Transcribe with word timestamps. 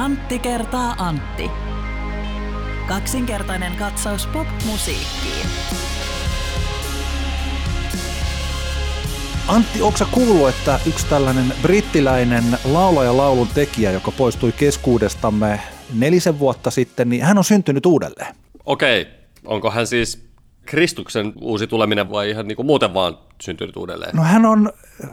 Antti 0.00 0.38
kertaa 0.38 0.94
Antti. 0.98 1.50
Kaksinkertainen 2.88 3.76
katsaus 3.76 4.26
pop-musiikkiin. 4.26 5.46
Antti, 9.48 9.82
onko 9.82 9.98
kuullut, 10.10 10.48
että 10.48 10.80
yksi 10.86 11.06
tällainen 11.06 11.54
brittiläinen 11.62 12.44
laulaja 12.64 13.16
laulun 13.16 13.48
tekijä, 13.54 13.90
joka 13.90 14.10
poistui 14.10 14.52
keskuudestamme 14.52 15.60
nelisen 15.94 16.38
vuotta 16.38 16.70
sitten, 16.70 17.08
niin 17.08 17.22
hän 17.22 17.38
on 17.38 17.44
syntynyt 17.44 17.86
uudelleen? 17.86 18.34
Okei, 18.66 19.06
onko 19.44 19.70
hän 19.70 19.86
siis 19.86 20.28
Kristuksen 20.66 21.32
uusi 21.40 21.66
tuleminen 21.66 22.10
vai 22.10 22.30
ihan 22.30 22.48
niin 22.48 22.56
kuin 22.56 22.66
muuten 22.66 22.94
vaan 22.94 23.18
syntynyt 23.40 23.76
uudelleen? 23.76 24.16
No 24.16 24.22
hän 24.22 24.46
on 24.46 24.72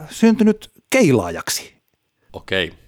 syntynyt 0.10 0.72
keilaajaksi. 0.90 1.78
Okei. 2.34 2.87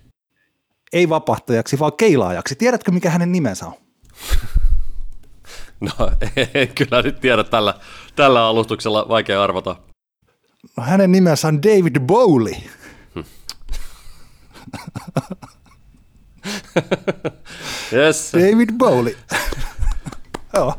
Ei 0.93 1.09
vapahtajaksi, 1.09 1.79
vaan 1.79 1.93
keilaajaksi. 1.97 2.55
Tiedätkö, 2.55 2.91
mikä 2.91 3.09
hänen 3.09 3.31
nimensä 3.31 3.65
on? 3.65 3.73
No 5.81 6.11
en 6.53 6.67
kyllä 6.67 7.01
nyt 7.01 7.19
tiedä 7.19 7.43
tällä, 7.43 7.73
tällä 8.15 8.45
alustuksella, 8.45 9.05
vaikea 9.09 9.43
arvata. 9.43 9.75
No, 10.77 10.83
hänen 10.83 11.11
nimensä 11.11 11.47
on 11.47 11.63
David 11.63 11.99
Bowley. 11.99 12.55
Yes. 17.93 18.31
David 18.33 18.69
Bowley. 18.77 19.17
Joo. 20.53 20.73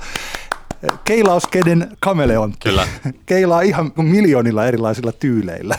Keilauskeden 1.05 1.97
kameleontti. 2.01 2.69
Kyllä. 2.69 2.89
Keilaa 3.27 3.61
ihan 3.61 3.93
miljoonilla 3.97 4.67
erilaisilla 4.67 5.13
tyyleillä. 5.13 5.79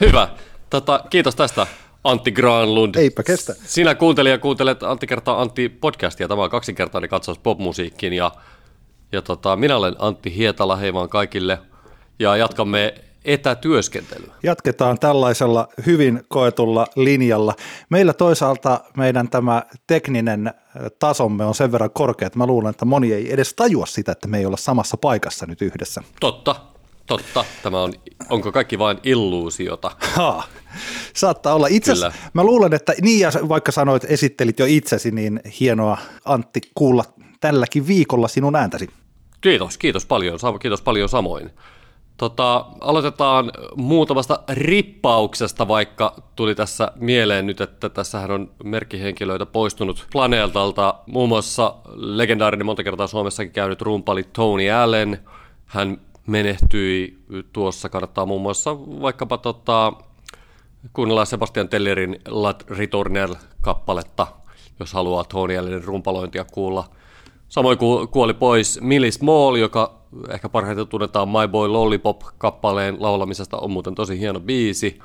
Hyvä. 0.00 0.28
Tota, 0.70 1.04
kiitos 1.10 1.36
tästä 1.36 1.66
Antti 2.04 2.32
Granlund. 2.32 2.94
Eipä 2.94 3.22
kestä. 3.22 3.54
Sinä 3.64 3.94
kuuntelija 3.94 4.38
kuuntelet 4.38 4.82
Antti 4.82 5.06
kertaa 5.06 5.40
Antti 5.42 5.68
podcastia. 5.68 6.28
Tämä 6.28 6.42
on 6.42 6.50
kaksinkertainen 6.50 7.10
katsaus 7.10 7.38
popmusiikkiin 7.38 8.12
ja, 8.12 8.32
ja 9.12 9.22
tota, 9.22 9.56
minä 9.56 9.76
olen 9.76 9.94
Antti 9.98 10.36
Hietala. 10.36 10.76
Hei 10.76 10.94
vaan 10.94 11.08
kaikille. 11.08 11.58
Ja 12.18 12.36
jatkamme 12.36 12.94
etätyöskentelyä. 13.24 14.34
Jatketaan 14.42 14.98
tällaisella 14.98 15.68
hyvin 15.86 16.22
koetulla 16.28 16.86
linjalla. 16.96 17.54
Meillä 17.90 18.12
toisaalta 18.12 18.80
meidän 18.96 19.28
tämä 19.28 19.62
tekninen 19.86 20.54
tasomme 20.98 21.44
on 21.44 21.54
sen 21.54 21.72
verran 21.72 21.90
korkea, 21.90 22.26
että 22.26 22.38
mä 22.38 22.46
luulen, 22.46 22.70
että 22.70 22.84
moni 22.84 23.12
ei 23.12 23.32
edes 23.32 23.54
tajua 23.54 23.86
sitä, 23.86 24.12
että 24.12 24.28
me 24.28 24.38
ei 24.38 24.46
olla 24.46 24.56
samassa 24.56 24.96
paikassa 24.96 25.46
nyt 25.46 25.62
yhdessä. 25.62 26.02
Totta, 26.20 26.56
totta. 27.10 27.44
Tämä 27.62 27.82
on, 27.82 27.92
onko 28.30 28.52
kaikki 28.52 28.78
vain 28.78 28.98
illuusiota? 29.02 29.90
Ha, 30.00 30.42
saattaa 31.14 31.54
olla. 31.54 31.66
Itse 31.70 31.92
mä 32.32 32.44
luulen, 32.44 32.74
että 32.74 32.94
niin 33.02 33.20
ja 33.20 33.30
vaikka 33.48 33.72
sanoit, 33.72 34.04
esittelit 34.04 34.58
jo 34.58 34.66
itsesi, 34.68 35.10
niin 35.10 35.40
hienoa 35.60 35.98
Antti 36.24 36.60
kuulla 36.74 37.04
tälläkin 37.40 37.86
viikolla 37.86 38.28
sinun 38.28 38.56
ääntäsi. 38.56 38.88
Kiitos, 39.40 39.78
kiitos 39.78 40.06
paljon, 40.06 40.38
kiitos 40.60 40.82
paljon 40.82 41.08
samoin. 41.08 41.50
Tota, 42.16 42.66
aloitetaan 42.80 43.52
muutamasta 43.76 44.42
rippauksesta, 44.48 45.68
vaikka 45.68 46.16
tuli 46.36 46.54
tässä 46.54 46.92
mieleen 46.96 47.46
nyt, 47.46 47.60
että 47.60 47.88
tässähän 47.88 48.30
on 48.30 48.50
merkkihenkilöitä 48.64 49.46
poistunut 49.46 50.06
planeetalta. 50.12 50.94
Muun 51.06 51.28
muassa 51.28 51.74
legendaarinen 51.94 52.66
monta 52.66 52.84
kertaa 52.84 53.06
Suomessakin 53.06 53.52
käynyt 53.52 53.82
rumpali 53.82 54.22
Tony 54.22 54.70
Allen. 54.70 55.18
Hän 55.66 56.00
menehtyi 56.30 57.18
tuossa, 57.52 57.88
kannattaa 57.88 58.26
muun 58.26 58.42
muassa 58.42 58.78
vaikkapa 58.78 59.38
tota, 59.38 59.92
kuunnella 60.92 61.24
Sebastian 61.24 61.68
Tellerin 61.68 62.20
La 62.28 62.54
Returnel-kappaletta, 62.68 64.26
jos 64.80 64.92
haluaa 64.92 65.24
Tony 65.24 65.56
Allenin 65.56 65.84
rumpalointia 65.84 66.44
kuulla. 66.44 66.84
Samoin 67.48 67.78
kuoli 68.10 68.34
pois 68.34 68.80
Millie 68.80 69.10
Small, 69.10 69.56
joka 69.56 70.00
ehkä 70.30 70.48
parhaiten 70.48 70.88
tunnetaan 70.88 71.28
My 71.28 71.48
Boy 71.48 71.68
Lollipop-kappaleen 71.68 72.96
laulamisesta, 72.98 73.58
on 73.58 73.70
muuten 73.70 73.94
tosi 73.94 74.18
hieno 74.18 74.40
biisi. 74.40 74.98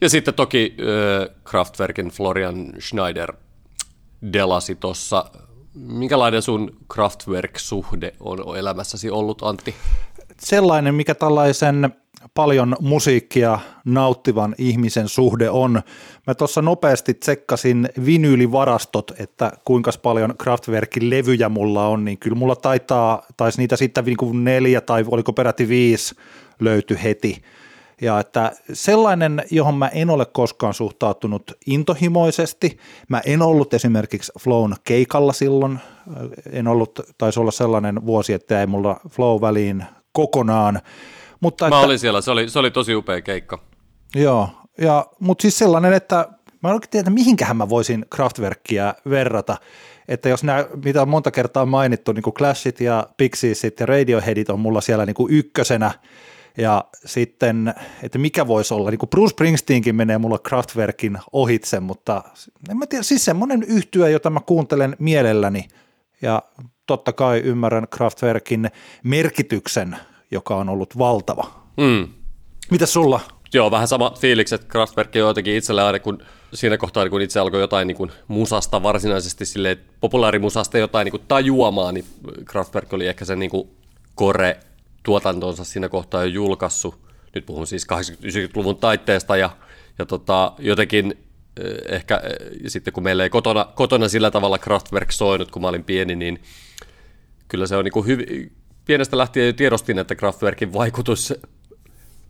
Ja 0.00 0.08
sitten 0.08 0.34
toki 0.34 0.76
äh, 0.80 1.36
Kraftwerkin 1.44 2.08
Florian 2.08 2.72
Schneider 2.80 3.32
delasi 4.32 4.74
tuossa. 4.74 5.30
Minkälainen 5.74 6.42
sun 6.42 6.76
Kraftwerk-suhde 6.94 8.12
on 8.20 8.58
elämässäsi 8.58 9.10
ollut, 9.10 9.42
Antti? 9.42 9.74
Sellainen, 10.40 10.94
mikä 10.94 11.14
tällaisen 11.14 11.94
paljon 12.34 12.76
musiikkia 12.80 13.58
nauttivan 13.84 14.54
ihmisen 14.58 15.08
suhde 15.08 15.50
on. 15.50 15.82
Mä 16.26 16.34
tuossa 16.34 16.62
nopeasti 16.62 17.14
tsekkasin 17.14 17.88
vinyylivarastot, 18.06 19.12
että 19.18 19.52
kuinka 19.64 19.90
paljon 20.02 20.34
Kraftwerkin 20.38 21.10
levyjä 21.10 21.48
mulla 21.48 21.86
on, 21.86 22.04
niin 22.04 22.18
kyllä 22.18 22.36
mulla 22.36 22.56
taitaa, 22.56 23.22
taisi 23.36 23.58
niitä 23.58 23.76
sitten 23.76 24.04
niin 24.04 24.44
neljä 24.44 24.80
tai 24.80 25.04
oliko 25.10 25.32
peräti 25.32 25.68
viisi 25.68 26.14
löyty 26.60 26.98
heti. 27.02 27.42
Ja 28.00 28.20
että 28.20 28.52
sellainen, 28.72 29.42
johon 29.50 29.74
mä 29.74 29.88
en 29.88 30.10
ole 30.10 30.26
koskaan 30.26 30.74
suhtautunut 30.74 31.52
intohimoisesti. 31.66 32.78
Mä 33.08 33.20
en 33.26 33.42
ollut 33.42 33.74
esimerkiksi 33.74 34.32
Flown 34.40 34.74
keikalla 34.84 35.32
silloin. 35.32 35.78
En 36.52 36.68
ollut, 36.68 37.00
taisi 37.18 37.40
olla 37.40 37.50
sellainen 37.50 38.06
vuosi, 38.06 38.32
että 38.32 38.60
ei 38.60 38.66
mulla 38.66 39.00
Flow 39.08 39.40
väliin 39.40 39.84
kokonaan. 40.16 40.80
Mutta 41.40 41.68
mä 41.68 41.76
että, 41.76 41.86
olin 41.86 41.98
siellä, 41.98 42.20
se 42.20 42.30
oli, 42.30 42.48
se 42.48 42.58
oli 42.58 42.70
tosi 42.70 42.94
upea 42.94 43.22
keikka. 43.22 43.58
Joo, 44.14 44.48
ja, 44.78 45.06
mutta 45.20 45.42
siis 45.42 45.58
sellainen, 45.58 45.92
että 45.92 46.28
mä 46.62 46.68
en 46.68 46.74
oikein 46.74 46.90
tiedä, 46.90 47.10
mihinkähän 47.10 47.56
mä 47.56 47.68
voisin 47.68 48.06
Kraftwerkia 48.10 48.94
verrata, 49.10 49.56
että 50.08 50.28
jos 50.28 50.44
nämä, 50.44 50.66
mitä 50.84 51.02
on 51.02 51.08
monta 51.08 51.30
kertaa 51.30 51.66
mainittu, 51.66 52.12
niin 52.12 52.22
kuin 52.22 52.34
Clashit 52.34 52.80
ja 52.80 53.06
Pixiesit 53.16 53.80
ja 53.80 53.86
Radioheadit 53.86 54.50
on 54.50 54.60
mulla 54.60 54.80
siellä 54.80 55.06
niin 55.06 55.14
kuin 55.14 55.32
ykkösenä, 55.34 55.90
ja 56.58 56.84
sitten, 57.04 57.74
että 58.02 58.18
mikä 58.18 58.46
voisi 58.46 58.74
olla, 58.74 58.90
niin 58.90 58.98
kuin 58.98 59.10
Bruce 59.10 59.30
Springsteenkin 59.30 59.96
menee 59.96 60.18
mulla 60.18 60.38
Kraftwerkin 60.38 61.18
ohitse, 61.32 61.80
mutta 61.80 62.22
en 62.70 62.76
mä 62.76 62.86
tiedä, 62.86 63.02
siis 63.02 63.24
semmoinen 63.24 63.62
yhtyö, 63.62 64.08
jota 64.08 64.30
mä 64.30 64.40
kuuntelen 64.40 64.96
mielelläni, 64.98 65.68
ja 66.22 66.42
totta 66.86 67.12
kai 67.12 67.40
ymmärrän 67.40 67.88
Kraftwerkin 67.88 68.70
merkityksen 69.02 69.96
joka 70.30 70.56
on 70.56 70.68
ollut 70.68 70.98
valtava. 70.98 71.50
Mm. 71.76 72.08
Mitäs 72.70 72.92
sulla? 72.92 73.20
Joo, 73.54 73.70
vähän 73.70 73.88
sama 73.88 74.12
fiiliksi, 74.20 74.54
että 74.54 74.66
Kraftwerk 74.66 75.10
on 75.14 75.20
jotenkin 75.20 75.54
itselle 75.54 75.82
aina, 75.82 75.98
kun 75.98 76.22
siinä 76.54 76.76
kohtaa, 76.76 77.08
kun 77.08 77.22
itse 77.22 77.40
alkoi 77.40 77.60
jotain 77.60 77.86
niin 77.88 77.96
kuin 77.96 78.12
musasta 78.28 78.82
varsinaisesti, 78.82 79.46
sille 79.46 79.78
populaarimusasta 80.00 80.78
jotain 80.78 81.04
niin 81.04 81.10
kuin 81.10 81.22
tajuamaan, 81.28 81.94
niin 81.94 82.04
Kraftwerk 82.44 82.92
oli 82.92 83.06
ehkä 83.06 83.24
sen 83.24 83.38
niin 83.38 83.50
kuin 83.50 83.70
kore 84.14 84.60
tuotantonsa 85.02 85.64
siinä 85.64 85.88
kohtaa 85.88 86.24
jo 86.24 86.28
julkaissut. 86.28 86.98
Nyt 87.34 87.46
puhun 87.46 87.66
siis 87.66 87.86
80-90-luvun 87.92 88.76
taitteesta 88.76 89.36
ja, 89.36 89.50
ja 89.98 90.06
tota, 90.06 90.52
jotenkin 90.58 91.14
eh, 91.56 91.94
ehkä 91.96 92.20
eh, 92.24 92.60
sitten 92.66 92.94
kun 92.94 93.02
meillä 93.02 93.22
ei 93.22 93.30
kotona, 93.30 93.64
kotona 93.74 94.08
sillä 94.08 94.30
tavalla 94.30 94.58
Kraftwerk 94.58 95.12
soinut, 95.12 95.50
kun 95.50 95.62
mä 95.62 95.68
olin 95.68 95.84
pieni, 95.84 96.16
niin 96.16 96.40
kyllä 97.48 97.66
se 97.66 97.76
on 97.76 97.84
niin 97.84 98.06
hyvin, 98.06 98.52
pienestä 98.84 99.18
lähtien 99.18 99.54
tiedostin, 99.54 99.98
että 99.98 100.14
Kraftwerkin 100.14 100.72
vaikutus 100.72 101.34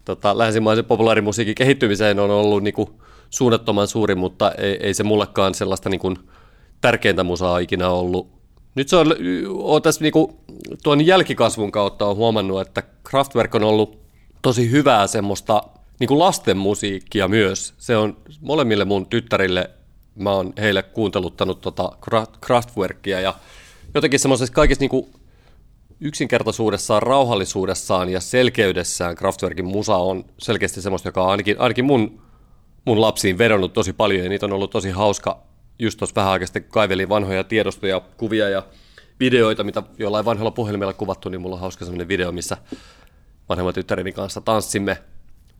tota, 0.04 0.38
länsimaisen 0.38 0.84
populaarimusiikin 0.84 1.54
kehittymiseen 1.54 2.18
on 2.18 2.30
ollut 2.30 2.62
niin 2.62 2.74
kuin, 2.74 2.88
suunnattoman 3.30 3.88
suuri, 3.88 4.14
mutta 4.14 4.52
ei, 4.52 4.78
ei 4.80 4.94
se 4.94 5.02
mullekaan 5.02 5.54
sellaista 5.54 5.88
niin 5.88 6.00
kuin, 6.00 6.16
tärkeintä 6.80 7.24
musaa 7.24 7.58
ikinä 7.58 7.88
ollut. 7.88 8.30
Nyt 8.74 8.88
se 8.88 8.96
on, 8.96 9.14
on 9.48 9.82
tässä 9.82 10.00
niin 10.00 10.12
kuin, 10.12 10.36
tuon 10.82 11.06
jälkikasvun 11.06 11.72
kautta 11.72 12.06
on 12.06 12.16
huomannut, 12.16 12.60
että 12.60 12.82
Kraftwerk 13.04 13.54
on 13.54 13.64
ollut 13.64 13.98
tosi 14.42 14.70
hyvää 14.70 15.06
semmoista 15.06 15.62
niin 16.00 16.08
kuin 16.08 16.18
lasten 16.18 16.56
musiikkia 16.56 17.28
myös. 17.28 17.74
Se 17.78 17.96
on 17.96 18.16
molemmille 18.40 18.84
mun 18.84 19.06
tyttärille, 19.06 19.70
mä 20.14 20.30
oon 20.30 20.52
heille 20.58 20.82
kuunteluttanut 20.82 21.60
tota 21.60 21.92
Kraftwerkia 22.40 23.20
ja 23.20 23.34
jotenkin 23.96 24.20
semmoisessa 24.20 24.54
kaikissa 24.54 24.82
niin 24.82 24.90
kuin 24.90 25.06
yksinkertaisuudessaan, 26.00 27.02
rauhallisuudessaan 27.02 28.08
ja 28.08 28.20
selkeydessään 28.20 29.16
Kraftwerkin 29.16 29.64
musa 29.64 29.96
on 29.96 30.24
selkeästi 30.38 30.82
semmoista, 30.82 31.08
joka 31.08 31.22
on 31.22 31.30
ainakin, 31.30 31.60
ainakin 31.60 31.84
mun, 31.84 32.22
mun 32.84 33.00
lapsiin 33.00 33.38
vedonnut 33.38 33.72
tosi 33.72 33.92
paljon 33.92 34.24
ja 34.24 34.28
niitä 34.28 34.46
on 34.46 34.52
ollut 34.52 34.70
tosi 34.70 34.90
hauska. 34.90 35.42
Just 35.78 35.98
tuossa 35.98 36.14
vähän 36.14 36.32
aikaa 36.32 36.48
kaivelin 36.68 37.08
vanhoja 37.08 37.44
tiedostoja, 37.44 38.00
kuvia 38.16 38.48
ja 38.48 38.62
videoita, 39.20 39.64
mitä 39.64 39.82
jollain 39.98 40.24
vanhoilla 40.24 40.50
puhelimella 40.50 40.92
kuvattu, 40.92 41.28
niin 41.28 41.40
mulla 41.40 41.56
on 41.56 41.60
hauska 41.60 41.84
semmoinen 41.84 42.08
video, 42.08 42.32
missä 42.32 42.56
vanhemman 43.48 43.74
tyttäreni 43.74 44.12
kanssa 44.12 44.40
tanssimme. 44.40 44.98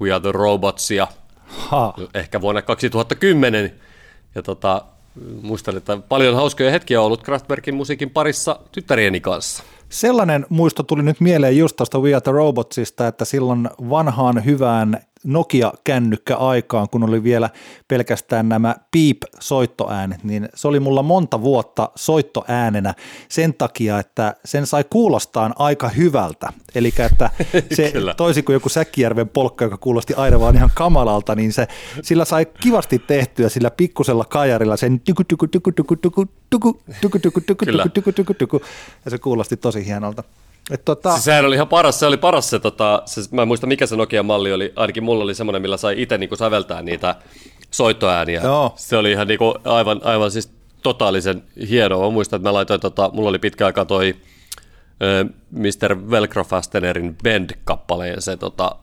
We 0.01 0.13
Are 0.13 0.21
The 0.21 0.33
Robots 0.33 0.91
ja 0.91 1.09
ha. 1.47 1.95
ehkä 2.15 2.41
vuonna 2.41 2.63
2010 2.63 3.81
ja 4.35 4.43
tota, 4.43 4.83
muistan, 5.43 5.77
että 5.77 5.99
paljon 6.09 6.35
hauskoja 6.35 6.71
hetkiä 6.71 7.01
on 7.01 7.07
ollut 7.07 7.23
Kraftwerkin 7.23 7.75
musiikin 7.75 8.11
parissa 8.11 8.61
tyttärieni 8.73 9.21
kanssa. 9.21 9.63
Sellainen 9.89 10.47
muisto 10.49 10.83
tuli 10.83 11.03
nyt 11.03 11.21
mieleen 11.21 11.59
just 11.59 11.77
tuosta 11.77 11.99
We 11.99 12.15
Are 12.15 12.21
the 12.21 12.33
Robotsista, 12.33 13.07
että 13.07 13.25
silloin 13.25 13.69
vanhaan 13.91 14.45
hyvään 14.45 15.01
Nokia-kännykkä-aikaan, 15.27 16.89
kun 16.89 17.03
oli 17.03 17.23
vielä 17.23 17.51
pelkästään 17.89 18.49
nämä 18.49 18.77
piip-soittoäänet, 18.91 20.25
niin 20.25 20.49
se 20.55 20.69
oli 20.69 20.81
mulla 20.81 21.03
monta 21.03 21.43
vuotta 21.43 21.91
soittoäänenä 21.95 22.95
sen 23.29 23.55
takia, 23.55 23.99
että 23.99 24.35
sen 24.45 24.67
sai 24.67 24.85
kuulostaa 24.91 25.51
aika 25.59 25.89
hyvältä. 25.89 26.53
Eli 26.75 26.93
että 26.99 27.31
se 27.75 27.93
toisin 28.17 28.45
kuin 28.45 28.55
joku 28.55 28.69
Säkkijärven 28.69 29.29
polkka, 29.29 29.65
joka 29.65 29.77
kuulosti 29.77 30.15
aina 30.15 30.41
vaan 30.41 30.57
ihan 30.57 30.71
kamalalta, 30.75 31.35
niin 31.35 31.53
se, 31.53 31.69
sillä 32.03 32.25
sai 32.25 32.47
kivasti 32.47 32.99
tehtyä 32.99 33.49
sillä 33.49 33.71
pikkusella 33.71 34.25
kajarilla 34.25 34.77
sen 34.77 35.01
tyku 35.01 35.25
tyku 35.25 35.47
tyku 35.47 35.73
tyku 35.73 35.97
tyku 35.97 36.27
tyku 36.51 36.81
tyku 37.01 37.19
tyku 37.19 37.41
tyku 37.41 37.65
tyku 37.95 38.13
tyku 38.13 38.35
tyku 38.35 38.61
ja 39.05 39.11
se 39.11 39.19
kuulosti 39.19 39.57
tosi 39.57 39.87
hienolta. 39.87 40.25
Et 40.71 40.85
tota... 40.85 41.13
siis 41.13 41.25
sehän 41.25 41.45
oli 41.45 41.55
ihan 41.55 41.69
paras, 41.69 41.99
se 41.99 42.07
oli 42.07 42.17
paras 42.17 42.51
se, 42.51 42.59
tota, 42.59 43.03
se, 43.05 43.21
mä 43.31 43.43
en 43.43 43.49
muista 43.49 43.67
mikä 43.67 43.87
se 43.87 43.97
Nokia-malli 43.97 44.53
oli, 44.53 44.73
ainakin 44.77 45.05
mulla 45.05 45.25
oli 45.25 45.35
semmoinen, 45.35 45.63
millä 45.63 45.77
sai 45.77 46.03
itse 46.03 46.19
niinku 46.19 46.37
säveltää 46.37 46.83
niitä 46.83 47.15
soittoääniä. 47.71 48.41
Joo. 48.41 48.73
Se 48.77 48.97
oli 48.97 49.11
ihan 49.11 49.27
niinku 49.27 49.55
aivan, 49.65 50.01
aivan 50.05 50.31
siis 50.31 50.53
totaalisen 50.83 51.43
hienoa. 51.69 52.05
Mä 52.05 52.11
muistan, 52.11 52.37
että 52.37 52.49
mä 52.49 52.55
laitoin, 52.55 52.81
tota, 52.81 53.11
mulla 53.13 53.29
oli 53.29 53.39
pitkä 53.39 53.67
aika 53.67 53.85
toi 53.85 54.15
äh, 55.03 55.35
Mr. 55.51 56.11
Velcro 56.11 56.45
Fastenerin 56.45 57.17
Bend-kappaleen 57.25 58.21
se 58.21 58.37
tota, 58.37 58.77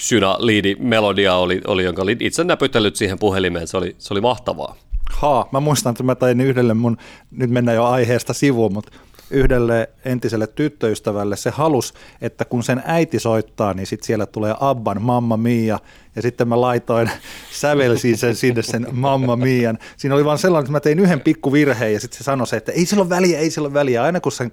Syna 0.00 0.36
liidi 0.38 0.76
melodia 0.78 1.34
oli, 1.34 1.60
oli, 1.66 1.84
jonka 1.84 2.02
olin 2.02 2.16
itse 2.20 2.44
näpytellyt 2.44 2.96
siihen 2.96 3.18
puhelimeen, 3.18 3.68
se 3.68 3.76
oli, 3.76 3.96
se 3.98 4.14
oli 4.14 4.20
mahtavaa. 4.20 4.76
Haa, 5.12 5.48
mä 5.52 5.60
muistan, 5.60 5.90
että 5.90 6.02
mä 6.02 6.14
tein 6.14 6.40
yhdelle 6.40 6.74
mun, 6.74 6.96
nyt 7.30 7.50
mennään 7.50 7.74
jo 7.74 7.84
aiheesta 7.84 8.32
sivuun, 8.32 8.72
mutta 8.72 8.92
yhdelle 9.30 9.88
entiselle 10.04 10.46
tyttöystävälle 10.46 11.36
se 11.36 11.50
halus, 11.50 11.94
että 12.20 12.44
kun 12.44 12.62
sen 12.62 12.82
äiti 12.84 13.18
soittaa, 13.18 13.74
niin 13.74 13.86
sitten 13.86 14.06
siellä 14.06 14.26
tulee 14.26 14.54
Abban 14.60 15.02
Mamma 15.02 15.36
Mia, 15.36 15.78
ja 16.16 16.22
sitten 16.22 16.48
mä 16.48 16.60
laitoin, 16.60 17.10
sävelsin 17.60 18.18
sen 18.18 18.36
sinne 18.36 18.62
sen 18.62 18.86
Mamma 18.92 19.36
Mian. 19.36 19.78
Siinä 19.96 20.14
oli 20.14 20.24
vaan 20.24 20.38
sellainen, 20.38 20.64
että 20.64 20.72
mä 20.72 20.80
tein 20.80 20.98
yhden 20.98 21.20
pikku 21.20 21.52
virheen, 21.52 21.92
ja 21.92 22.00
sitten 22.00 22.18
se 22.18 22.24
sanoi 22.24 22.46
se, 22.46 22.56
että 22.56 22.72
ei 22.72 22.86
sillä 22.86 23.00
ole 23.00 23.10
väliä, 23.10 23.38
ei 23.38 23.50
sillä 23.50 23.66
ole 23.66 23.74
väliä. 23.74 24.02
Aina 24.02 24.20
kun 24.20 24.32
sen 24.32 24.52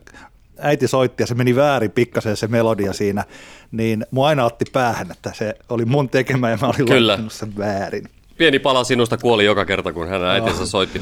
äiti 0.58 0.88
soitti 0.88 1.24
ja 1.24 1.28
se 1.28 1.36
meni 1.36 1.56
väärin 1.56 1.92
pikkasen 1.92 2.38
se 2.38 2.48
melodia 2.48 2.94
siinä, 2.94 3.24
niin 3.72 4.06
mua 4.12 4.28
aina 4.28 4.46
otti 4.46 4.66
päähän, 4.74 5.12
että 5.12 5.32
se 5.34 5.56
oli 5.70 5.86
mun 5.86 6.10
tekemä 6.10 6.50
ja 6.50 6.58
mä 6.62 6.68
olin 6.68 6.86
Kyllä. 6.86 7.20
sen 7.28 7.58
väärin. 7.58 8.10
Pieni 8.38 8.60
pala 8.60 8.84
sinusta 8.84 9.18
kuoli 9.18 9.46
joka 9.46 9.66
kerta, 9.66 9.94
kun 9.94 10.08
hän 10.08 10.24
äitinsä 10.24 10.66
soitti. 10.66 11.02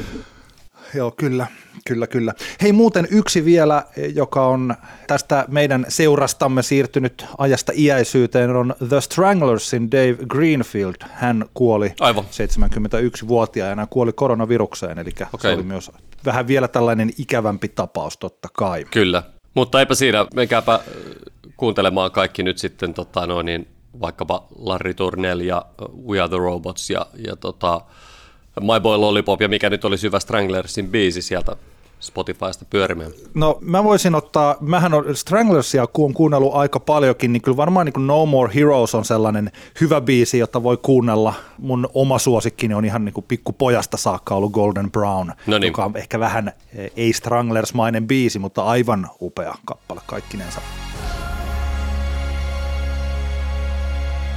Joo, 0.93 1.11
kyllä, 1.11 1.47
kyllä, 1.87 2.07
kyllä. 2.07 2.33
Hei 2.61 2.71
muuten 2.71 3.07
yksi 3.11 3.45
vielä, 3.45 3.85
joka 4.15 4.45
on 4.45 4.75
tästä 5.07 5.45
meidän 5.47 5.85
seurastamme 5.87 6.63
siirtynyt 6.63 7.25
ajasta 7.37 7.71
iäisyyteen, 7.75 8.55
on 8.55 8.75
The 8.89 9.01
Stranglersin 9.01 9.91
Dave 9.91 10.17
Greenfield. 10.27 10.95
Hän 11.11 11.45
kuoli 11.53 11.93
Aivan. 11.99 12.23
71-vuotiaana, 12.23 13.87
kuoli 13.87 14.13
koronavirukseen, 14.13 14.99
eli 14.99 15.09
okay. 15.33 15.51
se 15.51 15.57
oli 15.57 15.63
myös 15.63 15.91
vähän 16.25 16.47
vielä 16.47 16.67
tällainen 16.67 17.11
ikävämpi 17.17 17.67
tapaus 17.67 18.17
totta 18.17 18.47
kai. 18.53 18.85
Kyllä, 18.91 19.23
mutta 19.53 19.79
eipä 19.79 19.95
siinä, 19.95 20.25
menkääpä 20.35 20.79
kuuntelemaan 21.57 22.11
kaikki 22.11 22.43
nyt 22.43 22.57
sitten 22.57 22.93
tota, 22.93 23.27
no, 23.27 23.41
niin, 23.41 23.67
vaikkapa 24.01 24.47
Larry 24.57 24.93
Turnell 24.93 25.39
ja 25.39 25.65
We 26.07 26.19
Are 26.19 26.29
The 26.29 26.37
Robots 26.37 26.89
ja, 26.89 27.05
ja 27.27 27.35
tota, 27.35 27.81
My 28.61 28.79
Boy 28.81 28.97
Lollipop 28.97 29.41
ja 29.41 29.49
mikä 29.49 29.69
nyt 29.69 29.85
oli 29.85 29.97
Syvä 29.97 30.19
Stranglersin 30.19 30.89
biisi 30.89 31.21
sieltä 31.21 31.55
Spotifysta 32.03 32.65
pyörimään? 32.69 33.11
No 33.33 33.57
mä 33.61 33.83
voisin 33.83 34.15
ottaa, 34.15 34.55
mähän 34.61 34.93
on 34.93 35.15
Stranglersia 35.15 35.87
kun 35.87 36.05
on 36.05 36.13
kuunnellut 36.13 36.55
aika 36.55 36.79
paljonkin, 36.79 37.33
niin 37.33 37.41
kyllä 37.41 37.57
varmaan 37.57 37.85
niin 37.85 38.07
No 38.07 38.25
More 38.25 38.55
Heroes 38.55 38.95
on 38.95 39.05
sellainen 39.05 39.51
hyvä 39.81 40.01
biisi, 40.01 40.37
jota 40.37 40.63
voi 40.63 40.77
kuunnella. 40.77 41.33
Mun 41.57 41.89
oma 41.93 42.19
suosikkini 42.19 42.73
on 42.73 42.85
ihan 42.85 43.05
niin 43.05 43.13
kuin 43.13 43.25
pikkupojasta 43.27 43.97
saakka 43.97 44.35
ollut 44.35 44.51
Golden 44.51 44.91
Brown, 44.91 45.31
no 45.47 45.57
niin. 45.57 45.67
joka 45.67 45.85
on 45.85 45.97
ehkä 45.97 46.19
vähän 46.19 46.53
eh, 46.75 46.91
ei 46.95 47.13
Stranglers-mainen 47.13 48.07
biisi, 48.07 48.39
mutta 48.39 48.63
aivan 48.63 49.09
upea 49.21 49.55
kappale 49.65 50.01
kaikkinensa. 50.05 50.61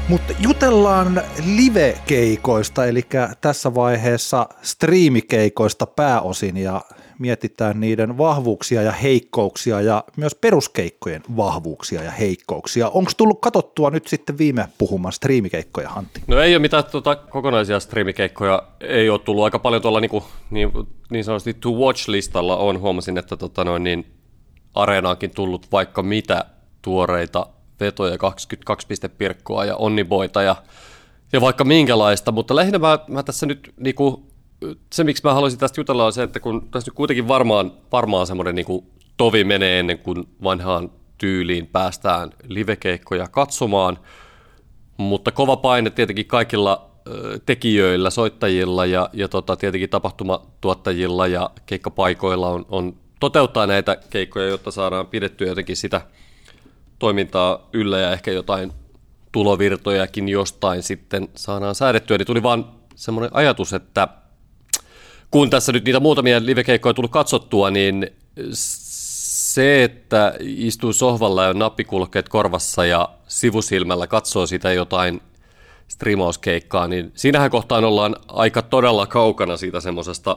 Mutta 0.09 0.33
jutellaan 0.39 1.23
live-keikoista, 1.57 2.87
eli 2.87 3.03
tässä 3.41 3.75
vaiheessa 3.75 4.49
striimikeikoista 4.63 5.87
pääosin 5.87 6.57
ja 6.57 6.81
mietitään 7.19 7.81
niiden 7.81 8.19
vahvuuksia 8.19 8.83
ja 8.83 8.93
heikkouksia 8.93 9.81
ja 9.81 10.05
myös 10.17 10.35
peruskeikkojen 10.35 11.23
vahvuuksia 11.37 12.03
ja 12.03 12.11
heikkouksia. 12.11 12.89
Onko 12.89 13.11
tullut 13.17 13.41
katottua 13.41 13.91
nyt 13.91 14.07
sitten 14.07 14.39
viime 14.39 14.69
puhumaan 14.79 15.13
striimikeikkoja, 15.13 15.91
Antti? 15.91 16.23
No 16.27 16.41
ei 16.41 16.55
ole 16.55 16.63
mitään 16.63 16.85
tuota, 16.85 17.17
kokonaisia 17.17 17.81
striimikeikkoja, 17.81 18.63
ei 18.81 19.11
ole 19.11 19.19
tullut 19.19 19.45
aika 19.45 19.59
paljon 19.59 19.83
tuolla 19.83 20.01
niin, 20.01 20.11
kuin, 20.11 20.25
niin, 20.51 20.71
niin 21.11 21.25
sanotusti 21.25 21.55
to 21.55 21.71
watch-listalla 21.71 22.57
on, 22.57 22.81
huomasin, 22.81 23.19
että 23.19 23.37
tota 23.37 23.65
noin, 23.65 23.85
niin 23.85 24.07
areenaankin 24.75 25.31
tullut 25.31 25.73
vaikka 25.73 26.03
mitä 26.03 26.45
tuoreita 26.83 27.47
vetoja, 27.81 28.19
22 28.19 28.87
pistepirkkoa 28.87 29.65
ja 29.65 29.77
onniboita 29.77 30.43
ja, 30.43 30.57
ja 31.33 31.41
vaikka 31.41 31.65
minkälaista, 31.65 32.33
mutta 32.33 32.57
lähinnä 32.57 32.79
mä, 32.79 32.99
mä 33.09 33.23
tässä 33.23 33.47
nyt 33.47 33.75
niinku, 33.77 34.27
se, 34.93 35.05
miksi 35.05 35.23
mä 35.25 35.35
haluaisin 35.35 35.61
tästä 35.61 35.81
jutella 35.81 36.07
on 36.07 36.13
se, 36.13 36.23
että 36.23 36.41
kun 36.41 36.69
tässä 36.71 36.91
nyt 36.91 36.97
kuitenkin 36.97 37.29
varmaan, 37.29 37.73
varmaan 37.93 38.27
semmoinen 38.27 38.55
niinku 38.55 38.87
tovi 39.17 39.45
menee 39.45 39.79
ennen 39.79 39.99
kuin 39.99 40.29
vanhaan 40.43 40.91
tyyliin 41.19 41.67
päästään 41.67 42.31
livekeikkoja 42.49 43.29
katsomaan, 43.29 43.99
mutta 44.97 45.33
kova 45.33 45.57
paine 45.57 45.91
tietenkin 45.91 46.27
kaikilla 46.27 46.91
tekijöillä, 47.47 48.11
soittajilla 48.11 48.87
ja, 48.87 49.11
ja 49.13 49.29
tota, 49.29 49.57
tietenkin 49.57 49.91
tapahtumatuottajilla 49.91 51.27
ja 51.27 51.51
keikkapaikoilla 51.67 52.49
on, 52.49 52.67
on 52.69 52.97
toteuttaa 53.21 53.67
näitä 53.67 53.97
keikkoja, 54.11 54.47
jotta 54.47 54.71
saadaan 54.71 55.07
pidettyä 55.07 55.47
jotenkin 55.47 55.77
sitä– 55.77 56.01
toimintaa 56.99 57.69
yllä 57.73 57.99
ja 57.99 58.13
ehkä 58.13 58.31
jotain 58.31 58.73
tulovirtojakin 59.33 60.29
jostain 60.29 60.83
sitten 60.83 61.29
saadaan 61.35 61.75
säädettyä, 61.75 62.19
niin 62.19 62.27
tuli 62.27 62.43
vaan 62.43 62.73
semmoinen 62.95 63.31
ajatus, 63.35 63.73
että 63.73 64.09
kun 65.31 65.51
tässä 65.51 65.73
nyt 65.73 65.85
niitä 65.85 66.01
muutamia 66.01 66.47
livekeikkoja 66.47 66.95
tullut 66.95 67.11
katsottua, 67.11 67.71
niin 67.71 68.11
se, 68.53 69.85
että 69.85 70.35
istuu 70.41 70.93
sohvalla 70.93 71.45
ja 71.45 71.55
nappikulkeet 71.55 72.29
korvassa 72.29 72.87
ja 72.87 73.09
sivusilmällä 73.29 74.07
katsoo 74.07 74.47
sitä 74.47 74.73
jotain 74.73 75.21
strimauskeikkaa, 75.89 76.89
niin 76.89 77.13
siinähän 77.15 77.51
kohtaan 77.51 77.85
ollaan 77.85 78.17
aika 78.29 78.63
todella 78.63 79.07
kaukana 79.07 79.57
siitä 79.57 79.81
semmoisesta 79.81 80.37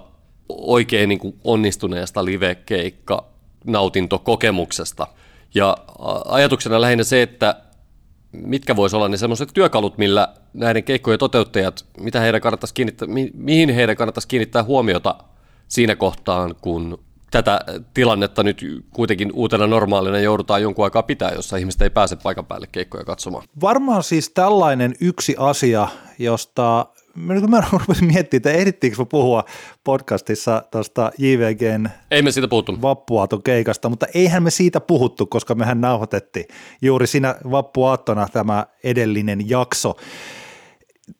oikein 0.49 1.09
niin 1.09 1.19
kuin 1.19 1.39
onnistuneesta 1.43 2.25
livekeikka 2.25 3.25
nautintokokemuksesta– 3.65 5.07
ja 5.55 5.77
ajatuksena 6.25 6.81
lähinnä 6.81 7.03
se, 7.03 7.21
että 7.21 7.55
mitkä 8.31 8.75
voisi 8.75 8.95
olla 8.95 9.09
ne 9.09 9.17
sellaiset 9.17 9.49
työkalut, 9.53 9.97
millä 9.97 10.33
näiden 10.53 10.83
keikkojen 10.83 11.19
toteuttajat, 11.19 11.85
mitä 11.99 12.19
heidän 12.19 12.41
kannattaisi 12.41 12.73
kiinnittää, 12.73 13.07
mi- 13.07 13.31
mihin 13.33 13.69
heidän 13.69 13.95
kannattaisi 13.95 14.27
kiinnittää 14.27 14.63
huomiota 14.63 15.15
siinä 15.67 15.95
kohtaan, 15.95 16.55
kun 16.61 16.99
tätä 17.31 17.59
tilannetta 17.93 18.43
nyt 18.43 18.65
kuitenkin 18.93 19.31
uutena 19.33 19.67
normaalina 19.67 20.19
joudutaan 20.19 20.61
jonkun 20.61 20.85
aikaa 20.85 21.03
pitää, 21.03 21.31
jossa 21.35 21.57
ihmiset 21.57 21.81
ei 21.81 21.89
pääse 21.89 22.15
paikan 22.15 22.45
päälle 22.45 22.67
keikkoja 22.71 23.05
katsomaan. 23.05 23.43
Varmaan 23.61 24.03
siis 24.03 24.29
tällainen 24.29 24.95
yksi 25.01 25.35
asia, 25.37 25.87
josta 26.19 26.85
mä 27.15 27.63
rupesin 27.71 28.07
miettimään, 28.07 28.39
että 28.39 28.51
ehdittiinkö 28.51 29.05
puhua 29.05 29.43
podcastissa 29.83 30.63
tuosta 30.71 31.11
JVGn 31.17 31.89
Ei 32.11 32.21
me 32.21 32.31
siitä 32.31 32.47
puhuttu. 32.47 32.81
vappuaaton 32.81 33.43
keikasta, 33.43 33.89
mutta 33.89 34.05
eihän 34.13 34.43
me 34.43 34.51
siitä 34.51 34.79
puhuttu, 34.79 35.25
koska 35.25 35.55
mehän 35.55 35.81
nauhoitettiin 35.81 36.45
juuri 36.81 37.07
siinä 37.07 37.35
vappuaattona 37.51 38.27
tämä 38.33 38.65
edellinen 38.83 39.49
jakso. 39.49 39.95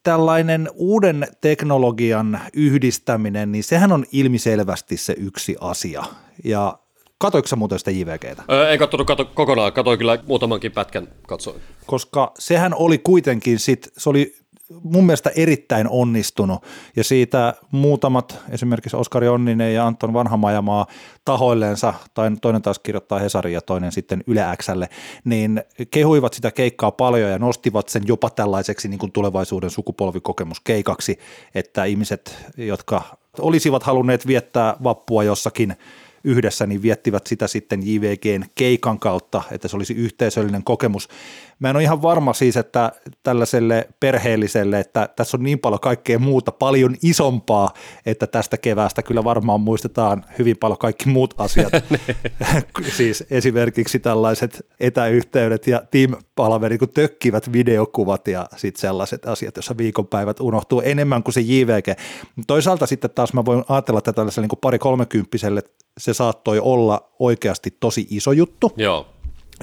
Tällainen 0.04 0.70
uuden 0.74 1.28
teknologian 1.42 2.40
yhdistäminen, 2.54 3.52
niin 3.52 3.64
sehän 3.64 3.92
on 3.92 4.06
ilmiselvästi 4.12 4.98
se 4.98 5.16
yksi 5.18 5.56
asia. 5.62 6.04
Ja 6.44 6.80
Katoiko 7.22 7.48
muuten 7.56 7.80
sitä 7.80 7.92
JVGtä? 7.92 8.44
Öö, 8.52 8.70
en 8.70 8.80
katsonut 8.80 9.08
kato, 9.08 9.26
kokonaan, 9.26 9.74
katsoin 9.74 9.98
kyllä 9.98 10.20
muutamankin 10.28 10.72
pätkän 10.72 11.08
katsoin. 11.28 11.62
Koska 11.86 12.32
sehän 12.40 12.74
oli 12.74 12.98
kuitenkin 12.98 13.60
sit, 13.60 13.90
se 13.98 14.10
oli 14.10 14.36
mun 14.84 15.06
mielestä 15.06 15.32
erittäin 15.36 15.90
onnistunut. 15.90 16.64
Ja 16.96 17.04
siitä 17.04 17.54
muutamat, 17.72 18.40
esimerkiksi 18.50 18.98
Oskari 18.98 19.28
Onninen 19.28 19.74
ja 19.74 19.88
Anton 19.88 20.14
Vanhamajamaa 20.14 20.86
tahoilleensa, 21.26 21.94
tai 22.14 22.32
toinen 22.42 22.62
taas 22.62 22.80
kirjoittaa 22.80 23.20
Hesari 23.20 23.54
ja 23.54 23.62
toinen 23.62 23.92
sitten 23.92 24.24
Yle 24.28 24.46
Xlle, 24.62 24.90
niin 25.24 25.64
kehuivat 25.92 26.34
sitä 26.34 26.52
keikkaa 26.52 26.92
paljon 26.92 27.32
ja 27.32 27.40
nostivat 27.40 27.90
sen 27.90 28.04
jopa 28.06 28.30
tällaiseksi 28.30 28.88
niin 28.88 29.00
kuin 29.00 29.12
tulevaisuuden 29.12 29.70
sukupolvikokemuskeikaksi, 29.70 31.20
että 31.56 31.86
ihmiset, 31.86 32.46
jotka 32.58 33.02
olisivat 33.40 33.84
halunneet 33.84 34.28
viettää 34.28 34.76
vappua 34.84 35.24
jossakin 35.24 35.76
yhdessä, 36.24 36.68
niin 36.68 36.82
viettivät 36.82 37.28
sitä 37.28 37.48
sitten 37.48 37.80
JVGn 37.84 38.46
keikan 38.56 39.00
kautta, 39.00 39.42
että 39.52 39.68
se 39.68 39.76
olisi 39.76 39.94
yhteisöllinen 39.94 40.64
kokemus. 40.64 41.08
Mä 41.60 41.70
en 41.70 41.76
ole 41.76 41.84
ihan 41.84 42.02
varma 42.02 42.34
siis, 42.34 42.58
että 42.58 42.92
tällaiselle 43.24 43.90
perheelliselle, 44.00 44.80
että 44.80 45.10
tässä 45.16 45.38
on 45.38 45.44
niin 45.44 45.60
paljon 45.60 45.80
kaikkea 45.80 46.20
muuta, 46.20 46.52
paljon 46.52 46.96
isompaa, 47.04 47.74
että 48.06 48.28
tästä 48.28 48.58
keväästä 48.58 49.04
kyllä 49.04 49.24
varmaan 49.24 49.62
muistetaan 49.62 50.26
hyvin 50.40 50.58
paljon 50.58 50.78
kaikki 50.78 51.10
muut 51.10 51.34
asiat. 51.38 51.74
siis 52.98 53.24
esimerkiksi 53.32 54.00
tällaiset 54.00 54.66
etäyhteydet 54.80 55.68
ja 55.68 55.82
team-palaveri, 55.92 56.78
kun 56.78 56.90
tökkivät 56.90 57.54
videokuvat 57.54 58.28
ja 58.28 58.48
sitten 58.56 58.82
sellaiset 58.82 59.26
asiat, 59.26 59.56
joissa 59.56 59.78
viikonpäivät 59.78 60.40
unohtuu 60.40 60.82
enemmän 60.82 61.24
kuin 61.24 61.34
se 61.34 61.42
JVG. 61.42 62.00
Toisaalta 62.48 62.86
sitten 62.86 63.12
taas 63.16 63.34
mä 63.34 63.46
voin 63.46 63.64
ajatella, 63.70 63.98
että 63.98 64.14
tällaiselle 64.14 64.48
niin 64.48 64.60
pari 64.62 64.80
kolmekymppiselle 64.80 65.62
se 66.00 66.14
saattoi 66.14 66.60
olla 66.60 67.10
oikeasti 67.20 67.78
tosi 67.80 68.08
iso 68.10 68.32
juttu. 68.32 68.72
Joo. 68.78 69.08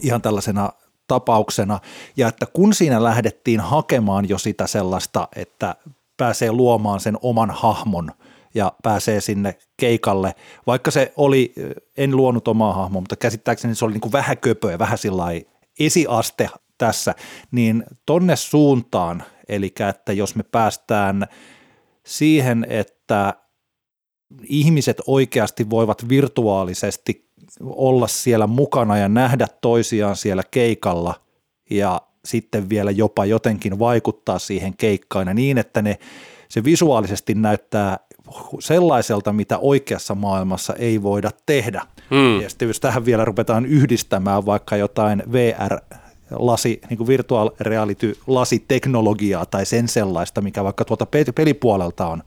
Ihan 0.02 0.22
tällaisena 0.22 0.70
tapauksena, 1.08 1.80
ja 2.16 2.28
että 2.28 2.46
kun 2.46 2.74
siinä 2.74 3.04
lähdettiin 3.04 3.60
hakemaan 3.60 4.28
jo 4.28 4.38
sitä 4.38 4.66
sellaista, 4.66 5.28
että 5.36 5.74
pääsee 6.16 6.52
luomaan 6.52 7.00
sen 7.00 7.18
oman 7.22 7.50
hahmon 7.50 8.10
ja 8.54 8.72
pääsee 8.82 9.20
sinne 9.20 9.58
keikalle, 9.76 10.34
vaikka 10.66 10.90
se 10.90 11.12
oli, 11.16 11.52
en 11.96 12.16
luonut 12.16 12.48
omaa 12.48 12.72
hahmoa, 12.72 13.00
mutta 13.00 13.16
käsittääkseni 13.16 13.74
se 13.74 13.84
oli 13.84 13.92
niin 13.92 14.00
kuin 14.00 14.12
vähän 14.12 14.38
köpöä, 14.38 14.78
vähän 14.78 14.98
sillä 14.98 15.24
esiaste 15.80 16.50
tässä, 16.78 17.14
niin 17.50 17.84
tonne 18.06 18.36
suuntaan, 18.36 19.22
eli 19.48 19.74
että 19.88 20.12
jos 20.12 20.34
me 20.34 20.42
päästään 20.42 21.26
siihen, 22.04 22.66
että 22.68 23.34
ihmiset 24.42 25.02
oikeasti 25.06 25.70
voivat 25.70 26.08
virtuaalisesti 26.08 27.26
olla 27.60 28.06
siellä 28.06 28.46
mukana 28.46 28.98
ja 28.98 29.08
nähdä 29.08 29.46
toisiaan 29.60 30.16
siellä 30.16 30.42
keikalla 30.50 31.14
ja 31.70 32.02
sitten 32.24 32.68
vielä 32.68 32.90
jopa 32.90 33.24
jotenkin 33.24 33.78
vaikuttaa 33.78 34.38
siihen 34.38 34.76
keikkaan 34.76 35.28
ja 35.28 35.34
niin, 35.34 35.58
että 35.58 35.82
ne, 35.82 35.98
se 36.48 36.64
visuaalisesti 36.64 37.34
näyttää 37.34 37.98
sellaiselta, 38.60 39.32
mitä 39.32 39.58
oikeassa 39.58 40.14
maailmassa 40.14 40.74
ei 40.74 41.02
voida 41.02 41.30
tehdä. 41.46 41.82
Hmm. 42.10 42.40
Ja 42.40 42.48
sitten 42.48 42.68
jos 42.68 42.80
tähän 42.80 43.04
vielä 43.04 43.24
ruvetaan 43.24 43.66
yhdistämään 43.66 44.46
vaikka 44.46 44.76
jotain 44.76 45.22
VR 45.32 45.78
lasi, 46.30 46.80
niin 46.90 46.98
kuin 46.98 47.06
virtual 47.06 47.50
reality 47.60 48.18
lasiteknologiaa 48.26 49.46
tai 49.46 49.66
sen 49.66 49.88
sellaista, 49.88 50.40
mikä 50.40 50.64
vaikka 50.64 50.84
tuolta 50.84 51.06
pelipuolelta 51.34 52.06
on 52.06 52.22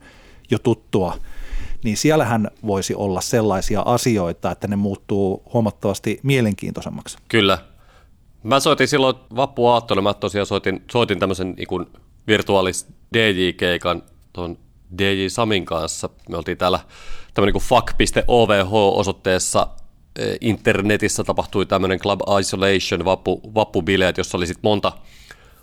jo 0.50 0.58
tuttua, 0.58 1.16
niin 1.84 1.96
siellähän 1.96 2.50
voisi 2.66 2.94
olla 2.94 3.20
sellaisia 3.20 3.80
asioita, 3.80 4.50
että 4.50 4.68
ne 4.68 4.76
muuttuu 4.76 5.42
huomattavasti 5.52 6.20
mielenkiintoisemmaksi. 6.22 7.18
Kyllä. 7.28 7.58
Mä 8.42 8.60
soitin 8.60 8.88
silloin 8.88 9.16
vappuaattona, 9.36 10.02
mä 10.02 10.14
tosiaan 10.14 10.46
soitin, 10.46 10.82
soitin 10.90 11.18
tämmöisen 11.18 11.54
niin 11.56 11.86
virtuaalis 12.26 12.86
DJ-keikan 13.16 14.02
tuon 14.32 14.58
DJ 14.98 15.28
Samin 15.28 15.64
kanssa. 15.64 16.08
Me 16.28 16.36
oltiin 16.36 16.58
täällä 16.58 16.80
tämmöinen 17.34 17.54
niin 17.54 17.62
fuck.ovh-osoitteessa 17.62 19.68
e, 20.18 20.36
internetissä 20.40 21.24
tapahtui 21.24 21.66
tämmöinen 21.66 21.98
Club 21.98 22.20
Isolation 22.40 23.04
vappu, 23.04 23.40
vappubileet, 23.54 24.18
jossa 24.18 24.38
oli 24.38 24.46
sitten 24.46 24.68
monta, 24.68 24.92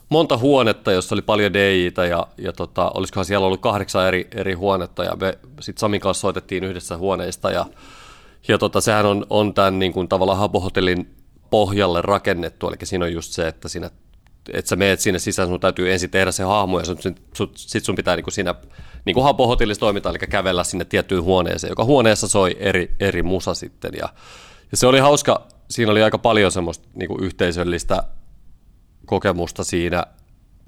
monta 0.09 0.37
huonetta, 0.37 0.91
jossa 0.91 1.15
oli 1.15 1.21
paljon 1.21 1.53
DJitä 1.53 2.05
ja, 2.05 2.27
ja 2.37 2.53
tota, 2.53 2.91
olisikohan 2.93 3.25
siellä 3.25 3.45
ollut 3.45 3.61
kahdeksan 3.61 4.07
eri, 4.07 4.27
eri 4.35 4.53
huonetta 4.53 5.03
ja 5.03 5.15
me 5.15 5.37
sitten 5.61 5.79
Samin 5.79 6.01
kanssa 6.01 6.21
soitettiin 6.21 6.63
yhdessä 6.63 6.97
huoneista 6.97 7.51
ja, 7.51 7.65
ja 8.47 8.57
tota, 8.57 8.81
sehän 8.81 9.05
on, 9.05 9.25
on 9.29 9.53
tämän 9.53 9.79
niin 9.79 9.93
kuin, 9.93 10.07
tavallaan 10.07 10.39
Habo-hotellin 10.39 11.15
pohjalle 11.49 12.01
rakennettu, 12.01 12.67
eli 12.67 12.75
siinä 12.83 13.05
on 13.05 13.13
just 13.13 13.31
se, 13.31 13.47
että 13.47 13.67
siinä 13.67 13.89
että 14.53 14.69
sä 14.69 14.75
meet 14.75 14.99
sinne 14.99 15.19
sisään, 15.19 15.47
sun 15.47 15.59
täytyy 15.59 15.93
ensin 15.93 16.09
tehdä 16.09 16.31
se 16.31 16.43
hahmo 16.43 16.79
ja 16.79 16.85
sitten 16.85 17.15
sit 17.55 17.85
sun 17.85 17.95
pitää 17.95 18.15
niin 18.15 18.31
siinä 18.31 18.55
niin 19.05 19.13
kuin 19.13 19.77
toimita, 19.79 20.09
eli 20.09 20.17
kävellä 20.17 20.63
sinne 20.63 20.85
tiettyyn 20.85 21.23
huoneeseen, 21.23 21.71
joka 21.71 21.83
huoneessa 21.83 22.27
soi 22.27 22.57
eri, 22.59 22.95
eri 22.99 23.23
musa 23.23 23.53
sitten. 23.53 23.91
Ja, 23.99 24.09
ja 24.71 24.77
se 24.77 24.87
oli 24.87 24.99
hauska, 24.99 25.47
siinä 25.69 25.91
oli 25.91 26.03
aika 26.03 26.17
paljon 26.17 26.51
semmoista 26.51 26.87
niin 26.95 27.07
kuin 27.07 27.23
yhteisöllistä 27.23 28.03
kokemusta 29.07 29.63
siinä, 29.63 30.03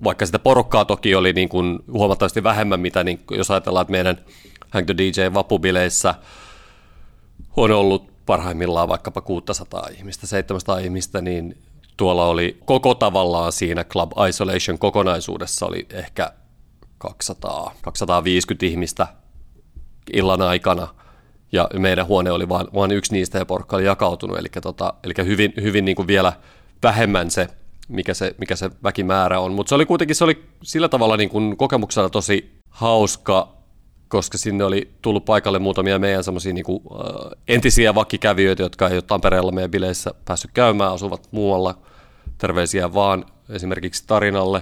vaikka 0.03 0.25
sitä 0.25 0.39
porukkaa 0.39 0.85
toki 0.85 1.15
oli 1.15 1.33
niin 1.33 1.49
kuin 1.49 1.79
huomattavasti 1.91 2.43
vähemmän, 2.43 2.79
mitä 2.79 3.03
niin, 3.03 3.19
jos 3.31 3.51
ajatellaan, 3.51 3.81
että 3.81 3.91
meidän 3.91 4.17
Hang 4.69 4.85
the 4.85 4.97
DJ 4.97 5.33
vapubileissä 5.33 6.15
on 7.57 7.71
ollut 7.71 8.11
parhaimmillaan 8.25 8.89
vaikkapa 8.89 9.21
600 9.21 9.87
ihmistä, 9.97 10.27
700 10.27 10.77
ihmistä, 10.77 11.21
niin 11.21 11.57
tuolla 11.97 12.25
oli 12.25 12.57
koko 12.65 12.95
tavallaan 12.95 13.51
siinä 13.51 13.83
Club 13.83 14.11
Isolation 14.29 14.79
kokonaisuudessa 14.79 15.65
oli 15.65 15.87
ehkä 15.89 16.31
200, 16.97 17.75
250 17.81 18.65
ihmistä 18.65 19.07
illan 20.13 20.41
aikana, 20.41 20.87
ja 21.51 21.69
meidän 21.73 22.07
huone 22.07 22.31
oli 22.31 22.49
vain, 22.49 22.67
vain 22.73 22.91
yksi 22.91 23.13
niistä, 23.13 23.37
ja 23.37 23.45
porukka 23.45 23.75
oli 23.75 23.85
jakautunut, 23.85 24.37
eli, 24.37 24.47
tota, 24.61 24.93
eli 25.03 25.13
hyvin, 25.25 25.53
hyvin 25.61 25.85
niin 25.85 25.95
kuin 25.95 26.07
vielä 26.07 26.33
vähemmän 26.83 27.31
se 27.31 27.47
mikä 27.89 28.13
se, 28.13 28.35
mikä 28.37 28.55
se 28.55 28.69
väkimäärä 28.83 29.39
on. 29.39 29.53
Mutta 29.53 29.69
se 29.69 29.75
oli 29.75 29.85
kuitenkin 29.85 30.15
se 30.15 30.23
oli 30.23 30.43
sillä 30.63 30.89
tavalla 30.89 31.17
niin 31.17 31.29
kuin 31.29 31.57
kokemuksena 31.57 32.09
tosi 32.09 32.59
hauska, 32.69 33.53
koska 34.07 34.37
sinne 34.37 34.63
oli 34.63 34.91
tullut 35.01 35.25
paikalle 35.25 35.59
muutamia 35.59 35.99
meidän 35.99 36.23
semmoisia 36.23 36.53
niin 36.53 36.65
kuin, 36.65 36.81
äh, 36.91 37.31
entisiä 37.47 37.95
vakkikävijöitä, 37.95 38.63
jotka 38.63 38.87
ei 38.87 38.95
ole 38.95 39.01
Tampereella 39.01 39.51
meidän 39.51 39.71
bileissä 39.71 40.11
päässyt 40.25 40.51
käymään, 40.53 40.91
asuvat 40.91 41.27
muualla. 41.31 41.75
Terveisiä 42.37 42.93
vaan 42.93 43.25
esimerkiksi 43.49 44.03
Tarinalle. 44.07 44.61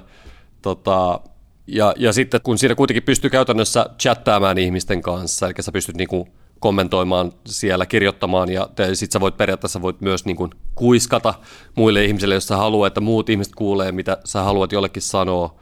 Tota, 0.61 1.19
ja, 1.67 1.93
ja 1.97 2.13
sitten 2.13 2.41
kun 2.41 2.57
siinä 2.57 2.75
kuitenkin 2.75 3.03
pystyy 3.03 3.29
käytännössä 3.29 3.89
chattaamaan 3.99 4.57
ihmisten 4.57 5.01
kanssa, 5.01 5.45
eli 5.45 5.53
sä 5.59 5.71
pystyt 5.71 5.97
niin 5.97 6.07
kuin 6.07 6.27
kommentoimaan 6.59 7.31
siellä, 7.45 7.85
kirjoittamaan 7.85 8.49
ja 8.51 8.69
sitten 8.93 9.13
sä 9.13 9.19
voit 9.19 9.37
periaatteessa 9.37 9.81
voit 9.81 10.01
myös 10.01 10.25
niin 10.25 10.35
kuin 10.35 10.51
kuiskata 10.75 11.33
muille 11.75 12.05
ihmisille, 12.05 12.33
jos 12.33 12.47
sä 12.47 12.57
haluat, 12.57 12.87
että 12.87 13.01
muut 13.01 13.29
ihmiset 13.29 13.55
kuulee, 13.55 13.91
mitä 13.91 14.17
sä 14.25 14.43
haluat 14.43 14.71
jollekin 14.71 15.01
sanoa. 15.01 15.55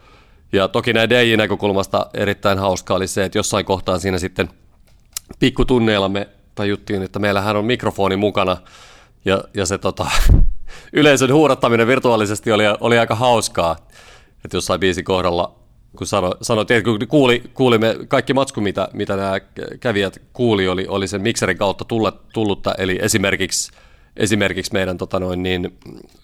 Ja 0.52 0.68
toki 0.68 0.94
näin 0.94 1.10
DJ-näkökulmasta 1.10 2.08
erittäin 2.14 2.60
hauska 2.60 2.94
oli 2.94 3.08
se, 3.08 3.26
että 3.26 3.38
jossain 3.38 3.66
kohtaa 3.66 4.00
siinä 4.00 4.18
sitten 4.18 4.50
pikkutunneilla 5.40 6.10
me 6.10 6.30
tajuttiin, 6.56 7.04
että 7.04 7.20
meillähän 7.20 7.56
on 7.56 7.66
mikrofoni 7.66 8.16
mukana 8.16 8.58
ja, 9.26 9.44
ja 9.54 9.66
se 9.66 9.78
tota, 9.78 10.06
yleisön 10.94 11.34
huudattaminen 11.34 11.88
virtuaalisesti 11.88 12.52
oli, 12.52 12.64
oli 12.80 13.00
aika 13.00 13.16
hauskaa. 13.16 13.76
Että 14.46 14.58
jossain 14.58 14.80
biisi 14.80 15.04
kohdalla 15.04 15.65
kun 15.96 16.08
sano, 16.08 16.34
sanoi, 16.42 16.62
että 16.62 16.82
kun 16.82 17.00
kuuli, 17.08 17.44
kuulimme 17.54 17.96
kaikki 18.08 18.34
matsku, 18.34 18.62
mitä, 18.62 18.88
mitä 18.94 19.16
nämä 19.16 19.40
kävijät 19.80 20.22
kuuli, 20.34 20.68
oli, 20.68 20.86
oli 20.88 21.08
sen 21.08 21.22
mikserin 21.22 21.58
kautta 21.58 21.86
tullut, 21.86 22.30
tullutta, 22.34 22.76
eli 22.78 23.00
esimerkiksi, 23.02 23.72
esimerkiksi 24.18 24.74
meidän 24.74 24.98
tota 24.98 25.20
noin, 25.20 25.44
niin, 25.44 25.78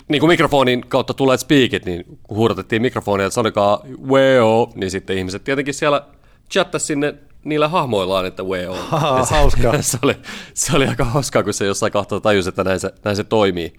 niin 0.08 0.20
kuin 0.20 0.28
mikrofonin 0.28 0.82
kautta 0.88 1.14
tulleet 1.14 1.40
speakit, 1.40 1.86
niin 1.86 2.06
kun 2.24 2.38
huudatettiin 2.38 2.82
mikrofonia, 2.82 3.26
että 3.26 3.36
sanokaa 3.36 3.84
weo, 4.08 4.72
niin 4.76 4.92
sitten 4.92 5.18
ihmiset 5.18 5.44
tietenkin 5.44 5.74
siellä 5.74 6.06
chattasi 6.52 6.86
sinne 6.86 7.16
niillä 7.44 7.68
hahmoillaan, 7.68 8.26
että 8.26 8.44
weo. 8.44 8.78
Hauskaa. 9.30 9.82
se, 9.82 9.98
oli, 10.02 10.16
se 10.54 10.76
oli 10.76 10.88
aika 10.88 11.06
hauskaa, 11.06 11.44
kun 11.44 11.54
se 11.54 11.66
jossain 11.66 11.92
kohtaa 11.92 12.20
tajusi, 12.20 12.50
että 12.50 12.64
näin 12.64 12.80
se, 12.80 12.94
näin 13.04 13.16
se 13.16 13.24
toimii. 13.24 13.74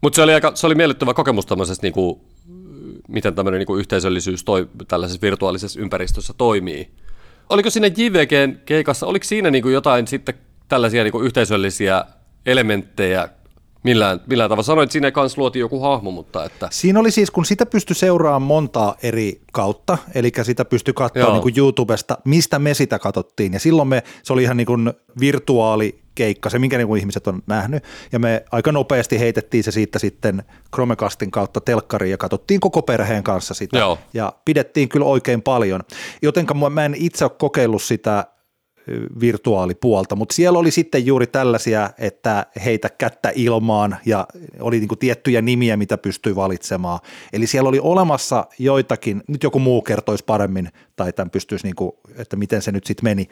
Mutta 0.00 0.16
se 0.16 0.22
oli, 0.22 0.34
aika, 0.34 0.52
se 0.54 0.66
oli 0.66 0.74
miellyttävä 0.74 1.14
kokemus 1.14 1.46
tämmöisestä 1.46 1.86
niin 1.86 1.92
kuin 1.92 2.20
miten 3.10 3.34
tämmöinen 3.34 3.58
niin 3.58 3.66
kuin 3.66 3.80
yhteisöllisyys 3.80 4.44
toi, 4.44 4.68
tällaisessa 4.88 5.22
virtuaalisessa 5.22 5.80
ympäristössä 5.80 6.32
toimii. 6.38 6.90
Oliko 7.48 7.70
siinä 7.70 7.86
JVGn 7.86 8.58
keikassa, 8.66 9.06
oliko 9.06 9.24
siinä 9.24 9.50
niin 9.50 9.62
kuin 9.62 9.74
jotain 9.74 10.06
sitten 10.06 10.34
tällaisia 10.68 11.02
niin 11.04 11.12
kuin 11.12 11.26
yhteisöllisiä 11.26 12.04
elementtejä, 12.46 13.28
millään, 13.82 14.20
millään 14.26 14.50
tavalla. 14.50 14.62
Sanoit, 14.62 14.86
että 14.86 14.92
siinä 14.92 15.10
kanssa 15.10 15.40
luotiin 15.40 15.60
joku 15.60 15.80
hahmo, 15.80 16.10
mutta 16.10 16.44
että... 16.44 16.68
Siinä 16.72 17.00
oli 17.00 17.10
siis, 17.10 17.30
kun 17.30 17.44
sitä 17.44 17.66
pystyi 17.66 17.96
seuraamaan 17.96 18.42
montaa 18.42 18.96
eri 19.02 19.40
kautta, 19.52 19.98
eli 20.14 20.32
sitä 20.42 20.64
pystyi 20.64 20.94
katsoa 20.94 21.32
niin 21.32 21.42
kuin 21.42 21.54
YouTubesta, 21.56 22.18
mistä 22.24 22.58
me 22.58 22.74
sitä 22.74 22.98
katsottiin, 22.98 23.52
ja 23.52 23.60
silloin 23.60 23.88
me, 23.88 24.02
se 24.22 24.32
oli 24.32 24.42
ihan 24.42 24.56
niin 24.56 24.66
kuin 24.66 24.92
virtuaali 25.20 26.00
keikka, 26.14 26.50
se 26.50 26.58
minkä 26.58 26.78
niin 26.78 26.88
kuin 26.88 27.00
ihmiset 27.00 27.26
on 27.26 27.42
nähnyt, 27.46 27.84
ja 28.12 28.18
me 28.18 28.44
aika 28.52 28.72
nopeasti 28.72 29.20
heitettiin 29.20 29.64
se 29.64 29.70
siitä 29.70 29.98
sitten 29.98 30.42
Chromecastin 30.74 31.30
kautta 31.30 31.60
telkkariin 31.60 32.10
ja 32.10 32.18
katsottiin 32.18 32.60
koko 32.60 32.82
perheen 32.82 33.22
kanssa 33.22 33.54
sitä, 33.54 33.78
Joo. 33.78 33.98
ja 34.14 34.32
pidettiin 34.44 34.88
kyllä 34.88 35.06
oikein 35.06 35.42
paljon, 35.42 35.80
jotenka 36.22 36.54
mä 36.54 36.84
en 36.84 36.94
itse 36.98 37.24
ole 37.24 37.32
kokeillut 37.38 37.82
sitä 37.82 38.26
virtuaalipuolta, 39.20 40.16
mutta 40.16 40.34
siellä 40.34 40.58
oli 40.58 40.70
sitten 40.70 41.06
juuri 41.06 41.26
tällaisia, 41.26 41.90
että 41.98 42.46
heitä 42.64 42.88
kättä 42.88 43.32
ilmaan 43.34 43.96
ja 44.06 44.26
oli 44.60 44.78
niin 44.78 44.88
kuin 44.88 44.98
tiettyjä 44.98 45.42
nimiä, 45.42 45.76
mitä 45.76 45.98
pystyi 45.98 46.36
valitsemaan. 46.36 47.00
Eli 47.32 47.46
siellä 47.46 47.68
oli 47.68 47.80
olemassa 47.82 48.46
joitakin, 48.58 49.22
nyt 49.28 49.42
joku 49.42 49.58
muu 49.58 49.82
kertoisi 49.82 50.24
paremmin 50.24 50.68
tai 50.96 51.12
tämän 51.12 51.30
pystyisi, 51.30 51.66
niin 51.66 51.76
kuin, 51.76 51.92
että 52.16 52.36
miten 52.36 52.62
se 52.62 52.72
nyt 52.72 52.86
sitten 52.86 53.04
meni, 53.04 53.28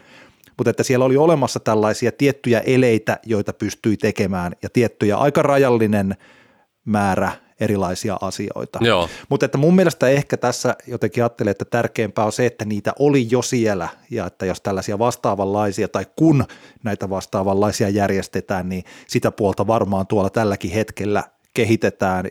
mutta 0.59 0.71
että 0.71 0.83
siellä 0.83 1.05
oli 1.05 1.17
olemassa 1.17 1.61
tällaisia 1.61 2.13
tiettyjä 2.13 2.61
eleitä, 2.61 3.19
joita 3.27 3.53
pystyi 3.53 3.97
tekemään 3.97 4.53
ja 4.63 4.69
tiettyjä 4.73 5.17
aika 5.17 5.43
rajallinen 5.43 6.17
määrä 6.85 7.33
erilaisia 7.61 8.17
asioita. 8.21 8.79
Joo. 8.83 9.09
Mutta 9.29 9.47
että 9.47 9.59
mun 9.59 9.77
mielestä 9.77 10.09
ehkä 10.09 10.37
tässä 10.37 10.77
jotenkin 10.87 11.23
ajattelee, 11.23 11.51
että 11.51 11.65
tärkeämpää 11.65 12.25
on 12.25 12.33
se, 12.33 12.47
että 12.47 12.65
niitä 12.65 12.93
oli 12.99 13.27
jo 13.31 13.43
siellä 13.43 13.89
ja 14.11 14.27
että 14.27 14.47
jos 14.47 14.61
tällaisia 14.61 14.99
vastaavanlaisia 14.99 15.89
tai 15.89 16.07
kun 16.17 16.45
näitä 16.85 17.11
vastaavanlaisia 17.11 17.89
järjestetään, 17.89 18.69
niin 18.69 18.85
sitä 19.07 19.31
puolta 19.31 19.67
varmaan 19.67 20.07
tuolla 20.07 20.31
tälläkin 20.31 20.71
hetkellä 20.71 21.25
kehitetään 21.55 22.31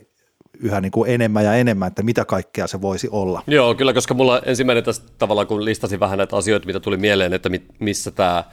yhä 0.59 0.81
niin 0.81 0.91
kuin 0.91 1.11
enemmän 1.11 1.45
ja 1.45 1.53
enemmän, 1.53 1.87
että 1.87 2.03
mitä 2.03 2.25
kaikkea 2.25 2.67
se 2.67 2.81
voisi 2.81 3.07
olla. 3.11 3.43
Joo, 3.47 3.75
kyllä, 3.75 3.93
koska 3.93 4.13
mulla 4.13 4.41
ensimmäinen 4.45 4.83
tässä 4.83 5.03
tavallaan, 5.17 5.47
kun 5.47 5.65
listasin 5.65 5.99
vähän 5.99 6.17
näitä 6.17 6.35
asioita, 6.35 6.65
mitä 6.65 6.79
tuli 6.79 6.97
mieleen, 6.97 7.33
että 7.33 7.49
missä 7.79 8.11
tämä 8.11 8.43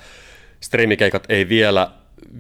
striimikeikat 0.60 1.24
ei 1.28 1.48
vielä 1.48 1.90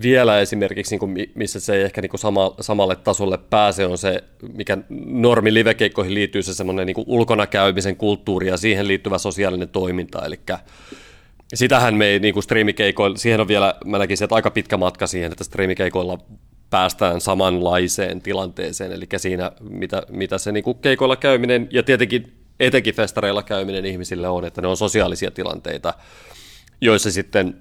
vielä 0.02 0.40
esimerkiksi, 0.40 0.92
niin 0.92 1.00
kuin 1.00 1.32
missä 1.34 1.60
se 1.60 1.74
ei 1.74 1.82
ehkä 1.82 2.00
niin 2.00 2.10
kuin 2.10 2.20
sama, 2.20 2.54
samalle 2.60 2.96
tasolle 2.96 3.38
pääse, 3.38 3.86
on 3.86 3.98
se, 3.98 4.24
mikä 4.52 4.78
normi 5.06 5.54
livekeikkoihin 5.54 6.14
liittyy, 6.14 6.42
se 6.42 6.54
semmoinen 6.54 6.86
niin 6.86 7.04
ulkona 7.06 7.46
käymisen 7.46 7.96
kulttuuri 7.96 8.48
ja 8.48 8.56
siihen 8.56 8.88
liittyvä 8.88 9.18
sosiaalinen 9.18 9.68
toiminta, 9.68 10.26
eli 10.26 10.40
sitähän 11.54 11.94
me 11.94 12.06
ei 12.06 12.18
niin 12.18 12.34
kuin 12.34 12.44
striimikeikoilla, 12.44 13.16
siihen 13.16 13.40
on 13.40 13.48
vielä, 13.48 13.74
mä 13.84 13.98
näkisin, 13.98 14.24
että 14.24 14.34
aika 14.34 14.50
pitkä 14.50 14.76
matka 14.76 15.06
siihen, 15.06 15.32
että 15.32 15.44
striimikeikoilla 15.44 16.18
päästään 16.70 17.20
samanlaiseen 17.20 18.22
tilanteeseen, 18.22 18.92
eli 18.92 19.06
siinä, 19.16 19.52
mitä, 19.60 20.02
mitä 20.10 20.38
se 20.38 20.52
niin 20.52 20.64
kuin 20.64 20.78
keikoilla 20.78 21.16
käyminen 21.16 21.68
ja 21.70 21.82
tietenkin 21.82 22.32
etenkin 22.60 22.94
festareilla 22.94 23.42
käyminen 23.42 23.84
ihmisille 23.84 24.28
on, 24.28 24.44
että 24.44 24.62
ne 24.62 24.68
on 24.68 24.76
sosiaalisia 24.76 25.30
tilanteita, 25.30 25.94
joissa 26.80 27.10
sitten 27.10 27.56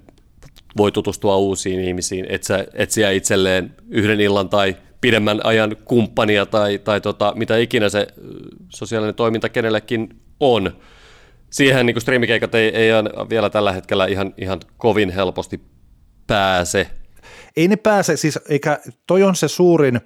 voi 0.76 0.92
tutustua 0.92 1.36
uusiin 1.36 1.80
ihmisiin, 1.80 2.26
etsiä, 2.28 2.64
etsiä 2.74 3.10
itselleen 3.10 3.74
yhden 3.88 4.20
illan 4.20 4.48
tai 4.48 4.76
pidemmän 5.00 5.40
ajan 5.44 5.76
kumppania 5.84 6.46
tai, 6.46 6.78
tai 6.78 7.00
tota, 7.00 7.32
mitä 7.36 7.56
ikinä 7.56 7.88
se 7.88 8.06
sosiaalinen 8.68 9.14
toiminta 9.14 9.48
kenellekin 9.48 10.08
on. 10.40 10.76
Siihen 11.50 11.86
niin 11.86 12.00
striimikeikat 12.00 12.54
ei, 12.54 12.68
ei 12.68 12.90
vielä 13.30 13.50
tällä 13.50 13.72
hetkellä 13.72 14.06
ihan, 14.06 14.34
ihan 14.36 14.60
kovin 14.76 15.10
helposti 15.10 15.60
pääse. 16.26 16.86
Ei 17.56 17.68
ne 17.68 17.76
pääse, 17.76 18.16
siis 18.16 18.38
eikä, 18.48 18.80
toi 19.06 19.22
on 19.22 19.36
se 19.36 19.48
suurin, 19.48 20.00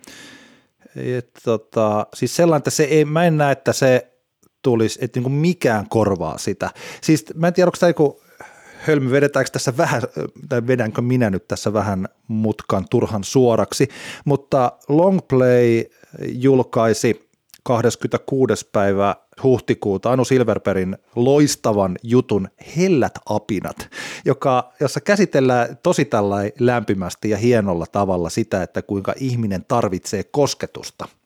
että 0.97 1.41
tota, 1.45 2.07
siis 2.15 2.37
sellainen, 2.37 2.59
että 2.59 2.71
se 2.71 2.85
ei, 2.85 3.05
mä 3.05 3.25
en 3.25 3.39
näe, 3.39 3.53
että 3.53 3.73
se 3.73 4.13
tulisi, 4.63 4.99
että 5.03 5.21
niin 5.21 5.33
mikään 5.33 5.89
korvaa 5.89 6.39
sitä. 6.39 6.71
Siis 7.03 7.25
mä 7.35 7.47
en 7.47 7.53
tiedä, 7.53 7.69
onko 7.69 7.77
tämä 7.81 7.91
joku 7.91 8.23
hölmy, 8.87 9.11
vedetäänkö 9.11 9.51
tässä 9.51 9.77
vähän, 9.77 10.03
tai 10.49 10.67
vedänkö 10.67 11.03
minä 11.03 11.31
nyt 11.31 11.49
tässä 11.49 11.73
vähän 11.73 12.09
mutkan 12.29 12.85
turhan 12.91 13.25
suoraksi, 13.25 13.89
mutta 14.25 14.73
Longplay 14.89 15.85
julkaisi 16.29 17.29
26. 17.63 18.69
päivä 18.73 19.17
huhtikuuta 19.43 20.13
Anu 20.13 20.25
Silverperin 20.25 20.99
loistavan 21.17 21.97
jutun 22.03 22.49
Hellät 22.77 23.13
apinat, 23.29 23.89
joka, 24.25 24.73
jossa 24.81 25.01
käsitellään 25.01 25.79
tosi 25.83 26.05
tällainen 26.05 26.53
lämpimästi 26.61 27.31
ja 27.31 27.37
hienolla 27.37 27.87
tavalla 27.93 28.31
sitä, 28.31 28.63
että 28.63 28.83
kuinka 28.83 29.15
ihminen 29.17 29.65
tarvitsee 29.69 30.25
kosketusta– 30.25 31.09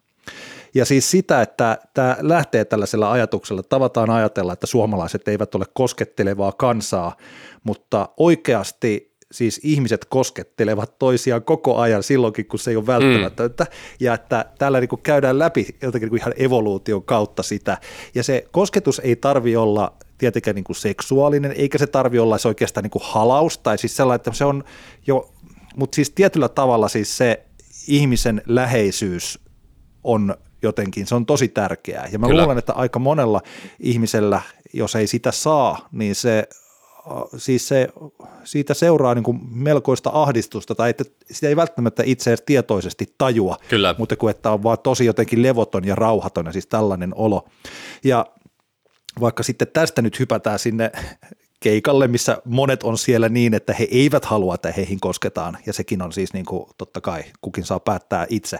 ja 0.75 0.85
siis 0.85 1.11
sitä, 1.11 1.43
että 1.43 1.79
tämä 1.95 2.17
lähtee 2.21 2.65
tällaisella 2.65 3.13
ajatuksella, 3.13 3.63
tavataan 3.63 4.11
ajatella, 4.11 4.53
että 4.53 4.67
suomalaiset 4.67 5.29
eivät 5.29 5.55
ole 5.55 5.65
koskettelevaa 5.75 6.53
kansaa, 6.53 7.17
mutta 7.65 8.09
oikeasti 8.17 9.13
siis 9.33 9.61
ihmiset 9.63 10.05
koskettelevat 10.05 10.99
toisiaan 10.99 11.43
koko 11.43 11.79
ajan 11.79 12.03
silloinkin, 12.03 12.47
kun 12.47 12.59
se 12.59 12.71
ei 12.71 12.77
ole 12.77 12.87
välttämätöntä, 12.87 13.65
mm. 13.65 13.71
ja 14.01 14.15
että 14.15 14.45
täällä 14.59 14.81
niin 14.81 14.89
kuin 14.89 15.03
käydään 15.03 15.39
läpi 15.39 15.67
jotenkin 15.83 16.11
niin 16.11 16.21
ihan 16.21 16.35
evoluution 16.37 17.03
kautta 17.03 17.43
sitä, 17.43 17.79
ja 18.15 18.23
se 18.23 18.45
kosketus 18.51 18.99
ei 18.99 19.17
tarvi 19.17 19.57
olla 19.57 19.97
tietenkään 20.19 20.55
niin 20.55 20.65
kuin 20.65 20.77
seksuaalinen, 20.77 21.53
eikä 21.53 21.79
se 21.79 21.87
tarvi 21.87 22.19
olla 22.19 22.39
se 22.39 22.49
oikeastaan 22.49 22.83
niin 22.83 22.91
kuin 22.91 23.03
halaus, 23.05 23.59
tai 23.59 23.79
siis 23.79 23.97
sellainen, 23.97 24.17
että 24.17 24.33
se 24.33 24.45
on 24.45 24.65
jo, 25.07 25.33
mutta 25.77 25.95
siis 25.95 26.11
tietyllä 26.11 26.49
tavalla 26.49 26.89
siis 26.89 27.17
se 27.17 27.47
ihmisen 27.89 28.43
läheisyys 28.47 29.39
on 30.05 30.35
jotenkin, 30.63 31.07
se 31.07 31.15
on 31.15 31.27
tosi 31.27 31.49
tärkeää. 31.49 32.09
Ja 32.13 32.19
mä 32.19 32.27
Kyllä. 32.27 32.43
luulen, 32.43 32.59
että 32.59 32.73
aika 32.73 32.99
monella 32.99 33.41
ihmisellä, 33.81 34.43
jos 34.73 34.97
ei 34.97 35.07
sitä 35.07 35.33
saa, 35.33 35.89
niin 35.93 36.15
se 36.15 36.49
siis 37.37 37.69
se, 37.69 37.89
siitä 38.45 38.75
seuraa 38.75 39.15
niin 39.15 39.23
kuin 39.23 39.41
melkoista 39.51 40.11
ahdistusta, 40.15 40.75
tai 40.75 40.91
että 40.91 41.05
sitä 41.31 41.49
ei 41.49 41.57
välttämättä 41.57 42.03
itse 42.07 42.31
edes 42.31 42.43
tietoisesti 42.47 43.15
tajua, 43.19 43.57
Kyllä. 43.69 43.95
mutta 43.99 44.17
kun 44.17 44.31
että 44.31 44.51
on 44.51 44.63
vaan 44.63 44.79
tosi 44.83 45.05
jotenkin 45.05 45.43
levoton 45.43 45.85
ja 45.85 45.95
rauhaton 45.95 46.47
ja 46.47 46.53
siis 46.53 46.67
tällainen 46.67 47.13
olo. 47.15 47.49
Ja 48.05 48.27
vaikka 49.21 49.43
sitten 49.43 49.69
tästä 49.69 50.03
nyt 50.03 50.19
hypätään 50.19 50.59
sinne 50.59 50.93
keikalle, 51.61 52.09
missä 52.09 52.43
monet 52.45 52.83
on 52.83 52.99
siellä 52.99 53.29
niin, 53.29 53.55
että 53.55 53.73
he 53.73 53.89
eivät 53.91 54.25
halua, 54.25 54.55
että 54.55 54.73
heihin 54.73 55.01
kosketaan, 55.01 55.59
ja 55.67 55.73
sekin 55.73 56.03
on 56.03 56.13
siis 56.13 56.33
niin 56.33 56.47
kuin, 56.47 56.67
totta 56.79 57.01
kai, 57.01 57.25
kukin 57.41 57.65
saa 57.65 57.81
päättää 57.81 58.27
itse 58.29 58.59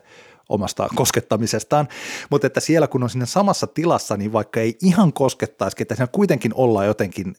omasta 0.49 0.89
koskettamisestaan, 0.95 1.89
mutta 2.31 2.47
että 2.47 2.61
siellä 2.61 2.87
kun 2.87 3.03
on 3.03 3.11
sinne 3.11 3.27
samassa 3.27 3.67
tilassa, 3.67 4.17
niin 4.17 4.33
vaikka 4.33 4.61
ei 4.61 4.79
ihan 4.83 5.13
koskettaisi, 5.13 5.77
että 5.81 5.95
siinä 5.95 6.07
kuitenkin 6.07 6.53
ollaan 6.55 6.87
jotenkin 6.87 7.35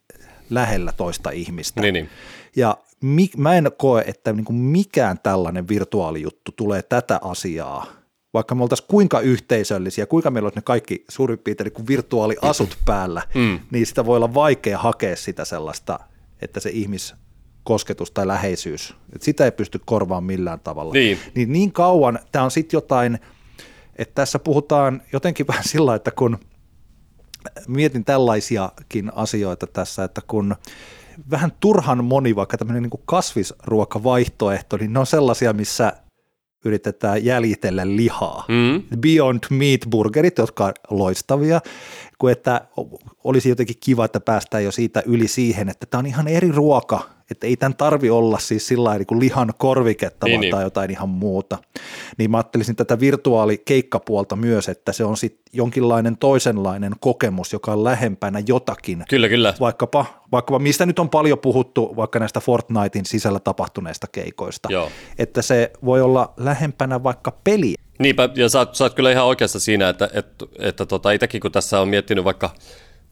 lähellä 0.50 0.92
toista 0.92 1.30
ihmistä. 1.30 1.82
Niin, 1.82 1.94
niin. 1.94 2.10
Ja 2.56 2.78
mi, 3.02 3.30
mä 3.38 3.56
en 3.56 3.72
koe, 3.78 4.04
että 4.08 4.34
niin 4.34 4.46
kuin 4.46 4.56
mikään 4.56 5.20
tällainen 5.24 5.68
virtuaalijuttu 5.68 6.52
tulee 6.52 6.82
tätä 6.82 7.20
asiaa 7.24 8.04
vaikka 8.34 8.56
me 8.56 8.64
oltaisiin 8.64 8.88
kuinka 8.88 9.20
yhteisöllisiä, 9.20 10.06
kuinka 10.06 10.32
meillä 10.32 10.46
olisi 10.46 10.58
ne 10.58 10.62
kaikki 10.62 11.06
suurin 11.10 11.40
piirtein 11.40 11.72
niin 11.78 11.88
virtuaaliasut 11.88 12.78
päällä, 12.86 13.22
mm. 13.36 13.60
niin 13.72 13.86
sitä 13.86 14.06
voi 14.06 14.18
olla 14.18 14.34
vaikea 14.34 14.78
hakea 14.78 15.16
sitä 15.16 15.46
sellaista, 15.46 16.00
että 16.42 16.60
se 16.60 16.70
ihmis, 16.70 17.16
kosketus 17.64 18.12
tai 18.12 18.28
läheisyys. 18.28 18.96
Et 19.16 19.22
sitä 19.22 19.46
ei 19.46 19.52
pysty 19.52 19.80
korvaamaan 19.86 20.24
millään 20.24 20.60
tavalla. 20.60 20.94
Niin, 20.94 21.20
niin, 21.36 21.54
niin 21.54 21.72
kauan 21.72 22.20
tämä 22.32 22.46
on 22.46 22.52
sitten 22.52 22.78
jotain, 22.78 23.20
että 23.96 24.16
tässä 24.16 24.40
puhutaan 24.40 25.02
jotenkin 25.14 25.48
vähän 25.52 25.64
sillä, 25.64 25.96
että 25.96 26.12
kun 26.12 26.38
mietin 27.68 28.06
tällaisiakin 28.06 29.12
asioita 29.16 29.68
tässä, 29.68 30.04
että 30.04 30.22
kun 30.28 30.56
vähän 31.32 31.52
turhan 31.60 32.06
moni 32.06 32.36
vaikka 32.36 32.58
tämmöinen 32.58 32.84
niin 32.84 33.02
kasvisruokavaihtoehto, 33.06 34.78
niin 34.78 34.94
ne 34.94 35.00
on 35.00 35.06
sellaisia, 35.06 35.54
missä 35.54 35.94
yritetään 36.66 37.26
jäljitellä 37.26 37.88
lihaa. 37.88 38.46
Mm. 38.48 39.00
Beyond 39.00 39.44
Meat 39.50 39.82
burgerit, 39.90 40.38
jotka 40.38 40.66
on 40.66 40.74
loistavia, 40.90 41.62
kuin 42.18 42.32
että 42.32 42.68
olisi 43.24 43.50
jotenkin 43.50 43.76
kiva, 43.80 44.06
että 44.06 44.20
päästään 44.20 44.64
jo 44.64 44.72
siitä 44.72 45.04
yli 45.06 45.28
siihen, 45.28 45.70
että 45.70 45.86
tämä 45.86 46.00
on 46.00 46.06
ihan 46.06 46.28
eri 46.28 46.52
ruoka 46.52 47.10
että 47.32 47.48
ei 47.48 47.58
tämän 47.58 47.76
tarvi 47.76 48.10
olla 48.10 48.40
siis 48.40 48.68
sillä 48.68 48.98
niin 48.98 49.08
kuin 49.08 49.20
lihan 49.20 49.54
korviketta, 49.58 50.26
niin, 50.26 50.40
vaan 50.40 50.52
niin. 50.52 50.64
jotain 50.64 50.92
ihan 50.92 51.10
muuta. 51.10 51.58
Niin 52.18 52.32
mä 52.32 52.38
ajattelisin 52.38 52.76
tätä 52.76 53.00
virtuaalikeikkapuolta 53.00 54.36
myös, 54.36 54.70
että 54.70 54.92
se 54.92 55.04
on 55.04 55.18
sitten 55.18 55.44
jonkinlainen 55.54 56.18
toisenlainen 56.18 56.94
kokemus, 57.00 57.54
joka 57.54 57.72
on 57.72 57.84
lähempänä 57.84 58.42
jotakin. 58.48 59.04
Kyllä, 59.10 59.30
kyllä. 59.30 59.54
Vaikkapa, 59.60 60.06
vaikkapa 60.32 60.60
mistä 60.60 60.86
nyt 60.86 61.00
on 61.00 61.10
paljon 61.10 61.40
puhuttu, 61.40 61.94
vaikka 61.96 62.20
näistä 62.20 62.40
Fortnitein 62.40 63.06
sisällä 63.06 63.40
tapahtuneista 63.40 64.08
keikoista. 64.12 64.70
Joo. 64.72 64.90
Että 65.18 65.42
se 65.42 65.72
voi 65.86 66.02
olla 66.02 66.34
lähempänä 66.38 67.04
vaikka 67.04 67.32
peliä. 67.44 67.76
Niinpä, 68.00 68.30
ja 68.36 68.50
sä, 68.50 68.68
sä 68.72 68.84
oot 68.84 68.94
kyllä 68.94 69.12
ihan 69.12 69.26
oikeassa 69.26 69.60
siinä, 69.60 69.90
että, 69.90 70.10
että, 70.14 70.46
että 70.60 70.86
tota, 70.86 71.12
itsekin 71.12 71.42
kun 71.42 71.52
tässä 71.52 71.80
on 71.80 71.88
miettinyt 71.88 72.24
vaikka– 72.24 72.50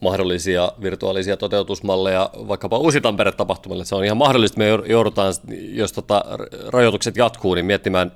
mahdollisia 0.01 0.71
virtuaalisia 0.81 1.37
toteutusmalleja 1.37 2.29
vaikkapa 2.47 2.77
Uusi 2.77 3.01
Tampere-tapahtumalle. 3.01 3.85
Se 3.85 3.95
on 3.95 4.05
ihan 4.05 4.17
mahdollista, 4.17 4.57
me 4.57 4.65
joudutaan, 4.87 5.33
jos 5.73 5.93
tota 5.93 6.25
rajoitukset 6.67 7.17
jatkuu, 7.17 7.55
niin 7.55 7.65
miettimään 7.65 8.11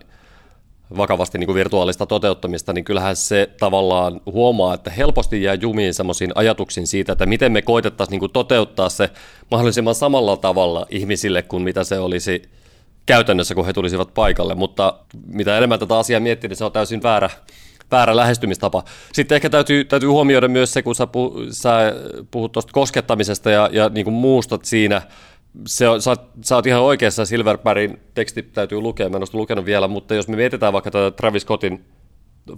vakavasti 0.98 1.38
niin 1.38 1.45
kuin 1.45 1.56
virtuaalista 1.56 2.06
toteuttamista, 2.06 2.74
niin 2.74 2.86
kyllähän 2.86 3.15
se 3.15 3.50
tavallaan 3.60 4.21
huomaa, 4.26 4.74
että 4.74 4.91
helposti 4.91 5.43
jää 5.43 5.54
jumiin 5.54 5.93
semmoisiin 5.93 6.32
ajatuksiin 6.36 6.88
siitä, 6.88 7.12
että 7.12 7.26
miten 7.26 7.52
me 7.52 7.62
koitettaisiin 7.62 8.12
niin 8.12 8.19
kuin 8.19 8.32
toteuttaa 8.32 8.89
se 8.89 9.10
mahdollisimman 9.52 9.95
samalla 9.95 10.38
tavalla 10.38 10.86
ihmisille 10.89 11.41
kuin 11.41 11.63
mitä 11.63 11.84
se 11.84 12.00
olisi 12.00 12.41
käytännössä, 13.06 13.56
kun 13.56 13.65
he 13.65 13.74
tulisivat 13.74 14.13
paikalle. 14.13 14.56
Mutta 14.56 14.93
mitä 15.28 15.58
enemmän 15.58 15.80
tätä 15.80 15.98
asiaa 15.98 16.19
miettii, 16.19 16.48
niin 16.48 16.58
se 16.58 16.65
on 16.65 16.71
täysin 16.71 17.04
väärä, 17.04 17.30
väärä 17.91 18.15
lähestymistapa. 18.15 18.84
Sitten 19.13 19.36
ehkä 19.36 19.50
täytyy, 19.50 19.86
täytyy 19.86 20.10
huomioida 20.10 20.48
myös 20.48 20.74
se, 20.74 20.82
kun 20.82 20.95
sä, 20.95 21.08
puh, 21.08 21.34
sä 21.50 21.93
puhut 22.32 22.52
tuosta 22.52 22.71
koskettamisesta 22.74 23.52
ja, 23.52 23.69
ja 23.71 23.89
niin 23.89 24.04
kuin 24.04 24.13
muustat 24.13 24.65
siinä, 24.65 25.02
se 25.67 25.89
on, 25.89 26.02
sä, 26.02 26.10
oot, 26.10 26.30
sä 26.41 26.56
oot 26.56 26.67
ihan 26.67 26.82
oikeassa, 26.82 27.26
Silverbergin 27.26 28.00
teksti 28.13 28.43
täytyy 28.43 28.82
lukea, 28.82 29.10
mä 29.10 29.17
en 29.17 29.24
ole 29.24 29.30
lukenut 29.34 29.65
vielä, 29.65 29.88
mutta 29.88 30.15
jos 30.15 30.28
me 30.28 30.36
mietitään 30.36 30.74
vaikka 30.74 30.91
tätä 30.91 31.12
Travis 31.12 31.41
Scottin 31.41 31.86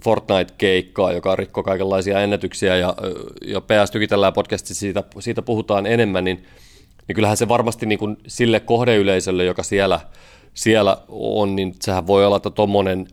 Fortnite-keikkaa, 0.04 1.12
joka 1.12 1.36
rikkoi 1.36 1.64
kaikenlaisia 1.64 2.20
ennätyksiä 2.20 2.76
ja, 2.76 2.94
ja 3.46 3.60
PS 3.60 3.90
Tykitellään 3.90 4.32
podcastissa 4.32 4.80
siitä, 4.80 5.04
siitä 5.18 5.42
puhutaan 5.42 5.86
enemmän, 5.86 6.24
niin, 6.24 6.44
niin 7.08 7.14
kyllähän 7.14 7.36
se 7.36 7.48
varmasti 7.48 7.86
niin 7.86 7.98
kuin 7.98 8.16
sille 8.26 8.60
kohdeyleisölle, 8.60 9.44
joka 9.44 9.62
siellä, 9.62 10.00
siellä 10.54 10.96
on, 11.08 11.56
niin 11.56 11.74
sehän 11.80 12.06
voi 12.06 12.26
olla, 12.26 12.36
että 12.36 12.50
tuommoinen 12.50 13.06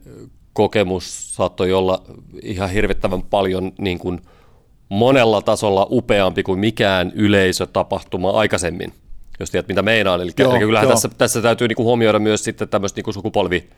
kokemus 0.56 1.36
saattoi 1.36 1.74
olla 1.74 2.04
ihan 2.42 2.70
hirvittävän 2.70 3.22
paljon 3.22 3.72
niin 3.80 4.00
kuin 4.00 4.22
monella 4.90 5.42
tasolla 5.42 5.88
upeampi 5.90 6.44
kuin 6.44 6.60
mikään 6.60 7.12
yleisötapahtuma 7.16 8.30
aikaisemmin, 8.30 8.94
jos 9.40 9.52
tiedät 9.52 9.68
mitä 9.68 9.82
meinaan. 9.82 10.22
Eli, 10.22 10.32
joo, 10.40 10.52
eli 10.52 10.60
kyllähän 10.60 10.90
tässä, 10.90 11.10
tässä 11.18 11.42
täytyy 11.42 11.68
niin 11.68 11.76
kuin 11.76 11.86
huomioida 11.86 12.20
myös 12.20 12.44
sitten 12.44 12.70
tämmöiset 12.70 12.96
niin 12.96 13.14
sukupolvi 13.14 13.70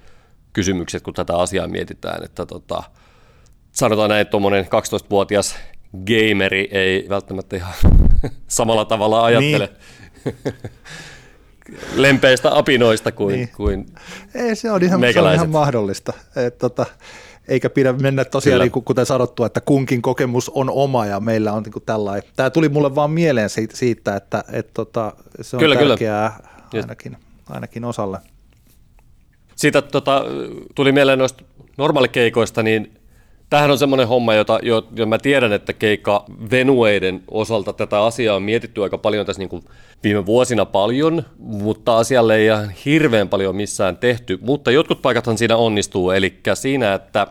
kysymykset, 0.53 1.03
kun 1.03 1.13
tätä 1.13 1.37
asiaa 1.37 1.67
mietitään, 1.67 2.23
että 2.23 2.45
tota, 2.45 2.83
sanotaan 3.71 4.09
näin, 4.09 4.21
että 4.21 4.31
tuommoinen 4.31 4.65
12-vuotias 4.65 5.55
gameri 6.05 6.69
ei 6.71 7.05
välttämättä 7.09 7.55
ihan 7.55 7.73
samalla 8.47 8.85
tavalla 8.85 9.23
ajattele 9.23 9.69
niin. 10.25 10.35
lempeistä 11.95 12.57
apinoista 12.57 13.11
kuin, 13.11 13.35
niin. 13.35 13.49
kuin 13.55 13.85
ei, 14.35 14.55
se 14.55 14.71
on 14.71 14.83
ihan, 14.83 15.01
se 15.13 15.21
on 15.21 15.33
ihan 15.33 15.49
mahdollista. 15.49 16.13
Et, 16.35 16.57
tota, 16.57 16.85
eikä 17.47 17.69
pidä 17.69 17.93
mennä 17.93 18.25
tosiaan, 18.25 18.61
niin, 18.61 18.71
kuten 18.71 19.05
sanottu, 19.05 19.43
että 19.43 19.61
kunkin 19.61 20.01
kokemus 20.01 20.49
on 20.49 20.69
oma 20.69 21.05
ja 21.05 21.19
meillä 21.19 21.53
on 21.53 21.63
niin 21.63 21.83
tällainen. 21.85 22.29
Tämä 22.35 22.49
tuli 22.49 22.69
mulle 22.69 22.95
vaan 22.95 23.11
mieleen 23.11 23.49
siitä, 23.49 23.77
siitä 23.77 24.15
että 24.15 24.43
et, 24.51 24.73
tota, 24.73 25.13
se 25.41 25.55
on 25.55 25.59
kyllä, 25.59 25.75
tärkeää 25.75 26.39
kyllä. 26.71 26.83
Ainakin, 26.83 27.17
ainakin 27.49 27.85
osalle. 27.85 28.19
Siitä 29.55 29.81
tota, 29.81 30.25
tuli 30.75 30.91
mieleen 30.91 31.19
noista 31.19 31.43
normaalikeikoista, 31.77 32.63
niin 32.63 32.96
tämähän 33.49 33.71
on 33.71 33.77
semmoinen 33.77 34.07
homma, 34.07 34.33
jota, 34.33 34.59
jo, 34.63 35.05
mä 35.05 35.17
tiedän, 35.17 35.53
että 35.53 35.73
keikka 35.73 36.25
venueiden 36.51 37.23
osalta 37.31 37.73
tätä 37.73 38.03
asiaa 38.03 38.35
on 38.35 38.43
mietitty 38.43 38.83
aika 38.83 38.97
paljon 38.97 39.25
tässä 39.25 39.39
niin 39.39 39.49
kuin 39.49 39.63
viime 40.03 40.25
vuosina 40.25 40.65
paljon, 40.65 41.23
mutta 41.37 41.97
asialle 41.97 42.35
ei 42.35 42.45
ihan 42.45 42.69
hirveän 42.69 43.29
paljon 43.29 43.55
missään 43.55 43.97
tehty, 43.97 44.39
mutta 44.41 44.71
jotkut 44.71 45.01
paikathan 45.01 45.37
siinä 45.37 45.57
onnistuu, 45.57 46.11
eli 46.11 46.39
siinä, 46.53 46.93
että 46.93 47.27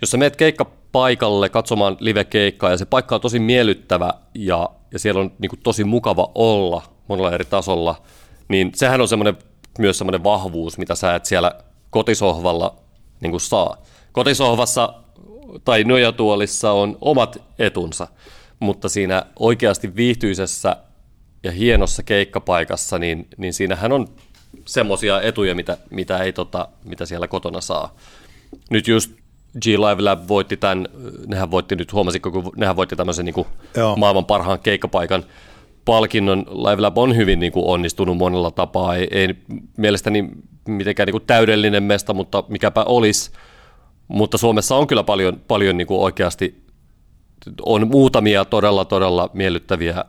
jos 0.00 0.10
sä 0.10 0.16
meet 0.16 0.36
keikkapaikalle 0.36 1.48
katsomaan 1.48 1.96
live-keikkaa 2.00 2.70
ja 2.70 2.76
se 2.76 2.84
paikka 2.84 3.14
on 3.14 3.20
tosi 3.20 3.38
miellyttävä 3.38 4.14
ja, 4.34 4.70
ja 4.92 4.98
siellä 4.98 5.20
on 5.20 5.32
niin 5.38 5.50
kuin 5.50 5.60
tosi 5.62 5.84
mukava 5.84 6.30
olla 6.34 6.82
monella 7.08 7.32
eri 7.32 7.44
tasolla, 7.44 8.02
niin 8.48 8.72
sehän 8.74 9.00
on 9.00 9.08
semmoinen 9.08 9.36
myös 9.78 9.98
semmoinen 9.98 10.24
vahvuus, 10.24 10.78
mitä 10.78 10.94
sä 10.94 11.14
et 11.14 11.26
siellä 11.26 11.52
kotisohvalla 11.90 12.76
niin 13.20 13.30
kuin 13.30 13.40
saa. 13.40 13.76
Kotisohvassa 14.12 14.94
tai 15.64 15.84
nojatuolissa 15.84 16.72
on 16.72 16.98
omat 17.00 17.42
etunsa, 17.58 18.06
mutta 18.60 18.88
siinä 18.88 19.22
oikeasti 19.38 19.96
viihtyisessä 19.96 20.76
ja 21.42 21.52
hienossa 21.52 22.02
keikkapaikassa, 22.02 22.98
niin, 22.98 23.28
niin 23.36 23.52
siinähän 23.52 23.92
on 23.92 24.08
semmoisia 24.64 25.22
etuja, 25.22 25.54
mitä, 25.54 25.76
mitä, 25.90 26.18
ei, 26.18 26.32
tota, 26.32 26.68
mitä 26.84 27.06
siellä 27.06 27.28
kotona 27.28 27.60
saa. 27.60 27.94
Nyt 28.70 28.88
just 28.88 29.12
G-Live 29.62 30.02
Lab 30.02 30.28
voitti 30.28 30.56
tämän, 30.56 30.88
nehän 31.26 31.50
voitti 31.50 31.76
nyt, 31.76 31.92
huomasitko, 31.92 32.30
kun 32.30 32.52
nehän 32.56 32.76
voitti 32.76 32.96
tämmöisen 32.96 33.24
niin 33.24 33.34
kuin 33.34 33.46
maailman 33.96 34.24
parhaan 34.24 34.58
keikkapaikan 34.58 35.24
palkinnon. 35.84 36.38
Live 36.38 36.82
Lab 36.82 36.98
on 36.98 37.16
hyvin 37.16 37.40
niin 37.40 37.52
kuin 37.52 37.66
onnistunut 37.66 38.16
monella 38.16 38.50
tapaa, 38.50 38.96
ei, 38.96 39.08
ei 39.10 39.34
mielestäni 39.76 40.28
mitenkään 40.68 41.06
niin 41.06 41.12
kuin 41.12 41.26
täydellinen 41.26 41.82
mesta, 41.82 42.14
mutta 42.14 42.44
mikäpä 42.48 42.82
olisi. 42.82 43.30
Mutta 44.10 44.38
Suomessa 44.38 44.76
on 44.76 44.86
kyllä 44.86 45.02
paljon, 45.02 45.40
paljon 45.48 45.76
niin 45.76 45.86
kuin 45.86 46.00
oikeasti, 46.00 46.64
on 47.66 47.88
muutamia 47.88 48.44
todella, 48.44 48.84
todella 48.84 49.30
miellyttäviä 49.32 50.04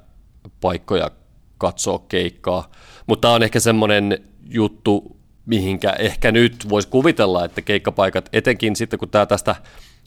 paikkoja 0.61 1.11
katsoa 1.57 2.05
keikkaa. 2.09 2.71
Mutta 3.07 3.21
tämä 3.21 3.33
on 3.33 3.43
ehkä 3.43 3.59
semmoinen 3.59 4.23
juttu, 4.49 5.17
mihinkä 5.45 5.89
ehkä 5.99 6.31
nyt 6.31 6.69
voisi 6.69 6.87
kuvitella, 6.87 7.45
että 7.45 7.61
keikkapaikat, 7.61 8.29
etenkin 8.33 8.75
sitten 8.75 8.99
kun 8.99 9.09
tämä 9.09 9.25
tästä 9.25 9.55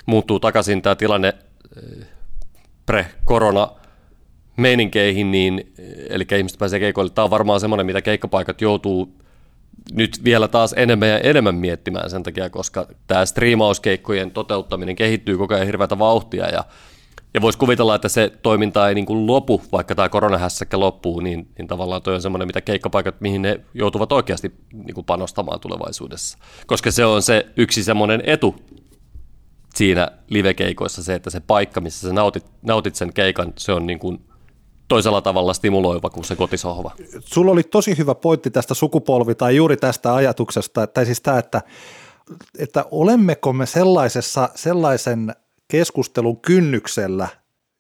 muuttuu 0.07 0.41
takaisin 0.41 0.83
tämä 0.83 0.95
tilanne 0.95 1.35
eh, 1.77 2.07
pre-korona 2.87 3.69
meininkeihin, 4.57 5.31
niin, 5.31 5.73
eli 6.09 6.27
ihmiset 6.39 6.59
pääsee 6.59 6.81
keikoille. 6.81 7.11
Tämä 7.11 7.25
on 7.25 7.31
varmaan 7.31 7.61
semmoinen, 7.61 7.87
mitä 7.87 8.03
keikkapaikat 8.03 8.61
joutuu 8.61 9.24
nyt 9.93 10.25
vielä 10.25 10.49
taas 10.49 10.75
enemmän 10.77 11.09
ja 11.09 11.19
enemmän 11.19 11.55
miettimään 11.55 12.11
sen 12.11 12.23
takia, 12.23 12.51
koska 12.51 12.87
tämä 13.07 13.27
striimauskeikkojen 13.27 14.31
toteuttaminen 14.31 14.97
kehittyy 14.97 15.39
koko 15.39 15.55
ajan 15.55 15.67
hirveätä 15.67 15.99
vauhtia 15.99 16.49
ja 16.49 16.65
ja 17.35 17.41
voisi 17.41 17.59
kuvitella, 17.59 17.95
että 17.95 18.09
se 18.09 18.33
toiminta 18.43 18.89
ei 18.89 18.95
niin 18.95 19.07
kuin 19.07 19.27
lopu, 19.27 19.63
vaikka 19.73 19.95
tämä 19.95 20.09
koronahässäkkä 20.09 20.81
loppuu, 20.81 21.21
niin, 21.21 21.49
niin 21.59 21.69
tavallaan 21.69 22.03
toi 22.03 22.15
on 22.15 22.23
semmoinen, 22.23 22.49
mitä 22.49 22.61
keikkapaikat, 22.61 23.21
mihin 23.21 23.43
ne 23.43 23.61
joutuvat 23.75 24.13
oikeasti 24.13 24.55
niin 24.73 24.95
kuin 24.95 25.05
panostamaan 25.05 25.61
tulevaisuudessa. 25.61 26.39
Koska 26.67 26.91
se 26.91 27.05
on 27.05 27.23
se 27.23 27.47
yksi 27.57 27.85
semmoinen 27.85 28.23
etu 28.27 28.57
siinä 29.75 30.09
livekeikoissa, 30.31 31.03
se, 31.03 31.15
että 31.15 31.31
se 31.31 31.41
paikka, 31.41 31.81
missä 31.81 32.09
sä 32.09 32.15
nautit, 32.15 32.47
nautit 32.63 32.95
sen 32.95 33.13
keikan, 33.13 33.53
se 33.59 33.73
on 33.73 33.87
niin 33.87 33.99
kuin 33.99 34.21
toisella 34.89 35.21
tavalla 35.21 35.55
stimuloiva 35.55 36.11
kuin 36.11 36.25
se 36.25 36.37
kotisohva. 36.37 36.91
Sulla 37.21 37.53
oli 37.53 37.63
tosi 37.63 37.99
hyvä 37.99 38.15
pointti 38.15 38.51
tästä 38.51 38.75
sukupolvi 38.75 39.35
tai 39.35 39.57
juuri 39.57 39.77
tästä 39.77 40.15
ajatuksesta, 40.15 40.87
tai 40.87 41.07
siis 41.07 41.21
tämä, 41.21 41.39
että, 41.39 41.63
että 42.59 42.85
olemmeko 42.91 43.53
me 43.53 43.67
sellaisessa, 43.67 44.49
sellaisen 44.55 45.35
keskustelun 45.69 46.41
kynnyksellä, 46.41 47.29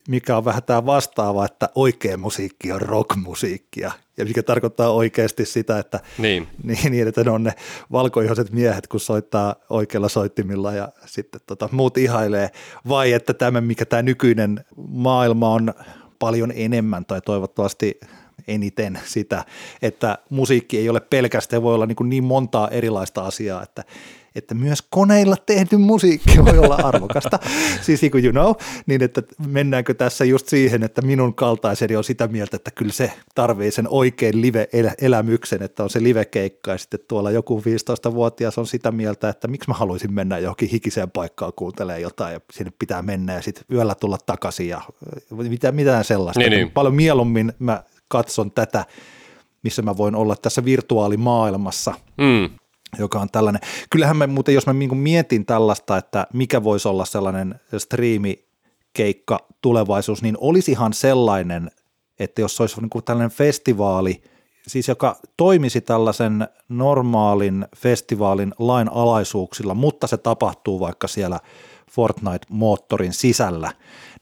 mikä 0.09 0.37
on 0.37 0.45
vähän 0.45 0.62
tämä 0.62 0.87
vastaava, 0.87 1.45
että 1.45 1.69
oikea 1.75 2.17
musiikki 2.17 2.73
on 2.73 2.81
rockmusiikkia, 2.81 3.93
ja 4.17 4.25
mikä 4.25 4.43
tarkoittaa 4.43 4.90
oikeasti 4.90 5.47
sitä, 5.47 5.79
että, 5.79 6.01
niin. 6.19 6.49
Niin, 6.62 6.93
niin, 6.93 7.09
että 7.09 7.25
ne 7.25 7.31
on 7.31 7.43
ne 7.43 7.53
valkoihoiset 7.93 8.51
miehet, 8.51 8.87
kun 8.87 9.01
soittaa 9.01 9.55
oikealla 9.71 10.09
soittimilla 10.09 10.73
ja 10.73 10.88
sitten 11.07 11.40
tota, 11.47 11.69
muut 11.73 11.99
ihailee, 11.99 12.51
vai 12.88 13.12
että 13.12 13.35
tämä, 13.35 13.61
mikä 13.61 13.85
tämä 13.85 14.03
nykyinen 14.03 14.64
maailma 14.88 15.51
on 15.51 15.75
paljon 16.25 16.53
enemmän 16.57 17.05
tai 17.05 17.21
toivottavasti 17.21 18.01
eniten 18.49 18.99
sitä, 19.05 19.45
että 19.83 20.19
musiikki 20.31 20.79
ei 20.79 20.89
ole 20.89 21.01
pelkästään, 21.01 21.63
voi 21.63 21.75
olla 21.75 21.87
niin, 21.87 21.97
kuin 21.97 22.11
niin 22.11 22.25
montaa 22.25 22.69
erilaista 22.69 23.23
asiaa, 23.23 23.63
että 23.63 23.85
että 24.35 24.55
myös 24.55 24.83
koneilla 24.90 25.37
tehty 25.37 25.77
musiikki 25.77 26.44
voi 26.44 26.59
olla 26.59 26.75
arvokasta, 26.75 27.38
siis 27.87 28.03
niin 28.03 28.12
kuin 28.12 28.25
you 28.25 28.33
know, 28.33 28.55
niin 28.87 29.03
että 29.03 29.23
mennäänkö 29.47 29.94
tässä 29.94 30.25
just 30.25 30.49
siihen, 30.49 30.83
että 30.83 31.03
minun 31.03 31.35
kaltaiseni 31.35 31.97
on 31.97 32.05
sitä 32.05 32.29
mieltä, 32.29 32.57
että 32.57 32.70
kyllä 32.70 32.92
se 32.92 33.12
tarvii 33.35 33.70
sen 33.70 33.88
oikein 33.88 34.40
live-elämyksen, 34.40 35.62
että 35.62 35.83
on 35.83 35.90
se 35.90 36.03
live-keikka 36.03 36.70
ja 36.70 36.79
sitten 36.79 37.01
tuolla 37.09 37.31
joku 37.31 37.61
15-vuotias 37.61 38.59
on 38.59 38.66
sitä 38.66 38.90
mieltä, 38.90 39.29
että 39.29 39.49
miksi 39.49 39.70
mä 39.70 39.75
haluaisin 39.75 40.12
mennä 40.12 40.38
johonkin 40.38 40.68
hikiseen 40.68 41.11
paikkaan 41.11 41.53
kuuntelemaan 41.57 42.03
jotain 42.03 42.33
ja 42.33 42.40
sinne 42.53 42.73
pitää 42.79 43.03
mennä 43.03 43.35
ja 43.35 43.42
sitten 43.42 43.64
yöllä 43.73 43.94
tulla 43.94 44.18
takaisin 44.27 44.68
ja 44.68 44.81
mitä, 45.31 45.73
mitään 45.73 46.05
sellaista. 46.05 46.40
Niin, 46.40 46.51
niin. 46.51 46.70
Paljon 46.70 46.94
mieluummin 46.94 47.53
mä 47.59 47.83
katson 48.09 48.51
tätä, 48.51 48.85
missä 49.62 49.83
mä 49.83 49.97
voin 49.97 50.14
olla 50.14 50.37
tässä 50.37 50.64
virtuaalimaailmassa. 50.64 51.94
Mm 52.16 52.51
joka 52.98 53.20
on 53.20 53.30
tällainen. 53.33 53.62
Kyllähän 53.90 54.16
mä 54.16 54.26
muuten, 54.26 54.54
jos 54.54 54.66
mä 54.66 54.72
niin 54.72 54.96
mietin 54.96 55.46
tällaista, 55.46 55.96
että 55.96 56.26
mikä 56.33 56.64
voisi 56.64 56.88
olla 56.88 57.04
sellainen 57.04 57.61
striimikeikka 57.78 59.38
tulevaisuus, 59.61 60.22
niin 60.22 60.37
olisihan 60.40 60.92
sellainen, 60.92 61.70
että 62.18 62.40
jos 62.40 62.61
olisi 62.61 62.80
niin 62.80 62.90
kuin 62.90 63.04
tällainen 63.04 63.30
festivaali, 63.37 64.22
siis 64.66 64.88
joka 64.88 65.16
toimisi 65.37 65.80
tällaisen 65.80 66.48
normaalin 66.68 67.66
festivaalin 67.76 68.54
lain 68.59 68.92
alaisuuksilla, 68.92 69.74
mutta 69.74 70.07
se 70.07 70.16
tapahtuu 70.16 70.80
vaikka 70.80 71.09
siellä 71.09 71.40
Fortnite-moottorin 71.90 73.12
sisällä, 73.12 73.72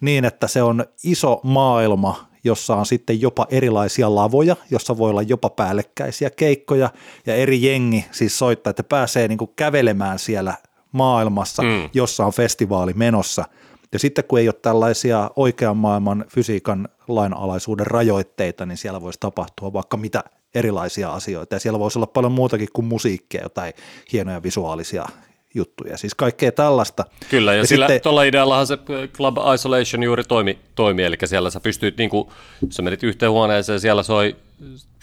niin 0.01 0.25
että 0.25 0.49
se 0.49 0.63
on 0.63 0.85
iso 1.05 1.41
maailma, 1.43 2.32
jossa 2.45 2.77
on 2.77 2.87
sitten 2.87 3.21
jopa 3.21 3.47
erilaisia 3.51 4.15
lavoja, 4.15 4.57
jossa 4.71 4.99
voi 4.99 5.11
olla 5.11 5.23
jopa 5.23 5.51
päällekkäisiä 5.51 6.31
keikkoja 6.31 6.91
ja 7.27 7.35
eri 7.35 7.63
jengi 7.63 8.05
siis 8.11 8.39
soittaa, 8.39 8.71
että 8.71 8.83
pääsee 8.83 9.29
niin 9.29 9.39
kuin 9.39 9.51
kävelemään 9.57 10.19
siellä 10.19 10.55
maailmassa, 10.93 11.63
mm. 11.63 11.91
jossa 11.95 12.27
on 12.27 12.33
festivaali 12.33 12.93
menossa. 12.93 13.45
Ja 13.93 13.99
sitten 13.99 14.25
kun 14.25 14.39
ei 14.39 14.49
ole 14.49 14.55
tällaisia 14.63 15.31
oikean 15.37 15.77
maailman 15.77 16.25
fysiikan 16.29 16.89
lainalaisuuden 17.09 17.87
rajoitteita, 17.87 18.67
niin 18.67 18.79
siellä 18.79 19.01
voisi 19.01 19.21
tapahtua 19.21 19.73
vaikka 19.73 19.97
mitä 19.97 20.25
erilaisia 20.55 21.13
asioita. 21.13 21.55
Ja 21.55 21.61
siellä 21.61 21.79
voisi 21.79 21.99
olla 21.99 22.07
paljon 22.07 22.33
muutakin 22.33 22.69
kuin 22.73 22.85
musiikkia, 22.85 23.43
jotain 23.43 23.73
hienoja 24.13 24.43
visuaalisia 24.43 25.07
juttuja, 25.55 25.99
siis 25.99 26.15
kaikkea 26.15 26.53
tällaista. 26.53 27.05
Kyllä, 27.29 27.53
ja, 27.53 27.59
ja 27.59 27.67
sillä 27.67 27.87
sitten, 27.87 28.03
tuolla 28.03 28.23
ideallahan 28.23 28.67
se 28.67 28.79
Club 29.13 29.37
Isolation 29.55 30.03
juuri 30.03 30.25
toimi, 30.25 30.59
toimi 30.75 31.03
eli 31.03 31.17
siellä 31.25 31.51
sä 31.51 31.61
pystyit, 31.61 31.97
niin 31.97 32.11
kuin, 32.11 32.29
sä 32.71 32.83
menit 32.83 33.03
yhteen 33.03 33.33
huoneeseen, 33.33 33.81
siellä 33.81 34.03
soi 34.03 34.37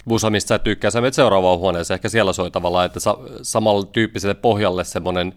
musa, 0.05 0.29
mistä 0.29 0.47
sä 0.47 0.59
tykkää, 0.59 0.91
sä 0.91 1.01
menet 1.01 1.13
seuraavaan 1.13 1.59
huoneeseen, 1.59 1.95
ehkä 1.95 2.09
siellä 2.09 2.33
soi 2.33 2.51
tavallaan, 2.51 2.85
että 2.85 2.99
sa- 2.99 3.17
samalla 3.41 3.85
tyyppiselle 3.85 4.33
pohjalle 4.33 4.83
semmoinen 4.83 5.33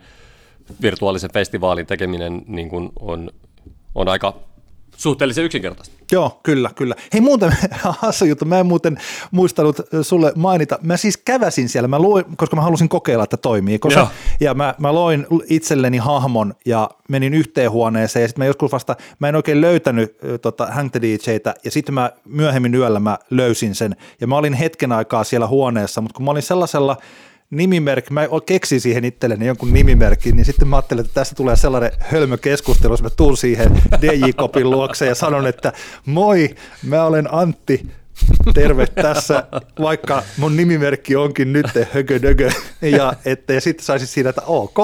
virtuaalisen 0.83 1.33
festivaalin 1.33 1.87
tekeminen 1.87 2.43
niin 2.47 2.69
kuin 2.69 2.93
on, 3.01 3.31
on 3.95 4.09
aika 4.09 4.35
suhteellisen 5.03 5.45
yksinkertaista. 5.45 5.95
Joo, 6.13 6.41
kyllä, 6.43 6.71
kyllä. 6.75 6.95
Hei 7.13 7.21
muuten, 7.21 7.57
hassu 8.01 8.25
juttu, 8.25 8.45
mä 8.45 8.61
en 8.61 8.67
muuten 8.67 8.99
muistanut 9.31 9.81
sulle 10.03 10.33
mainita. 10.37 10.79
Mä 10.83 10.97
siis 10.97 11.17
käväsin 11.17 11.69
siellä, 11.69 11.89
mä 11.89 11.99
luin, 11.99 12.25
koska 12.37 12.57
mä 12.57 12.63
halusin 12.63 12.89
kokeilla, 12.89 13.25
että 13.25 13.37
toimii. 13.37 13.79
Koska, 13.79 14.01
Joo. 14.01 14.09
ja 14.41 14.55
mä, 14.55 14.75
mä 14.79 14.95
loin 14.95 15.27
itselleni 15.49 15.99
hahmon 15.99 16.55
ja 16.67 16.91
menin 17.09 17.35
yhteen 17.35 17.71
huoneeseen 17.71 18.23
ja 18.23 18.29
sitten 18.29 18.43
mä 18.43 18.47
joskus 18.47 18.73
vasta, 18.73 18.97
mä 19.19 19.29
en 19.29 19.37
oikein 19.37 19.61
löytänyt 19.61 20.17
tota, 20.43 20.67
Hang 20.67 20.91
the 20.91 21.01
DJtä 21.01 21.55
ja 21.65 21.71
sitten 21.71 21.95
mä 21.95 22.11
myöhemmin 22.25 22.75
yöllä 22.75 23.01
mä 23.01 23.19
löysin 23.31 23.75
sen 23.75 23.97
ja 24.21 24.27
mä 24.27 24.37
olin 24.37 24.55
hetken 24.55 24.93
aikaa 24.93 25.25
siellä 25.25 25.47
huoneessa, 25.47 26.01
mutta 26.01 26.17
kun 26.17 26.25
mä 26.25 26.31
olin 26.31 26.43
sellaisella 26.43 26.97
nimimerkki, 27.53 28.13
mä 28.13 28.27
keksin 28.47 28.81
siihen 28.81 29.05
itselleni 29.05 29.47
jonkun 29.47 29.73
nimimerkin, 29.73 30.37
niin 30.37 30.45
sitten 30.45 30.69
mä 30.69 30.77
ajattelin, 30.77 31.05
että 31.05 31.15
tästä 31.15 31.35
tulee 31.35 31.57
sellainen 31.57 31.93
hölmö 31.99 32.39
keskustelu, 32.39 32.93
jos 32.93 33.03
mä 33.03 33.11
tuun 33.11 33.37
siihen 33.37 33.83
DJ-kopin 34.01 34.71
luokse 34.71 35.07
ja 35.07 35.15
sanon, 35.15 35.47
että 35.47 35.73
moi, 36.07 36.55
mä 36.83 37.05
olen 37.05 37.35
Antti, 37.35 37.87
terve 38.55 38.87
tässä, 38.87 39.45
vaikka 39.81 40.23
mun 40.37 40.57
nimimerkki 40.57 41.17
onkin 41.17 41.53
nyt 41.53 41.67
högödögö, 41.93 42.51
ja 42.83 43.13
ettei 43.25 43.61
sitten 43.61 43.85
saisi 43.85 44.07
siinä, 44.07 44.31
että 44.31 44.43
ok. 44.47 44.79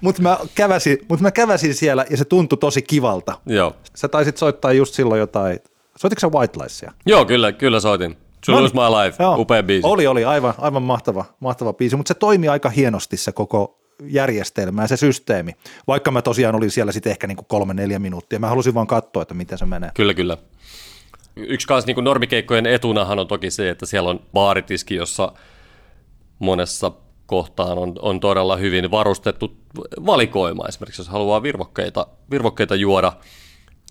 Mutta 0.00 0.22
mä, 0.22 0.38
käväsin, 0.54 0.98
mut 1.08 1.20
mä 1.20 1.30
käväsin 1.30 1.74
siellä 1.74 2.04
ja 2.10 2.16
se 2.16 2.24
tuntui 2.24 2.58
tosi 2.58 2.82
kivalta. 2.82 3.38
Joo. 3.46 3.76
Sä 3.94 4.08
taisit 4.08 4.36
soittaa 4.36 4.72
just 4.72 4.94
silloin 4.94 5.18
jotain, 5.18 5.58
soititko 5.98 6.20
sä 6.20 6.38
White 6.38 6.58
Liesia? 6.58 6.92
Joo, 7.06 7.24
kyllä, 7.24 7.52
kyllä 7.52 7.80
soitin. 7.80 8.25
To 8.46 8.52
No 8.52 8.60
Lose 8.62 8.74
niin. 8.74 8.84
My 8.84 9.04
Life, 9.04 9.22
Joo. 9.22 9.36
upea 9.38 9.62
biisi. 9.62 9.88
Oli, 9.88 10.06
oli, 10.06 10.24
aivan, 10.24 10.54
aivan 10.58 10.82
mahtava, 10.82 11.24
mahtava 11.40 11.72
biisi, 11.72 11.96
mutta 11.96 12.08
se 12.08 12.14
toimi 12.14 12.48
aika 12.48 12.70
hienosti 12.70 13.16
se 13.16 13.32
koko 13.32 13.78
järjestelmä 14.02 14.82
ja 14.82 14.88
se 14.88 14.96
systeemi, 14.96 15.52
vaikka 15.86 16.10
mä 16.10 16.22
tosiaan 16.22 16.54
olin 16.54 16.70
siellä 16.70 16.92
sitten 16.92 17.10
ehkä 17.10 17.26
niin 17.26 17.36
kuin 17.36 17.46
kolme, 17.46 17.74
neljä 17.74 17.98
minuuttia. 17.98 18.38
Mä 18.38 18.48
halusin 18.48 18.74
vaan 18.74 18.86
katsoa, 18.86 19.22
että 19.22 19.34
miten 19.34 19.58
se 19.58 19.66
menee. 19.66 19.90
Kyllä, 19.94 20.14
kyllä. 20.14 20.36
Yksi 21.36 21.66
kanssa 21.66 21.86
niin 21.86 22.04
normikeikkojen 22.04 22.66
etunahan 22.66 23.18
on 23.18 23.26
toki 23.26 23.50
se, 23.50 23.70
että 23.70 23.86
siellä 23.86 24.10
on 24.10 24.20
baaritiski, 24.32 24.94
jossa 24.94 25.32
monessa 26.38 26.92
kohtaan 27.26 27.78
on, 27.78 27.94
on 28.02 28.20
todella 28.20 28.56
hyvin 28.56 28.90
varustettu 28.90 29.56
valikoima. 30.06 30.68
Esimerkiksi 30.68 31.00
jos 31.00 31.08
haluaa 31.08 31.42
virvokkeita, 31.42 32.06
virvokkeita 32.30 32.74
juoda. 32.74 33.12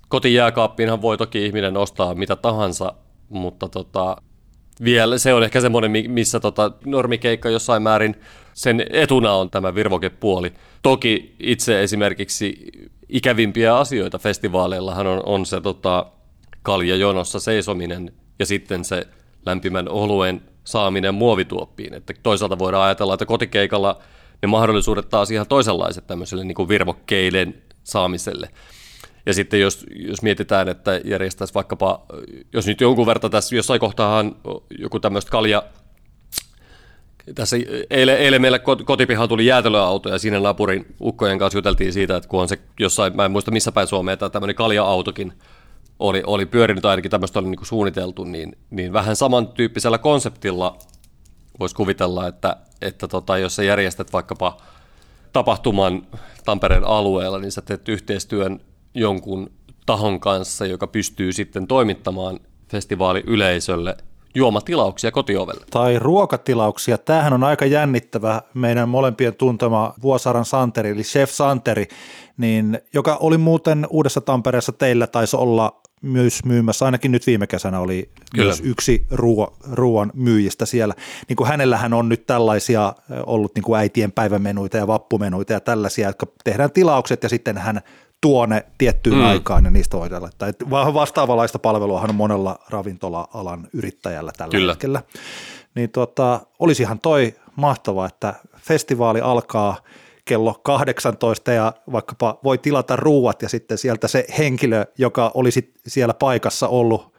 Kotijääkaappiinhan 0.08 1.02
voi 1.02 1.18
toki 1.18 1.46
ihminen 1.46 1.78
ostaa 1.78 2.16
mitä 2.16 2.36
tahansa, 2.36 2.94
mutta 3.30 3.70
tota, 3.70 4.18
vielä 4.84 5.18
se 5.18 5.34
on 5.34 5.44
ehkä 5.44 5.62
semmoinen, 5.62 5.92
mi- 5.92 6.08
missä 6.08 6.40
tota, 6.40 6.72
normikeikka 6.86 7.50
jossain 7.50 7.84
määrin 7.84 8.16
sen 8.54 8.86
etuna 8.90 9.34
on 9.34 9.50
tämä 9.50 9.76
virvokepuoli. 9.76 10.54
Toki 10.82 11.36
itse 11.40 11.84
esimerkiksi 11.84 12.72
ikävimpiä 13.10 13.78
asioita 13.78 14.20
festivaaleillahan 14.20 15.08
on, 15.08 15.22
on 15.26 15.46
se 15.46 15.62
tota, 15.62 16.06
kaljajonossa 16.64 17.40
seisominen 17.40 18.12
ja 18.40 18.46
sitten 18.46 18.86
se 18.86 19.08
lämpimän 19.46 19.90
oluen 19.90 20.42
saaminen 20.64 21.16
muovituoppiin. 21.16 21.94
Että 21.94 22.14
toisaalta 22.24 22.60
voidaan 22.60 22.84
ajatella, 22.84 23.14
että 23.14 23.26
kotikeikalla 23.26 24.00
ne 24.42 24.48
mahdollisuudet 24.48 25.10
taas 25.10 25.32
ihan 25.32 25.48
toisenlaiset 25.48 26.08
tämmöiselle 26.08 26.44
niin 26.44 26.56
kuin 26.56 26.70
virvokkeiden 26.70 27.62
saamiselle. 27.84 28.50
Ja 29.26 29.34
sitten 29.34 29.60
jos, 29.60 29.86
jos 29.96 30.22
mietitään, 30.22 30.68
että 30.68 31.02
järjestäisi 31.04 31.54
vaikkapa, 31.54 32.06
jos 32.54 32.68
nyt 32.68 32.82
jonkun 32.82 33.06
verran 33.06 33.32
tässä 33.32 33.56
jossain 33.56 33.80
kohtaahan 33.80 34.36
joku 34.80 35.00
tämmöistä 35.00 35.32
kalja, 35.32 35.64
tässä 37.36 37.58
eilen, 37.90 38.18
eilen 38.18 38.42
meillä 38.42 38.58
kot- 38.58 38.84
kotipihaan 38.84 39.30
tuli 39.30 39.46
jäätelöauto 39.46 40.10
ja 40.10 40.18
siinä 40.18 40.40
naapurin 40.40 40.86
ukkojen 41.02 41.40
kanssa 41.40 41.58
juteltiin 41.58 41.94
siitä, 41.94 42.16
että 42.16 42.30
kun 42.30 42.42
on 42.42 42.48
se 42.48 42.60
jossain, 42.80 43.16
mä 43.16 43.26
en 43.26 43.32
muista 43.32 43.52
missä 43.52 43.72
päin 43.72 43.88
Suomea, 43.88 44.14
että 44.14 44.30
tämmöinen 44.30 44.56
kalja-autokin 44.56 45.34
oli, 46.00 46.24
oli 46.26 46.46
pyörinyt 46.46 46.86
ainakin 46.86 47.12
tämmöistä 47.12 47.40
oli 47.40 47.50
niin 47.50 47.66
suunniteltu, 47.66 48.24
niin, 48.24 48.58
niin 48.70 48.94
vähän 48.94 49.16
samantyyppisellä 49.16 49.98
konseptilla 49.98 50.78
voisi 51.60 51.76
kuvitella, 51.76 52.28
että, 52.28 52.58
että 52.82 53.08
tota, 53.08 53.38
jos 53.38 53.56
sä 53.56 53.64
järjestät 53.64 54.14
vaikkapa 54.14 54.58
tapahtuman 55.34 56.08
Tampereen 56.46 56.84
alueella, 56.84 57.40
niin 57.40 57.52
sä 57.52 57.62
teet 57.62 57.90
yhteistyön 57.90 58.60
jonkun 58.96 59.52
tahon 59.86 60.20
kanssa, 60.20 60.66
joka 60.66 60.88
pystyy 60.88 61.34
sitten 61.34 61.68
toimittamaan 61.68 62.40
festivaaliyleisölle 62.68 63.98
juomatilauksia 64.36 65.12
kotiovelle. 65.12 65.66
Tai 65.72 66.00
ruokatilauksia. 66.00 66.98
Tämähän 66.98 67.34
on 67.34 67.44
aika 67.44 67.66
jännittävä 67.66 68.42
meidän 68.54 68.90
molempien 68.90 69.36
tuntema 69.36 69.94
Vuosaaren 70.02 70.46
Santeri, 70.46 70.90
eli 70.90 71.04
Chef 71.04 71.32
Santeri, 71.32 71.88
niin, 72.38 72.80
joka 72.94 73.18
oli 73.20 73.38
muuten 73.38 73.88
Uudessa 73.90 74.22
Tampereessa 74.22 74.72
teillä 74.72 75.08
taisi 75.08 75.36
olla 75.36 75.82
myös 76.02 76.46
myymässä, 76.46 76.86
ainakin 76.86 77.12
nyt 77.12 77.28
viime 77.28 77.48
kesänä 77.48 77.80
oli 77.80 78.10
Kyllä. 78.36 78.46
myös 78.46 78.62
yksi 78.66 79.06
ruo, 79.12 79.58
ruoan 79.72 80.12
myyjistä 80.14 80.66
siellä. 80.66 80.94
Niin 81.30 81.38
kuin 81.38 81.48
hänellähän 81.48 81.94
on 81.94 82.10
nyt 82.10 82.28
tällaisia 82.28 82.94
ollut 83.26 83.56
niin 83.56 83.64
kuin 83.64 83.80
äitien 83.80 84.12
päivämenuita 84.12 84.78
ja 84.78 84.88
vappumenuita 84.88 85.54
ja 85.54 85.60
tällaisia, 85.60 86.08
jotka 86.08 86.28
tehdään 86.44 86.72
tilaukset 86.72 87.24
ja 87.24 87.30
sitten 87.30 87.58
hän 87.58 87.82
tuo 88.22 88.46
ne 88.46 88.66
tiettyyn 88.78 89.16
mm. 89.16 89.26
aikaan 89.26 89.66
ja 89.66 89.72
niistä 89.72 89.98
voidaan 89.98 90.22
laittaa. 90.22 90.48
Et 90.48 90.70
va- 90.70 90.94
Vastaavanlaista 90.94 91.60
palveluahan 91.60 92.10
on 92.10 92.16
monella 92.16 92.60
ravintola-alan 92.70 93.68
yrittäjällä 93.74 94.32
tällä 94.38 94.52
Kyllä. 94.52 94.72
hetkellä. 94.74 95.02
Niin 95.76 95.90
tota, 95.90 96.40
olisihan 96.60 97.00
toi 97.00 97.36
mahtavaa, 97.56 98.06
että 98.06 98.34
festivaali 98.58 99.22
alkaa 99.22 99.78
kello 100.26 100.60
18 100.64 101.52
ja 101.52 101.74
vaikkapa 101.92 102.40
voi 102.44 102.58
tilata 102.58 102.96
ruuat 102.96 103.42
ja 103.42 103.50
sitten 103.50 103.78
sieltä 103.78 104.08
se 104.08 104.26
henkilö, 104.38 104.86
joka 104.98 105.32
olisi 105.34 105.74
siellä 105.88 106.14
paikassa 106.14 106.68
ollut 106.68 107.16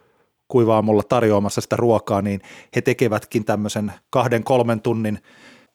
kuivaamolla 0.47 1.03
tarjoamassa 1.03 1.61
sitä 1.61 1.75
ruokaa, 1.75 2.21
niin 2.21 2.41
he 2.75 2.81
tekevätkin 2.81 3.45
tämmöisen 3.45 3.93
kahden 4.09 4.43
kolmen 4.43 4.81
tunnin 4.81 5.19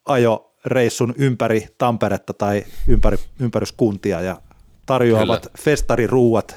ajoreissun 0.05 1.15
ympäri 1.19 1.67
Tamperetta 1.79 2.33
tai 2.33 2.65
ympäri, 2.89 3.17
ympäryskuntia 3.41 4.21
ja 4.21 4.37
tarjoavat 4.87 5.43
Kyllä. 5.43 5.55
festariruuat 5.59 6.57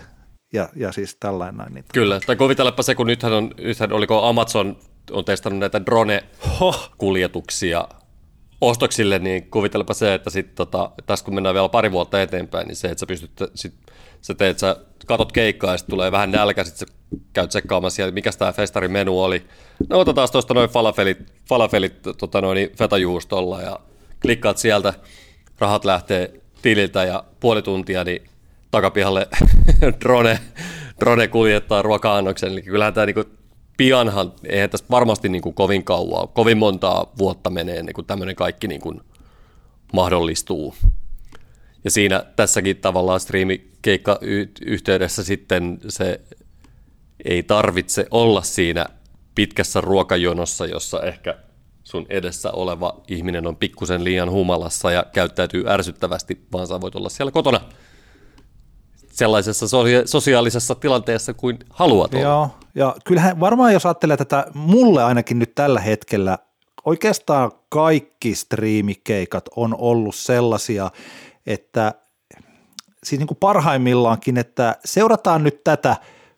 ja, 0.53 0.69
ja 0.75 0.91
siis 0.91 1.17
tällainen. 1.19 1.73
Niin 1.73 1.85
Kyllä, 1.93 2.19
tai 2.25 2.35
kuvitellaanpa 2.35 2.83
se, 2.83 2.95
kun 2.95 3.07
nythän 3.07 3.33
on, 3.33 3.51
nythän 3.57 3.93
oliko 3.93 4.23
Amazon 4.23 4.77
on 5.11 5.25
testannut 5.25 5.59
näitä 5.59 5.81
drone-kuljetuksia 5.85 7.87
ostoksille, 8.61 9.19
niin 9.19 9.49
kuvitelepa 9.49 9.93
se, 9.93 10.13
että 10.13 10.29
sit, 10.29 10.55
tota, 10.55 10.91
tässä 11.05 11.25
kun 11.25 11.35
mennään 11.35 11.55
vielä 11.55 11.69
pari 11.69 11.91
vuotta 11.91 12.21
eteenpäin, 12.21 12.67
niin 12.67 12.75
se, 12.75 12.87
että 12.87 12.99
sä 12.99 13.05
pystyt, 13.05 13.31
sit, 13.55 13.73
sä 14.21 14.33
teet, 14.33 14.59
sä 14.59 14.75
katot 15.05 15.31
keikkaa 15.31 15.71
ja 15.71 15.77
sitten 15.77 15.93
tulee 15.93 16.11
vähän 16.11 16.31
nälkä, 16.31 16.63
sit 16.63 16.77
sä 16.77 16.85
käyt 17.33 17.49
tsekkaamassa 17.49 17.95
siellä, 17.95 18.11
mikä 18.11 18.31
tämä 18.31 18.53
festarin 18.53 18.91
menu 18.91 19.21
oli. 19.21 19.45
No 19.89 19.99
otetaan 19.99 20.27
tuosta 20.31 20.53
noin 20.53 20.69
falafelit, 20.69 21.17
falafelit 21.49 22.01
tota 22.17 22.41
noin, 22.41 22.69
fetajuustolla 22.77 23.61
ja 23.61 23.79
klikkaat 24.21 24.57
sieltä, 24.57 24.93
rahat 25.59 25.85
lähtee 25.85 26.41
tililtä 26.65 27.03
ja 27.03 27.23
puoli 27.39 27.61
tuntia, 27.61 28.03
niin 28.03 28.29
takapihalle 28.71 29.27
drone, 30.01 30.39
drone 30.99 31.27
kuljettaa 31.27 31.81
ruoka-annoksen. 31.81 32.51
Eli 32.51 32.61
kyllähän 32.61 32.93
tämä 32.93 33.05
niinku 33.05 33.23
pianhan, 33.77 34.33
eihän 34.49 34.69
tästä 34.69 34.87
varmasti 34.91 35.29
niinku 35.29 35.51
kovin 35.51 35.83
kauaa, 35.83 36.27
kovin 36.27 36.57
montaa 36.57 37.11
vuotta 37.17 37.49
menee 37.49 37.77
ennen 37.77 37.93
kuin 37.93 38.07
tämmöinen 38.07 38.35
kaikki 38.35 38.67
niinku 38.67 39.01
mahdollistuu. 39.93 40.75
Ja 41.83 41.91
siinä 41.91 42.25
tässäkin 42.35 42.77
tavallaan 42.77 43.19
striimikeikka 43.19 44.19
yhteydessä 44.65 45.23
sitten 45.23 45.79
se 45.89 46.21
ei 47.25 47.43
tarvitse 47.43 48.07
olla 48.11 48.41
siinä 48.41 48.85
pitkässä 49.35 49.81
ruokajonossa, 49.81 50.65
jossa 50.65 51.01
ehkä 51.01 51.37
sun 51.85 52.05
edessä 52.09 52.51
oleva 52.51 53.01
ihminen 53.07 53.47
on 53.47 53.55
pikkusen 53.55 54.03
liian 54.03 54.31
humalassa 54.31 54.91
ja 54.91 55.05
käyttäytyy 55.13 55.69
ärsyttävästi, 55.69 56.45
vaan 56.53 56.67
sä 56.67 56.81
voit 56.81 56.95
olla 56.95 57.09
siellä 57.09 57.31
kotona 57.31 57.59
sellaisessa 59.11 59.67
sosia- 59.67 60.07
sosiaalisessa 60.07 60.75
tilanteessa 60.75 61.33
kuin 61.33 61.59
haluat 61.69 62.13
olla. 62.13 62.23
Joo, 62.23 62.49
ja 62.75 62.95
kyllähän 63.05 63.39
varmaan 63.39 63.73
jos 63.73 63.85
ajattelee 63.85 64.17
tätä, 64.17 64.45
mulle 64.53 65.03
ainakin 65.03 65.39
nyt 65.39 65.55
tällä 65.55 65.79
hetkellä, 65.79 66.37
oikeastaan 66.85 67.51
kaikki 67.69 68.35
striimikeikat 68.35 69.49
on 69.55 69.75
ollut 69.79 70.15
sellaisia, 70.15 70.91
että 71.45 71.93
siis 73.03 73.19
niin 73.19 73.27
kuin 73.27 73.37
parhaimmillaankin, 73.37 74.37
että 74.37 74.75
seurataan 74.85 75.43
nyt 75.43 75.63
tätä 75.63 75.95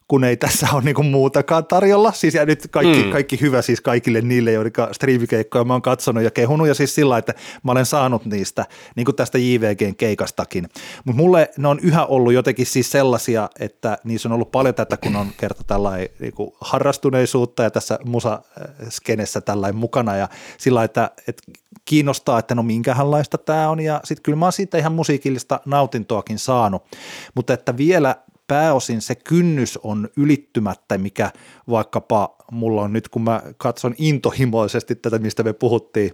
kun 0.08 0.24
ei 0.24 0.38
tässä 0.38 0.68
ole 0.74 0.84
niinku 0.84 1.04
muutakaan 1.04 1.66
tarjolla. 1.66 2.12
Siis 2.12 2.34
ja 2.34 2.46
nyt 2.46 2.68
kaikki, 2.72 3.04
mm. 3.04 3.12
kaikki 3.12 3.42
hyvä 3.42 3.62
siis 3.62 3.82
kaikille 3.82 4.22
niille, 4.22 4.52
joiden 4.52 4.72
striimikeikkoja 4.92 5.64
mä 5.64 5.74
oon 5.74 5.82
katsonut 5.82 6.24
ja 6.24 6.32
kehunut 6.32 6.68
ja 6.68 6.74
siis 6.74 6.96
sillä, 6.96 7.18
että 7.18 7.34
mä 7.64 7.72
olen 7.72 7.86
saanut 7.86 8.26
niistä, 8.26 8.66
niin 8.96 9.06
kuin 9.06 9.16
tästä 9.16 9.38
JVGn 9.38 9.96
keikastakin. 9.96 10.70
Mutta 11.06 11.22
mulle 11.22 11.50
ne 11.58 11.68
on 11.68 11.80
yhä 11.80 12.06
ollut 12.06 12.34
jotenkin 12.34 12.66
siis 12.66 12.92
sellaisia, 12.92 13.50
että 13.60 13.98
niissä 14.04 14.30
on 14.30 14.34
ollut 14.34 14.52
paljon 14.52 14.76
tätä, 14.76 14.98
kun 14.98 15.16
on 15.16 15.28
kerta 15.38 15.64
tällainen 15.64 16.10
niinku 16.20 16.58
harrastuneisuutta 16.62 17.64
ja 17.64 17.72
tässä 17.72 18.00
musaskenessä 18.06 19.42
tällainen 19.42 19.80
mukana 19.80 20.16
ja 20.16 20.30
sillä, 20.58 20.84
että, 20.84 21.12
että 21.28 21.44
kiinnostaa, 21.86 22.40
että 22.40 22.56
no 22.56 22.64
minkähänlaista 22.64 23.38
tämä 23.38 23.70
on 23.70 23.80
ja 23.80 24.02
sitten 24.04 24.24
kyllä 24.24 24.36
mä 24.36 24.46
oon 24.46 24.54
siitä 24.54 24.78
ihan 24.78 24.92
musiikillista 24.92 25.60
nautintoakin 25.66 26.40
saanut, 26.40 26.84
mutta 27.36 27.54
että 27.54 27.78
vielä 27.78 28.16
pääosin 28.48 29.02
se 29.02 29.16
kynnys 29.16 29.80
on 29.84 30.10
ylittymättä, 30.18 30.98
mikä 30.98 31.32
vaikkapa 31.70 32.36
mulla 32.52 32.82
on 32.82 32.94
nyt, 32.94 33.10
kun 33.10 33.22
mä 33.22 33.42
katson 33.58 33.96
intohimoisesti 33.98 34.96
tätä, 34.96 35.20
mistä 35.20 35.44
me 35.44 35.54
puhuttiin, 35.54 36.12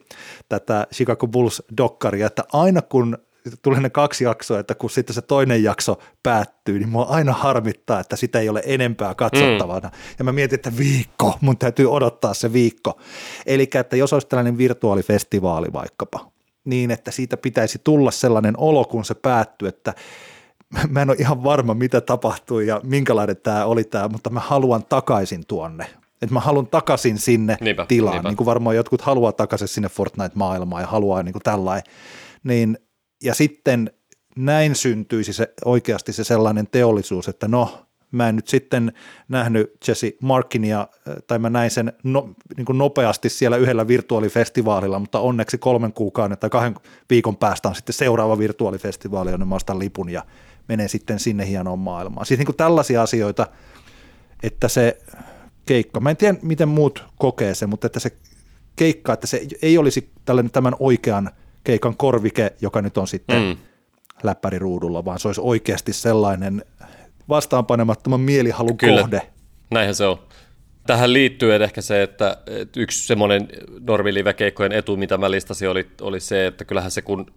tätä 0.50 0.88
Chicago 0.93 1.28
Bulls-dokkaria, 1.28 2.28
että 2.28 2.43
aina 2.54 2.82
kun 2.82 3.17
tulee 3.62 3.80
ne 3.80 3.89
kaksi 3.89 4.24
jaksoa, 4.24 4.60
että 4.60 4.76
kun 4.76 4.89
sitten 4.89 5.13
se 5.13 5.22
toinen 5.22 5.63
jakso 5.63 6.00
päättyy, 6.24 6.80
niin 6.80 6.89
mua 6.89 7.04
aina 7.04 7.34
harmittaa, 7.34 8.00
että 8.00 8.15
sitä 8.15 8.39
ei 8.39 8.50
ole 8.50 8.62
enempää 8.65 9.15
katsottavana. 9.15 9.89
Mm. 9.89 9.96
Ja 10.19 10.26
mä 10.26 10.32
mietin, 10.32 10.56
että 10.56 10.78
viikko, 10.78 11.38
mun 11.41 11.58
täytyy 11.58 11.91
odottaa 11.91 12.34
se 12.34 12.54
viikko. 12.54 13.00
Eli 13.46 13.69
että 13.80 13.96
jos 13.96 14.13
olisi 14.13 14.28
tällainen 14.28 14.58
virtuaalifestivaali 14.58 15.67
vaikkapa, 15.74 16.32
niin 16.65 16.91
että 16.91 17.12
siitä 17.12 17.38
pitäisi 17.38 17.82
tulla 17.84 18.12
sellainen 18.12 18.54
olo, 18.58 18.86
kun 18.86 19.06
se 19.06 19.13
päättyy, 19.13 19.67
että 19.67 19.93
mä 20.89 21.01
en 21.01 21.09
ole 21.09 21.17
ihan 21.19 21.43
varma, 21.43 21.73
mitä 21.73 22.01
tapahtui 22.01 22.67
ja 22.67 22.81
minkälainen 22.83 23.38
tämä 23.38 23.65
oli 23.65 23.83
tämä, 23.83 24.07
mutta 24.07 24.29
mä 24.29 24.39
haluan 24.39 24.86
takaisin 24.86 25.43
tuonne. 25.47 25.86
Että 26.21 26.33
mä 26.33 26.39
haluan 26.39 26.67
takaisin 26.67 27.17
sinne 27.17 27.57
niinpä, 27.62 27.86
tilaan, 27.86 28.13
niinpä. 28.13 28.29
niin 28.29 28.38
kuin 28.38 28.45
varmaan 28.45 28.75
jotkut 28.75 29.01
haluaa 29.01 29.31
takaisin 29.31 29.67
sinne 29.67 29.89
Fortnite-maailmaan 29.89 30.81
ja 30.81 30.88
haluaa 30.88 31.23
niin 31.23 31.33
kuin 31.33 31.43
tällainen. 31.43 31.83
Niin, 32.43 32.77
ja 33.23 33.33
sitten 33.33 33.91
näin 34.36 34.75
syntyisi 34.75 35.33
se, 35.33 35.53
oikeasti 35.65 36.13
se 36.13 36.23
sellainen 36.23 36.67
teollisuus, 36.71 37.27
että 37.27 37.47
no, 37.47 37.86
mä 38.12 38.29
en 38.29 38.36
nyt 38.36 38.47
sitten 38.47 38.93
nähnyt 39.29 39.73
Jesse 39.88 40.13
Markinia, 40.21 40.88
tai 41.27 41.39
mä 41.39 41.49
näin 41.49 41.71
sen 41.71 41.93
no, 42.03 42.29
niin 42.57 42.65
kuin 42.65 42.77
nopeasti 42.77 43.29
siellä 43.29 43.57
yhdellä 43.57 43.88
virtuaalifestivaalilla, 43.88 44.99
mutta 44.99 45.19
onneksi 45.19 45.57
kolmen 45.57 45.93
kuukauden 45.93 46.38
tai 46.38 46.49
kahden 46.49 46.75
viikon 47.09 47.38
päästä 47.38 47.69
on 47.69 47.75
sitten 47.75 47.93
seuraava 47.93 48.38
virtuaalifestivaali, 48.38 49.31
jonne 49.31 49.45
mä 49.45 49.55
ostan 49.55 49.79
lipun 49.79 50.09
ja 50.09 50.23
menee 50.67 50.88
sitten 50.88 51.19
sinne 51.19 51.47
hienoon 51.47 51.80
maailmaan. 51.80 52.26
Siis 52.26 52.38
niin 52.38 52.45
kuin 52.45 52.56
tällaisia 52.58 53.02
asioita, 53.02 53.47
että 54.43 54.67
se 54.67 54.97
keikka, 55.65 55.99
mä 55.99 56.10
en 56.10 56.17
tiedä 56.17 56.38
miten 56.41 56.69
muut 56.69 57.06
kokee 57.17 57.56
se, 57.56 57.65
mutta 57.65 57.88
että 57.88 57.99
se 57.99 58.12
keikka, 58.76 59.13
että 59.13 59.28
se 59.28 59.41
ei 59.62 59.78
olisi 59.78 60.12
tällainen 60.26 60.52
tämän 60.52 60.76
oikean 60.80 61.32
keikan 61.63 61.97
korvike, 61.97 62.54
joka 62.62 62.82
nyt 62.82 62.97
on 62.97 63.08
sitten 63.08 63.41
mm. 63.41 63.58
läppäriruudulla, 64.23 65.06
vaan 65.06 65.19
se 65.19 65.28
olisi 65.28 65.41
oikeasti 65.43 65.93
sellainen 65.93 66.65
vastaanpanemattoman 67.30 68.19
mielihalun 68.19 68.78
Kyllä. 68.78 69.02
kohde. 69.02 69.21
näinhän 69.71 69.95
se 69.95 70.06
on. 70.06 70.19
Tähän 70.88 71.13
liittyy 71.13 71.56
ehkä 71.56 71.82
se, 71.82 72.04
että, 72.04 72.38
yksi 72.78 73.08
semmoinen 73.08 73.47
normilivekeikkojen 73.80 74.71
etu, 74.71 74.97
mitä 74.97 75.17
mä 75.17 75.32
listasin, 75.32 75.69
oli, 75.69 75.88
oli 76.02 76.19
se, 76.19 76.47
että 76.47 76.65
kyllähän 76.65 76.91
se 76.91 77.02
kun 77.02 77.34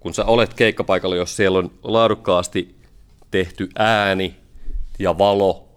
kun 0.00 0.14
sä 0.14 0.24
olet 0.24 0.54
keikkapaikalla, 0.54 1.16
jos 1.16 1.36
siellä 1.36 1.58
on 1.58 1.70
laadukkaasti 1.82 2.76
tehty 3.30 3.68
ääni 3.78 4.36
ja 4.98 5.18
valo 5.18 5.68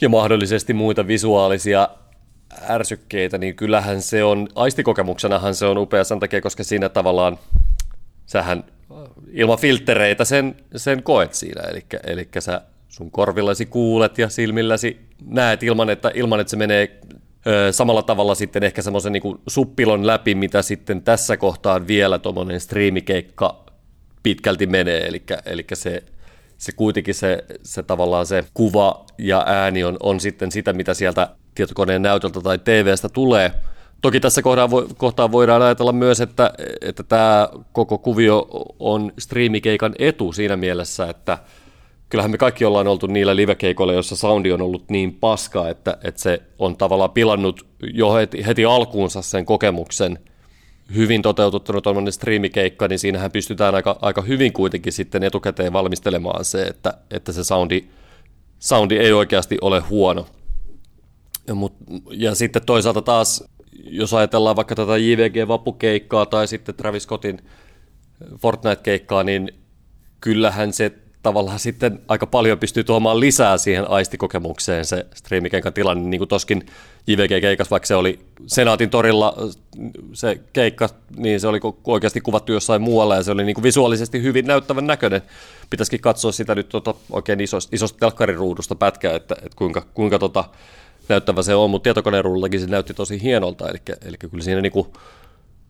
ja 0.00 0.08
mahdollisesti 0.08 0.72
muita 0.72 1.06
visuaalisia 1.06 1.88
ärsykkeitä, 2.70 3.38
niin 3.38 3.56
kyllähän 3.56 4.02
se 4.02 4.24
on, 4.24 4.48
aistikokemuksenahan 4.54 5.54
se 5.54 5.66
on 5.66 5.78
upea 5.78 6.04
sen 6.04 6.20
takia, 6.20 6.40
koska 6.40 6.64
siinä 6.64 6.88
tavallaan 6.88 7.38
sähän 8.26 8.64
ilman 9.32 9.58
filttereitä 9.58 10.24
sen, 10.24 10.56
sen 10.76 11.02
koet 11.02 11.34
siinä, 11.34 11.62
eli, 11.62 11.84
eli 12.04 12.28
sä 12.38 12.62
sun 12.88 13.10
korvillasi 13.10 13.66
kuulet 13.66 14.18
ja 14.18 14.28
silmilläsi 14.28 15.00
näet 15.26 15.62
ilman, 15.62 15.90
että, 15.90 16.10
ilman, 16.14 16.40
että 16.40 16.50
se 16.50 16.56
menee 16.56 17.00
samalla 17.70 18.02
tavalla 18.02 18.34
sitten 18.34 18.62
ehkä 18.62 18.82
semmoisen 18.82 19.12
niin 19.12 19.38
suppilon 19.46 20.06
läpi, 20.06 20.34
mitä 20.34 20.62
sitten 20.62 21.02
tässä 21.02 21.36
kohtaa 21.36 21.86
vielä 21.86 22.18
tuommoinen 22.18 22.60
striimikeikka 22.60 23.64
pitkälti 24.22 24.66
menee, 24.66 25.06
eli, 25.06 25.22
eli 25.46 25.66
se, 25.74 26.02
se 26.58 26.72
kuitenkin 26.72 27.14
se, 27.14 27.44
se 27.62 27.82
tavallaan 27.82 28.26
se 28.26 28.44
kuva 28.54 29.04
ja 29.18 29.44
ääni 29.46 29.84
on, 29.84 29.96
on 30.00 30.20
sitten 30.20 30.52
sitä, 30.52 30.72
mitä 30.72 30.94
sieltä 30.94 31.28
tietokoneen 31.54 32.02
näytöltä 32.02 32.40
tai 32.40 32.58
TVstä 32.58 33.08
tulee. 33.08 33.52
Toki 34.02 34.20
tässä 34.20 34.42
kohtaa 34.96 35.32
voidaan 35.32 35.62
ajatella 35.62 35.92
myös, 35.92 36.20
että, 36.20 36.52
että 36.80 37.02
tämä 37.02 37.48
koko 37.72 37.98
kuvio 37.98 38.48
on 38.78 39.12
striimikeikan 39.18 39.94
etu 39.98 40.32
siinä 40.32 40.56
mielessä, 40.56 41.08
että– 41.08 41.38
kyllähän 42.10 42.30
me 42.30 42.38
kaikki 42.38 42.64
ollaan 42.64 42.88
oltu 42.88 43.06
niillä 43.06 43.36
livekeikoilla, 43.36 43.92
jossa 43.92 44.16
soundi 44.16 44.52
on 44.52 44.62
ollut 44.62 44.90
niin 44.90 45.14
paska, 45.14 45.68
että, 45.68 45.98
että 46.04 46.20
se 46.20 46.42
on 46.58 46.76
tavallaan 46.76 47.10
pilannut 47.10 47.66
jo 47.94 48.14
heti, 48.14 48.46
heti 48.46 48.64
alkuunsa 48.64 49.22
sen 49.22 49.46
kokemuksen. 49.46 50.18
Hyvin 50.94 51.22
toteututtanut 51.22 51.84
tuommoinen 51.84 52.12
striimikeikka, 52.12 52.88
niin 52.88 52.98
siinähän 52.98 53.32
pystytään 53.32 53.74
aika, 53.74 53.98
aika 54.02 54.22
hyvin 54.22 54.52
kuitenkin 54.52 54.92
sitten 54.92 55.22
etukäteen 55.22 55.72
valmistelemaan 55.72 56.44
se, 56.44 56.62
että, 56.62 56.94
että 57.10 57.32
se 57.32 57.44
soundi, 57.44 57.84
soundi 58.58 58.96
ei 58.96 59.12
oikeasti 59.12 59.58
ole 59.60 59.80
huono. 59.80 60.26
Ja, 61.46 61.54
mut, 61.54 61.74
ja 62.10 62.34
sitten 62.34 62.66
toisaalta 62.66 63.02
taas, 63.02 63.44
jos 63.72 64.14
ajatellaan 64.14 64.56
vaikka 64.56 64.74
tätä 64.74 64.96
JVG-vappukeikkaa 64.96 66.26
tai 66.26 66.48
sitten 66.48 66.74
Travis 66.74 67.02
Scottin 67.02 67.38
Fortnite-keikkaa, 68.36 69.24
niin 69.24 69.52
kyllähän 70.20 70.72
se 70.72 70.92
tavallaan 71.22 71.58
sitten 71.58 72.00
aika 72.08 72.26
paljon 72.26 72.58
pystyy 72.58 72.84
tuomaan 72.84 73.20
lisää 73.20 73.58
siihen 73.58 73.90
aistikokemukseen 73.90 74.84
se 74.84 75.06
striimikenkan 75.14 75.72
tilanne, 75.72 76.08
niin 76.08 76.18
kuin 76.18 76.28
toskin 76.28 76.66
JVG-keikas, 77.06 77.70
vaikka 77.70 77.86
se 77.86 77.94
oli 77.94 78.18
Senaatin 78.46 78.90
torilla 78.90 79.36
se 80.12 80.40
keikka, 80.52 80.88
niin 81.16 81.40
se 81.40 81.48
oli 81.48 81.60
oikeasti 81.84 82.20
kuvattu 82.20 82.52
jossain 82.52 82.82
muualla 82.82 83.16
ja 83.16 83.22
se 83.22 83.30
oli 83.30 83.44
niin 83.44 83.54
kuin 83.54 83.62
visuaalisesti 83.62 84.22
hyvin 84.22 84.46
näyttävän 84.46 84.86
näköinen. 84.86 85.22
Pitäisikin 85.70 86.00
katsoa 86.00 86.32
sitä 86.32 86.54
nyt 86.54 86.68
tota 86.68 86.94
oikein 87.10 87.40
isosta, 87.40 87.76
isosta 87.76 87.98
telkkariruudusta 87.98 88.74
pätkää, 88.74 89.16
että, 89.16 89.34
että 89.34 89.56
kuinka, 89.56 89.86
kuinka 89.94 90.18
tota 90.18 90.44
näyttävä 91.08 91.42
se 91.42 91.54
on, 91.54 91.70
mutta 91.70 91.82
tietokoneruudullakin 91.82 92.60
se 92.60 92.66
näytti 92.66 92.94
tosi 92.94 93.22
hienolta, 93.22 93.68
eli, 93.68 93.78
eli 94.04 94.16
kyllä 94.18 94.44
siinä 94.44 94.60
niin 94.60 94.72
kuin 94.72 94.86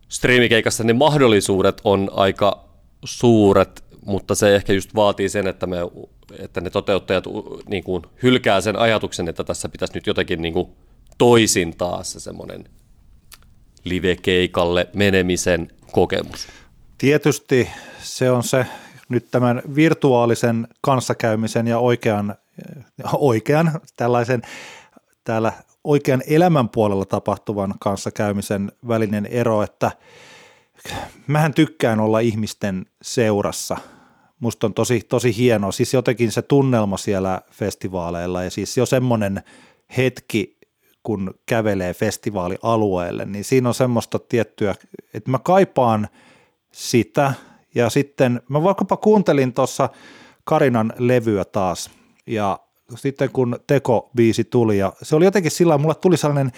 striimikeikassa 0.09 0.83
ne 0.83 0.93
mahdollisuudet 0.93 1.81
on 1.83 2.09
aika 2.13 2.63
suuret 3.05 3.83
mutta 4.05 4.35
se 4.35 4.55
ehkä 4.55 4.73
just 4.73 4.95
vaatii 4.95 5.29
sen, 5.29 5.47
että, 5.47 5.67
me, 5.67 5.77
että 6.39 6.61
ne 6.61 6.69
toteuttajat 6.69 7.23
niin 7.69 7.83
kuin 7.83 8.03
hylkää 8.23 8.61
sen 8.61 8.75
ajatuksen, 8.75 9.27
että 9.27 9.43
tässä 9.43 9.69
pitäisi 9.69 9.93
nyt 9.93 10.07
jotenkin 10.07 10.41
niin 10.41 10.53
kuin 10.53 10.67
toisin 11.17 11.77
taas 11.77 12.11
se 12.11 12.19
semmoinen 12.19 12.63
live-keikalle 13.83 14.87
menemisen 14.93 15.67
kokemus. 15.91 16.47
Tietysti 16.97 17.69
se 18.01 18.31
on 18.31 18.43
se 18.43 18.65
nyt 19.09 19.27
tämän 19.31 19.61
virtuaalisen 19.75 20.67
kanssakäymisen 20.81 21.67
ja 21.67 21.79
oikean, 21.79 22.35
oikean 23.13 23.71
tällaisen 23.97 24.41
täällä 25.23 25.53
oikean 25.83 26.21
elämän 26.27 26.69
puolella 26.69 27.05
tapahtuvan 27.05 27.73
kanssakäymisen 27.79 28.71
välinen 28.87 29.25
ero, 29.25 29.63
että– 29.63 29.91
mähän 31.27 31.53
tykkään 31.53 31.99
olla 31.99 32.19
ihmisten 32.19 32.85
seurassa. 33.01 33.77
Musta 34.39 34.67
on 34.67 34.73
tosi, 34.73 35.01
tosi 35.09 35.37
hieno, 35.37 35.71
siis 35.71 35.93
jotenkin 35.93 36.31
se 36.31 36.41
tunnelma 36.41 36.97
siellä 36.97 37.41
festivaaleilla 37.51 38.43
ja 38.43 38.51
siis 38.51 38.77
jo 38.77 38.85
semmoinen 38.85 39.43
hetki, 39.97 40.57
kun 41.03 41.33
kävelee 41.45 41.93
festivaalialueelle, 41.93 43.25
niin 43.25 43.43
siinä 43.43 43.69
on 43.69 43.75
semmoista 43.75 44.19
tiettyä, 44.19 44.75
että 45.13 45.31
mä 45.31 45.39
kaipaan 45.39 46.07
sitä. 46.71 47.33
Ja 47.75 47.89
sitten 47.89 48.41
mä 48.49 48.63
vaikkapa 48.63 48.97
kuuntelin 48.97 49.53
tuossa 49.53 49.89
Karinan 50.43 50.93
levyä 50.97 51.45
taas. 51.45 51.89
Ja 52.27 52.59
sitten 52.95 53.29
kun 53.29 53.59
Teko-biisi 53.67 54.43
tuli 54.43 54.77
ja 54.77 54.93
se 55.01 55.15
oli 55.15 55.25
jotenkin 55.25 55.51
sillä 55.51 55.77
mulla 55.77 55.95
tuli 55.95 56.17
sellainen 56.17 56.51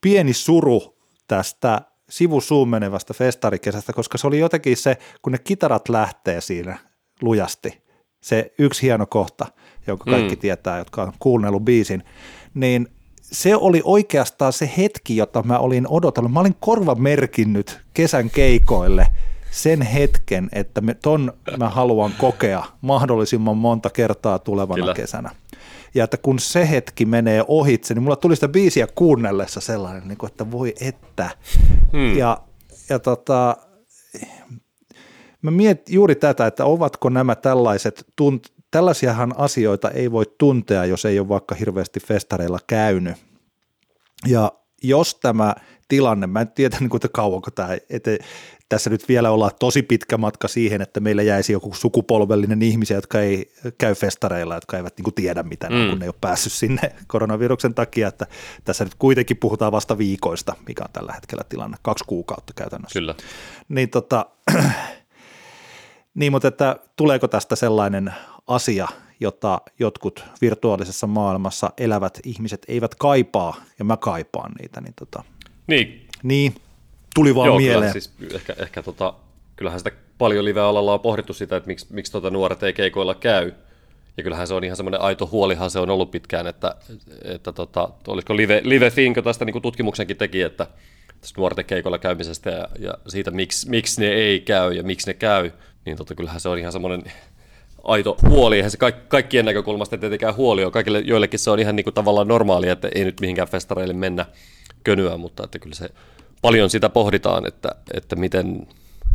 pieni 0.00 0.32
suru 0.32 0.96
tästä 1.28 1.80
sivusuun 2.10 2.68
menevästä 2.68 3.14
festarikesästä, 3.14 3.92
koska 3.92 4.18
se 4.18 4.26
oli 4.26 4.38
jotenkin 4.38 4.76
se, 4.76 4.98
kun 5.22 5.32
ne 5.32 5.38
kitarat 5.38 5.88
lähtee 5.88 6.40
siinä 6.40 6.78
lujasti, 7.22 7.82
se 8.20 8.52
yksi 8.58 8.82
hieno 8.82 9.06
kohta, 9.06 9.46
jonka 9.86 10.04
kaikki 10.04 10.34
mm. 10.34 10.40
tietää, 10.40 10.78
jotka 10.78 11.02
on 11.02 11.12
kuunnellut 11.18 11.64
biisin, 11.64 12.04
niin 12.54 12.88
se 13.22 13.56
oli 13.56 13.80
oikeastaan 13.84 14.52
se 14.52 14.70
hetki, 14.76 15.16
jota 15.16 15.42
mä 15.42 15.58
olin 15.58 15.88
odotellut. 15.88 16.32
Mä 16.32 16.40
olin 16.40 16.56
korva 16.60 16.94
merkinnyt 16.94 17.80
kesän 17.94 18.30
keikoille 18.30 19.06
sen 19.50 19.82
hetken, 19.82 20.48
että 20.52 20.80
me, 20.80 20.94
ton 20.94 21.32
mä 21.58 21.68
haluan 21.68 22.12
kokea 22.18 22.64
mahdollisimman 22.80 23.56
monta 23.56 23.90
kertaa 23.90 24.38
tulevana 24.38 24.76
Kyllä. 24.76 24.94
kesänä. 24.94 25.30
Ja 25.96 26.04
että 26.04 26.16
kun 26.16 26.38
se 26.38 26.70
hetki 26.70 27.04
menee 27.04 27.44
ohitse, 27.48 27.94
niin 27.94 28.02
mulla 28.02 28.16
tuli 28.16 28.34
sitä 28.34 28.48
biisiä 28.48 28.86
kuunnellessa 28.94 29.60
sellainen, 29.60 30.08
niin 30.08 30.18
kuin, 30.18 30.30
että 30.30 30.50
voi 30.50 30.74
että. 30.80 31.30
Hmm. 31.92 32.16
Ja, 32.16 32.42
ja 32.88 32.98
tota, 32.98 33.56
mä 35.42 35.50
mietin 35.50 35.94
juuri 35.94 36.14
tätä, 36.14 36.46
että 36.46 36.64
ovatko 36.64 37.08
nämä 37.08 37.34
tällaiset, 37.34 38.04
tunt, 38.16 38.52
tällaisiahan 38.70 39.34
asioita 39.36 39.90
ei 39.90 40.12
voi 40.12 40.24
tuntea, 40.38 40.84
jos 40.84 41.04
ei 41.04 41.18
ole 41.18 41.28
vaikka 41.28 41.54
hirveästi 41.54 42.00
festareilla 42.00 42.58
käynyt. 42.66 43.16
Ja 44.26 44.52
jos 44.82 45.14
tämä 45.14 45.54
tilanne, 45.88 46.26
mä 46.26 46.40
en 46.40 46.48
tiedä 46.48 46.76
niin 46.80 46.90
kuin, 46.90 46.98
että 46.98 47.08
kauanko 47.08 47.50
tämä, 47.50 47.68
että 47.90 48.10
tässä 48.68 48.90
nyt 48.90 49.08
vielä 49.08 49.30
ollaan 49.30 49.50
tosi 49.60 49.82
pitkä 49.82 50.16
matka 50.18 50.48
siihen, 50.48 50.82
että 50.82 51.00
meillä 51.00 51.22
jäisi 51.22 51.52
joku 51.52 51.74
sukupolvellinen 51.74 52.62
ihmisiä, 52.62 52.96
jotka 52.96 53.20
ei 53.20 53.52
käy 53.78 53.94
festareilla, 53.94 54.54
jotka 54.54 54.76
eivät 54.76 54.96
niin 54.96 55.04
kuin 55.04 55.14
tiedä 55.14 55.42
mitä, 55.42 55.70
mm. 55.70 55.88
kun 55.90 55.98
ne 55.98 56.04
ei 56.04 56.08
ole 56.08 56.14
päässyt 56.20 56.52
sinne 56.52 56.92
koronaviruksen 57.06 57.74
takia, 57.74 58.08
että 58.08 58.26
tässä 58.64 58.84
nyt 58.84 58.94
kuitenkin 58.94 59.36
puhutaan 59.36 59.72
vasta 59.72 59.98
viikoista, 59.98 60.54
mikä 60.68 60.84
on 60.84 60.92
tällä 60.92 61.12
hetkellä 61.12 61.44
tilanne, 61.48 61.76
kaksi 61.82 62.04
kuukautta 62.06 62.52
käytännössä. 62.56 62.98
Kyllä. 62.98 63.14
Niin, 63.68 63.90
tota, 63.90 64.26
niin 66.14 66.32
mutta 66.32 66.48
että 66.48 66.76
tuleeko 66.96 67.28
tästä 67.28 67.56
sellainen 67.56 68.14
asia, 68.46 68.88
jota 69.20 69.60
jotkut 69.78 70.24
virtuaalisessa 70.40 71.06
maailmassa 71.06 71.72
elävät 71.78 72.18
ihmiset 72.24 72.64
eivät 72.68 72.94
kaipaa, 72.94 73.54
ja 73.78 73.84
mä 73.84 73.96
kaipaan 73.96 74.52
niitä, 74.60 74.80
niin 74.80 74.94
tota, 74.98 75.24
niin. 75.66 76.06
Niin, 76.22 76.54
tuli 77.14 77.34
vaan 77.34 77.46
Joo, 77.46 77.58
mieleen. 77.58 77.80
Kyllä, 77.80 77.92
siis 77.92 78.12
ehkä, 78.34 78.54
ehkä 78.58 78.82
tota, 78.82 79.14
kyllähän 79.56 79.80
sitä 79.80 79.90
paljon 80.18 80.44
live-alalla 80.44 80.92
on 80.92 81.00
pohdittu 81.00 81.32
sitä, 81.32 81.56
että 81.56 81.66
miksi, 81.66 81.86
miksi 81.90 82.12
tota 82.12 82.30
nuoret 82.30 82.62
ei 82.62 82.72
keikoilla 82.72 83.14
käy. 83.14 83.52
Ja 84.16 84.22
kyllähän 84.22 84.46
se 84.46 84.54
on 84.54 84.64
ihan 84.64 84.76
semmoinen 84.76 85.00
aito 85.00 85.28
huolihan 85.32 85.70
se 85.70 85.78
on 85.78 85.90
ollut 85.90 86.10
pitkään, 86.10 86.46
että, 86.46 86.74
että 87.24 87.52
tota, 87.52 87.88
olisiko 88.06 88.36
Live, 88.36 88.60
Live 88.64 88.90
Think 88.90 89.24
tästä 89.24 89.44
niin 89.44 89.62
tutkimuksenkin 89.62 90.16
teki, 90.16 90.42
että 90.42 90.66
tästä 91.20 91.40
nuorten 91.40 91.64
keikoilla 91.64 91.98
käymisestä 91.98 92.50
ja, 92.50 92.68
ja 92.78 92.94
siitä, 93.08 93.30
miksi, 93.30 93.70
miksi 93.70 94.00
ne 94.00 94.08
ei 94.08 94.40
käy 94.40 94.72
ja 94.72 94.82
miksi 94.82 95.06
ne 95.06 95.14
käy, 95.14 95.50
niin 95.84 95.96
tota, 95.96 96.14
kyllähän 96.14 96.40
se 96.40 96.48
on 96.48 96.58
ihan 96.58 96.72
semmoinen 96.72 97.02
aito 97.84 98.16
huoli. 98.28 98.56
Eihän 98.56 98.70
se 98.70 98.76
kaik, 98.76 99.08
kaikkien 99.08 99.44
näkökulmasta 99.44 99.98
tietenkään 99.98 100.36
huoli 100.36 100.64
on. 100.64 100.72
Kaikille 100.72 101.00
joillekin 101.00 101.38
se 101.38 101.50
on 101.50 101.60
ihan 101.60 101.76
niin 101.76 101.84
kuin 101.84 101.94
tavallaan 101.94 102.28
normaalia, 102.28 102.72
että 102.72 102.88
ei 102.94 103.04
nyt 103.04 103.20
mihinkään 103.20 103.48
festareille 103.48 103.94
mennä 103.94 104.26
könyä, 104.86 105.16
mutta 105.16 105.44
että 105.44 105.58
kyllä 105.58 105.74
se 105.74 105.88
paljon 106.42 106.70
sitä 106.70 106.88
pohditaan, 106.88 107.46
että, 107.46 107.68
että 107.94 108.16
miten 108.16 108.66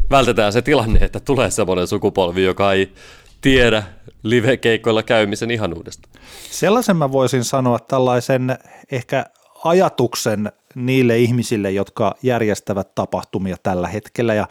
vältetään 0.10 0.54
se 0.54 0.62
tilanne, 0.62 1.00
että 1.00 1.20
tulee 1.20 1.52
semmoinen 1.52 1.88
sukupolvi, 1.88 2.44
joka 2.44 2.74
ei 2.74 2.94
tiedä 3.42 3.84
live-keikoilla 4.24 5.04
käymisen 5.04 5.52
ihanuudesta. 5.52 6.10
Sellaisen 6.52 6.98
mä 6.98 7.12
voisin 7.12 7.44
sanoa 7.44 7.80
tällaisen 7.80 8.58
ehkä 8.92 9.26
ajatuksen 9.64 10.52
niille 10.76 11.18
ihmisille, 11.18 11.72
jotka 11.72 12.16
järjestävät 12.24 12.96
tapahtumia 12.96 13.56
tällä 13.64 13.88
hetkellä. 13.88 14.34
Ja 14.34 14.48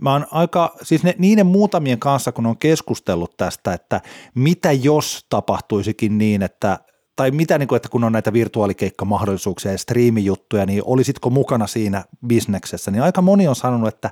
mä 0.00 0.12
oon 0.12 0.26
aika, 0.30 0.76
siis 0.82 1.02
ne, 1.02 1.14
niiden 1.18 1.46
muutamien 1.46 1.98
kanssa, 1.98 2.32
kun 2.32 2.46
on 2.46 2.58
keskustellut 2.58 3.36
tästä, 3.36 3.72
että 3.72 4.00
mitä 4.34 4.72
jos 4.72 5.26
tapahtuisikin 5.28 6.18
niin, 6.18 6.42
että 6.42 6.78
tai 7.16 7.30
mitä, 7.30 7.58
niin 7.58 7.68
kuin, 7.68 7.76
että 7.76 7.88
kun 7.88 8.04
on 8.04 8.12
näitä 8.12 8.32
virtuaalikeikkamahdollisuuksia 8.32 9.72
ja 9.72 9.78
striimijuttuja, 9.78 10.66
niin 10.66 10.82
olisitko 10.84 11.30
mukana 11.30 11.66
siinä 11.66 12.04
bisneksessä, 12.26 12.90
niin 12.90 13.02
aika 13.02 13.22
moni 13.22 13.48
on 13.48 13.56
sanonut, 13.56 13.88
että 13.88 14.10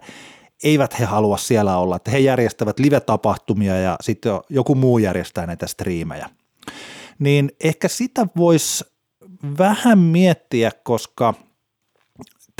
eivät 0.64 0.98
he 1.00 1.04
halua 1.04 1.36
siellä 1.36 1.76
olla, 1.76 1.96
että 1.96 2.10
he 2.10 2.18
järjestävät 2.18 2.78
live-tapahtumia 2.78 3.78
ja 3.78 3.96
sitten 4.00 4.32
joku 4.48 4.74
muu 4.74 4.98
järjestää 4.98 5.46
näitä 5.46 5.66
striimejä. 5.66 6.30
Niin 7.18 7.50
ehkä 7.60 7.88
sitä 7.88 8.26
voisi 8.36 8.84
vähän 9.58 9.98
miettiä, 9.98 10.70
koska– 10.84 11.34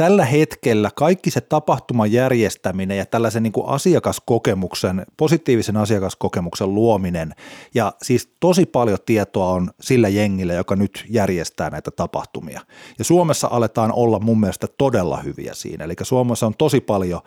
tällä 0.03 0.25
hetkellä 0.25 0.91
kaikki 0.95 1.31
se 1.31 1.41
tapahtuman 1.41 2.13
järjestäminen 2.13 2.99
ja 2.99 3.07
tällaisen 3.07 3.43
niin 3.43 3.53
kuin 3.53 3.69
asiakaskokemuksen, 3.69 5.07
positiivisen 5.17 5.77
asiakaskokemuksen 5.77 6.75
luominen 6.75 7.35
ja 7.75 7.93
siis 8.03 8.29
tosi 8.41 8.67
paljon 8.67 8.99
tietoa 9.07 9.47
on 9.47 9.71
sillä 9.81 10.09
jengillä, 10.09 10.53
joka 10.53 10.77
nyt 10.77 11.05
järjestää 11.09 11.71
näitä 11.71 11.91
tapahtumia. 11.91 12.61
Ja 12.99 13.05
Suomessa 13.05 13.49
aletaan 13.51 13.93
olla 13.93 14.19
mun 14.19 14.41
mielestä 14.41 14.67
todella 14.79 15.17
hyviä 15.17 15.55
siinä, 15.55 15.85
eli 15.85 15.95
Suomessa 16.03 16.47
on 16.47 16.55
tosi 16.59 16.81
paljon 16.81 17.21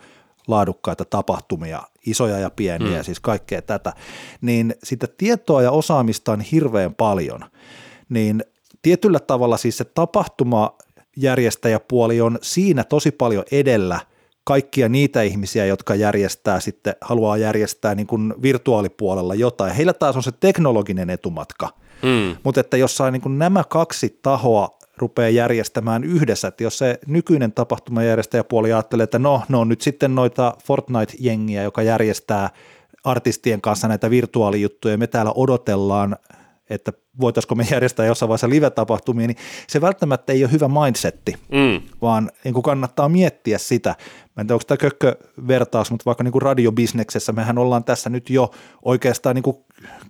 laadukkaita 0.47 1.05
tapahtumia, 1.05 1.83
isoja 2.05 2.39
ja 2.39 2.49
pieniä, 2.49 2.97
mm. 2.97 3.03
siis 3.03 3.19
kaikkea 3.19 3.61
tätä, 3.61 3.93
niin 4.41 4.75
sitä 4.83 5.07
tietoa 5.17 5.61
ja 5.61 5.71
osaamista 5.71 6.31
on 6.31 6.41
hirveän 6.41 6.95
paljon, 6.95 7.39
niin 8.09 8.43
tietyllä 8.81 9.19
tavalla 9.19 9.57
siis 9.57 9.77
se 9.77 9.83
tapahtuma 9.83 10.75
järjestäjäpuoli 11.15 12.21
on 12.21 12.39
siinä 12.41 12.83
tosi 12.83 13.11
paljon 13.11 13.43
edellä 13.51 13.99
kaikkia 14.43 14.89
niitä 14.89 15.21
ihmisiä, 15.21 15.65
jotka 15.65 15.95
järjestää 15.95 16.59
sitten, 16.59 16.95
haluaa 17.01 17.37
järjestää 17.37 17.95
niin 17.95 18.07
kuin 18.07 18.33
virtuaalipuolella 18.41 19.35
jotain. 19.35 19.75
Heillä 19.75 19.93
taas 19.93 20.15
on 20.15 20.23
se 20.23 20.31
teknologinen 20.39 21.09
etumatka, 21.09 21.69
mm. 22.03 22.37
mutta 22.43 22.61
että 22.61 22.77
jos 22.77 22.97
saa 22.97 23.11
niin 23.11 23.21
kuin 23.21 23.39
nämä 23.39 23.63
kaksi 23.69 24.19
tahoa 24.21 24.69
rupeaa 24.97 25.29
järjestämään 25.29 26.03
yhdessä, 26.03 26.47
että 26.47 26.63
jos 26.63 26.77
se 26.77 26.99
nykyinen 27.07 27.51
tapahtumajärjestäjäpuoli 27.51 28.73
ajattelee, 28.73 29.03
että 29.03 29.19
no, 29.19 29.41
no 29.49 29.63
nyt 29.63 29.81
sitten 29.81 30.15
noita 30.15 30.53
Fortnite-jengiä, 30.63 31.63
joka 31.63 31.81
järjestää 31.81 32.49
artistien 33.03 33.61
kanssa 33.61 33.87
näitä 33.87 34.09
virtuaalijuttuja, 34.09 34.97
me 34.97 35.07
täällä 35.07 35.31
odotellaan 35.35 36.15
että 36.69 36.93
voitaisiko 37.19 37.55
me 37.55 37.67
järjestää 37.71 38.05
jossain 38.05 38.27
vaiheessa 38.27 38.49
live-tapahtumia, 38.49 39.27
niin 39.27 39.37
se 39.67 39.81
välttämättä 39.81 40.33
ei 40.33 40.43
ole 40.43 40.51
hyvä 40.51 40.67
mindsetti, 40.67 41.35
mm. 41.51 41.81
vaan 42.01 42.31
niin 42.43 42.53
kuin 42.53 42.63
kannattaa 42.63 43.09
miettiä 43.09 43.57
sitä. 43.57 43.95
Mä 44.35 44.41
en 44.41 44.47
tiedä, 44.47 44.55
onko 44.55 44.63
tämä 44.67 44.77
kökkö 44.77 45.15
vertaus, 45.47 45.91
mutta 45.91 46.05
vaikka 46.05 46.23
niin 46.23 46.31
kuin 46.31 46.41
radiobisneksessä 46.41 47.31
mehän 47.31 47.57
ollaan 47.57 47.83
tässä 47.83 48.09
nyt 48.09 48.29
jo 48.29 48.51
oikeastaan 48.85 49.35
niin 49.35 49.43
kuin 49.43 49.57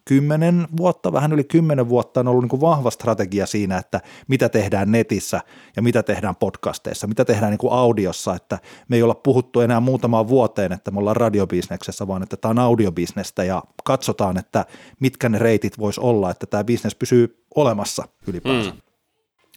kymmenen 0.06 0.68
vuotta, 0.78 1.14
vähän 1.14 1.34
yli 1.34 1.44
kymmenen 1.44 1.90
vuotta 1.90 2.20
on 2.20 2.28
ollut 2.28 2.44
niin 2.44 2.50
kuin 2.50 2.62
vahva 2.62 2.92
strategia 2.92 3.46
siinä, 3.46 3.78
että 3.78 4.02
mitä 4.28 4.50
tehdään 4.50 4.92
netissä 4.92 5.42
ja 5.76 5.82
mitä 5.82 6.04
tehdään 6.04 6.36
podcasteissa, 6.36 7.08
mitä 7.08 7.26
tehdään 7.26 7.52
niin 7.52 7.58
kuin 7.58 7.74
audiossa, 7.74 8.36
että 8.36 8.60
me 8.88 8.96
ei 8.96 9.04
olla 9.04 9.16
puhuttu 9.16 9.62
enää 9.62 9.80
muutamaan 9.80 10.28
vuoteen, 10.28 10.72
että 10.72 10.92
me 10.92 11.00
ollaan 11.00 11.16
radiobisneksessä, 11.16 12.08
vaan 12.08 12.24
että 12.24 12.38
tämä 12.38 12.50
on 12.50 12.60
audiobisnestä 12.60 13.44
ja 13.44 13.64
katsotaan, 13.84 14.38
että 14.38 14.66
mitkä 15.00 15.30
ne 15.30 15.40
reitit 15.40 15.80
voisi 15.80 16.02
olla, 16.02 16.32
että 16.32 16.46
tämä 16.46 16.64
bisnes 16.64 16.95
pysyy 17.00 17.46
olemassa 17.56 18.08
ylipäänsä. 18.28 18.72
Mm. 18.72 18.78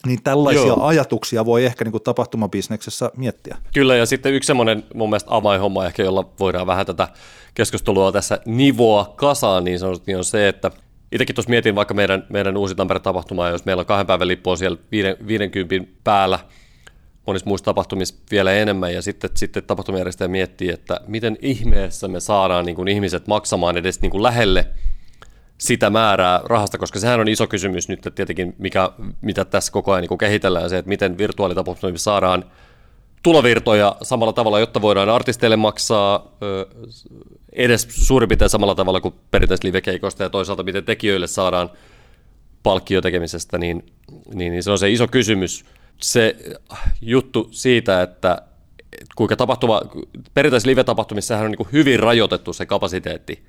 Niin 0.06 0.22
tällaisia 0.22 0.66
Joo. 0.66 0.84
ajatuksia 0.84 1.44
voi 1.44 1.64
ehkä 1.64 1.84
niin 1.84 1.92
kuin 1.92 2.02
tapahtumabisneksessä 2.02 3.10
miettiä. 3.16 3.56
Kyllä, 3.74 3.96
ja 3.96 4.06
sitten 4.06 4.34
yksi 4.34 4.46
semmoinen 4.46 4.84
mun 4.94 5.10
mielestä 5.10 5.36
avainhomma 5.36 5.86
ehkä, 5.86 6.02
jolla 6.02 6.30
voidaan 6.40 6.66
vähän 6.66 6.86
tätä 6.86 7.08
keskustelua 7.54 8.12
tässä 8.12 8.40
nivoa 8.46 9.12
kasaan, 9.16 9.64
niin 9.64 9.78
sanotusti 9.78 10.14
on 10.14 10.24
se, 10.24 10.48
että 10.48 10.70
itsekin 11.12 11.34
tuossa 11.34 11.50
mietin 11.50 11.74
vaikka 11.74 11.94
meidän, 11.94 12.26
meidän 12.28 12.56
uusi 12.56 12.74
Tampere-tapahtumaa, 12.74 13.48
jos 13.48 13.64
meillä 13.64 13.80
on 13.80 13.86
kahden 13.86 14.06
päivän 14.06 14.28
lippu 14.28 14.50
on 14.50 14.58
siellä 14.58 14.78
50 15.26 15.92
päällä, 16.04 16.38
monissa 17.26 17.48
muissa 17.48 17.64
tapahtumissa 17.64 18.14
vielä 18.30 18.52
enemmän, 18.52 18.94
ja 18.94 19.02
sitten, 19.02 19.30
sitten 19.34 19.64
tapahtumajärjestäjä 19.64 20.28
miettii, 20.28 20.70
että 20.70 21.00
miten 21.06 21.36
ihmeessä 21.42 22.08
me 22.08 22.20
saadaan 22.20 22.66
niin 22.66 22.76
kuin 22.76 22.88
ihmiset 22.88 23.26
maksamaan 23.26 23.76
edes 23.76 24.00
niin 24.00 24.10
kuin 24.10 24.22
lähelle– 24.22 24.66
sitä 25.58 25.90
määrää 25.90 26.40
rahasta, 26.44 26.78
koska 26.78 26.98
sehän 26.98 27.20
on 27.20 27.28
iso 27.28 27.46
kysymys 27.46 27.88
nyt 27.88 27.98
että 27.98 28.10
tietenkin, 28.10 28.54
mikä, 28.58 28.90
mitä 29.20 29.44
tässä 29.44 29.72
koko 29.72 29.92
ajan 29.92 30.04
niin 30.08 30.18
kehitellään, 30.18 30.70
se, 30.70 30.78
että 30.78 30.88
miten 30.88 31.18
virtuaalitapahtumissa 31.18 32.04
saadaan 32.04 32.44
tulovirtoja 33.22 33.96
samalla 34.02 34.32
tavalla, 34.32 34.60
jotta 34.60 34.82
voidaan 34.82 35.08
artisteille 35.08 35.56
maksaa 35.56 36.32
edes 37.52 37.86
suurin 37.90 38.28
piirtein 38.28 38.48
samalla 38.48 38.74
tavalla 38.74 39.00
kuin 39.00 39.14
perinteisesti 39.30 39.68
livekeikoista 39.68 40.22
ja 40.22 40.30
toisaalta 40.30 40.62
miten 40.62 40.84
tekijöille 40.84 41.26
saadaan 41.26 41.70
palkkio 42.62 43.00
tekemisestä, 43.00 43.58
niin, 43.58 43.86
niin, 44.34 44.52
niin 44.52 44.62
se 44.62 44.70
on 44.70 44.78
se 44.78 44.90
iso 44.90 45.08
kysymys. 45.08 45.64
Se 46.02 46.36
juttu 47.00 47.48
siitä, 47.50 48.02
että 48.02 48.42
kuinka 49.16 49.36
tapahtuma, 49.36 49.82
perinteisissä 50.34 50.70
live-tapahtumissa 50.70 51.38
on 51.38 51.50
niin 51.50 51.68
hyvin 51.72 52.00
rajoitettu 52.00 52.52
se 52.52 52.66
kapasiteetti, 52.66 53.44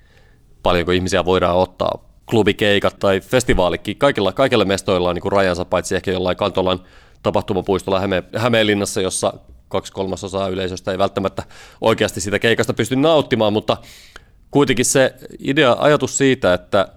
paljonko 0.63 0.91
ihmisiä 0.91 1.25
voidaan 1.25 1.57
ottaa. 1.57 2.05
Klubikeikat 2.29 2.99
tai 2.99 3.19
festivaalikin, 3.19 3.97
kaikilla, 3.97 4.33
kaikilla 4.33 4.65
mestoilla 4.65 5.09
on 5.09 5.15
niin 5.15 5.21
kuin 5.21 5.31
rajansa, 5.31 5.65
paitsi 5.65 5.95
ehkä 5.95 6.11
jollain 6.11 6.37
Kantolan 6.37 6.79
tapahtumapuistolla 7.23 7.99
Häme, 7.99 8.23
Hämeenlinnassa, 8.35 9.01
jossa 9.01 9.33
kaksi 9.67 9.93
kolmasosaa 9.93 10.47
yleisöstä 10.47 10.91
ei 10.91 10.97
välttämättä 10.97 11.43
oikeasti 11.81 12.21
sitä 12.21 12.39
keikasta 12.39 12.73
pysty 12.73 12.95
nauttimaan, 12.95 13.53
mutta 13.53 13.77
kuitenkin 14.51 14.85
se 14.85 15.13
idea, 15.39 15.75
ajatus 15.79 16.17
siitä, 16.17 16.53
että 16.53 16.87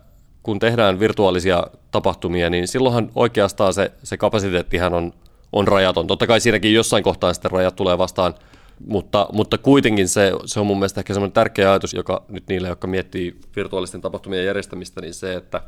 kun 0.42 0.58
tehdään 0.58 1.00
virtuaalisia 1.00 1.66
tapahtumia, 1.90 2.50
niin 2.50 2.68
silloinhan 2.68 3.10
oikeastaan 3.14 3.74
se, 3.74 3.92
se 4.02 4.16
kapasiteettihan 4.16 4.94
on, 4.94 5.12
on 5.52 5.68
rajaton. 5.68 6.06
Totta 6.06 6.26
kai 6.26 6.40
siinäkin 6.40 6.74
jossain 6.74 7.04
kohtaa 7.04 7.34
sitten 7.34 7.50
rajat 7.50 7.76
tulee 7.76 7.98
vastaan– 7.98 8.34
mutta, 8.87 9.28
mutta 9.33 9.59
kuitenkin 9.59 10.09
se, 10.09 10.33
se 10.45 10.61
on 10.61 10.66
mun 10.66 10.78
mielestä 10.78 11.01
ehkä 11.01 11.14
semmoinen 11.14 11.33
tärkeä 11.33 11.70
ajatus, 11.70 11.95
joka 11.95 12.24
nyt 12.28 12.49
niille, 12.49 12.68
jotka 12.68 12.87
miettii 12.87 13.41
virtuaalisten 13.57 14.01
tapahtumien 14.01 14.47
järjestämistä, 14.47 15.01
niin 15.01 15.14
se, 15.14 15.35
että 15.35 15.61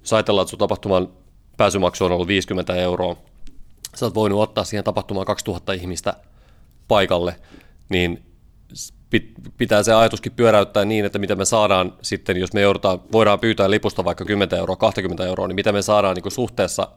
jos 0.00 0.12
ajatellaan, 0.12 0.42
että 0.42 0.50
sun 0.50 0.58
tapahtuman 0.58 1.08
pääsymaksu 1.56 2.04
on 2.04 2.12
ollut 2.12 2.28
50 2.28 2.76
euroa, 2.76 3.16
sä 3.94 4.06
oot 4.06 4.14
voinut 4.14 4.40
ottaa 4.40 4.64
siihen 4.64 4.84
tapahtumaan 4.84 5.26
2000 5.26 5.72
ihmistä 5.72 6.14
paikalle, 6.88 7.36
niin 7.88 8.22
pitää 9.58 9.82
se 9.82 9.94
ajatuskin 9.94 10.32
pyöräyttää 10.32 10.84
niin, 10.84 11.04
että 11.04 11.18
mitä 11.18 11.34
me 11.34 11.44
saadaan 11.44 11.92
sitten, 12.02 12.36
jos 12.36 12.52
me 12.52 12.60
joudutaan, 12.60 13.00
voidaan 13.12 13.40
pyytää 13.40 13.70
lipusta 13.70 14.04
vaikka 14.04 14.24
10 14.24 14.58
euroa, 14.58 14.76
20 14.76 15.26
euroa, 15.26 15.48
niin 15.48 15.54
mitä 15.54 15.72
me 15.72 15.82
saadaan 15.82 16.16
niin 16.16 16.32
suhteessa 16.32 16.88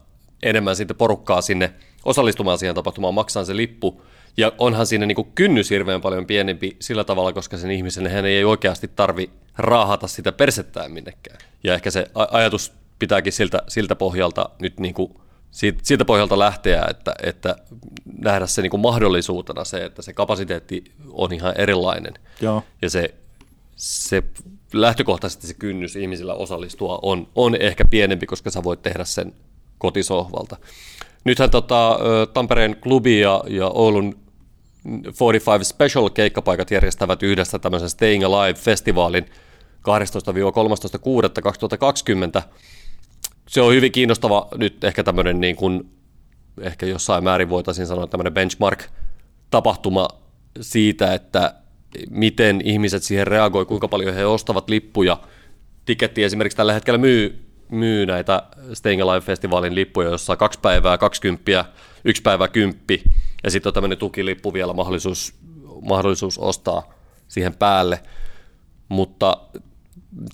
enemmän 0.43 0.75
sitten 0.75 0.97
porukkaa 0.97 1.41
sinne 1.41 1.73
osallistumaan 2.05 2.57
siihen 2.57 2.75
tapahtumaan, 2.75 3.13
maksaa 3.13 3.45
se 3.45 3.55
lippu, 3.55 4.01
ja 4.37 4.51
onhan 4.57 4.87
siinä 4.87 5.05
niin 5.05 5.15
kuin 5.15 5.31
kynnys 5.35 5.69
hirveän 5.69 6.01
paljon 6.01 6.25
pienempi 6.25 6.77
sillä 6.79 7.03
tavalla, 7.03 7.33
koska 7.33 7.57
sen 7.57 7.71
ihmisen 7.71 8.07
hän 8.07 8.25
ei 8.25 8.43
oikeasti 8.43 8.87
tarvi 8.95 9.29
raahata 9.57 10.07
sitä 10.07 10.31
persettään 10.31 10.91
minnekään. 10.91 11.37
Ja 11.63 11.73
ehkä 11.73 11.91
se 11.91 12.07
ajatus 12.31 12.73
pitääkin 12.99 13.33
siltä, 13.33 13.61
siltä 13.67 13.95
pohjalta 13.95 14.49
nyt 14.59 14.79
niin 14.79 14.93
kuin 14.93 15.13
siitä, 15.51 15.79
siitä 15.83 16.05
pohjalta 16.05 16.39
lähteä, 16.39 16.85
että, 16.89 17.15
että 17.23 17.55
nähdä 18.19 18.47
se 18.47 18.61
niin 18.61 18.69
kuin 18.69 18.81
mahdollisuutena 18.81 19.65
se, 19.65 19.85
että 19.85 20.01
se 20.01 20.13
kapasiteetti 20.13 20.83
on 21.09 21.33
ihan 21.33 21.53
erilainen. 21.57 22.13
Joo. 22.41 22.63
Ja 22.81 22.89
se, 22.89 23.13
se 23.75 24.23
lähtökohtaisesti 24.73 25.47
se 25.47 25.53
kynnys 25.53 25.95
ihmisillä 25.95 26.33
osallistua 26.33 26.99
on, 27.01 27.27
on 27.35 27.55
ehkä 27.55 27.85
pienempi, 27.85 28.25
koska 28.25 28.49
sä 28.49 28.63
voit 28.63 28.81
tehdä 28.81 29.05
sen 29.05 29.33
kotisohvalta. 29.77 30.57
Nythän 31.23 31.49
tota, 31.49 31.99
Tampereen 32.33 32.75
klubi 32.75 33.19
ja, 33.19 33.43
ja 33.47 33.67
Oulun 33.67 34.24
45 34.85 35.69
Special 35.69 36.09
keikkapaikat 36.09 36.71
järjestävät 36.71 37.23
yhdessä 37.23 37.59
tämmöisen 37.59 37.89
Staying 37.89 38.23
Alive-festivaalin 38.25 39.25
12-13.6.2020. 42.39 42.41
Se 43.47 43.61
on 43.61 43.73
hyvin 43.73 43.91
kiinnostava 43.91 44.47
nyt 44.57 44.83
ehkä 44.83 45.03
tämmöinen 45.03 45.41
niin 45.41 45.55
kuin, 45.55 45.89
ehkä 46.61 46.85
jossain 46.85 47.23
määrin 47.23 47.49
voitaisiin 47.49 47.87
sanoa 47.87 48.07
tämmöinen 48.07 48.33
benchmark-tapahtuma 48.33 50.07
siitä, 50.61 51.13
että 51.13 51.53
miten 52.09 52.61
ihmiset 52.63 53.03
siihen 53.03 53.27
reagoi, 53.27 53.65
kuinka 53.65 53.87
paljon 53.87 54.15
he 54.15 54.25
ostavat 54.25 54.69
lippuja. 54.69 55.17
Tiketti 55.85 56.23
esimerkiksi 56.23 56.57
tällä 56.57 56.73
hetkellä 56.73 56.97
myy, 56.97 57.45
myy 57.71 58.05
näitä 58.05 58.43
Staying 58.73 59.01
Alive-festivaalin 59.01 59.75
lippuja, 59.75 60.09
jossa 60.09 60.35
kaksi 60.35 60.59
päivää 60.59 60.97
20, 60.97 61.65
yksi 62.05 62.21
päivä 62.21 62.47
10 62.47 62.81
ja 63.43 63.51
sitten 63.51 63.69
on 63.69 63.73
tämmöinen 63.73 63.97
tukilippu 63.97 64.53
vielä 64.53 64.73
mahdollisuus, 64.73 65.33
mahdollisuus 65.81 66.37
ostaa 66.37 66.93
siihen 67.27 67.55
päälle. 67.55 67.99
Mutta 68.89 69.37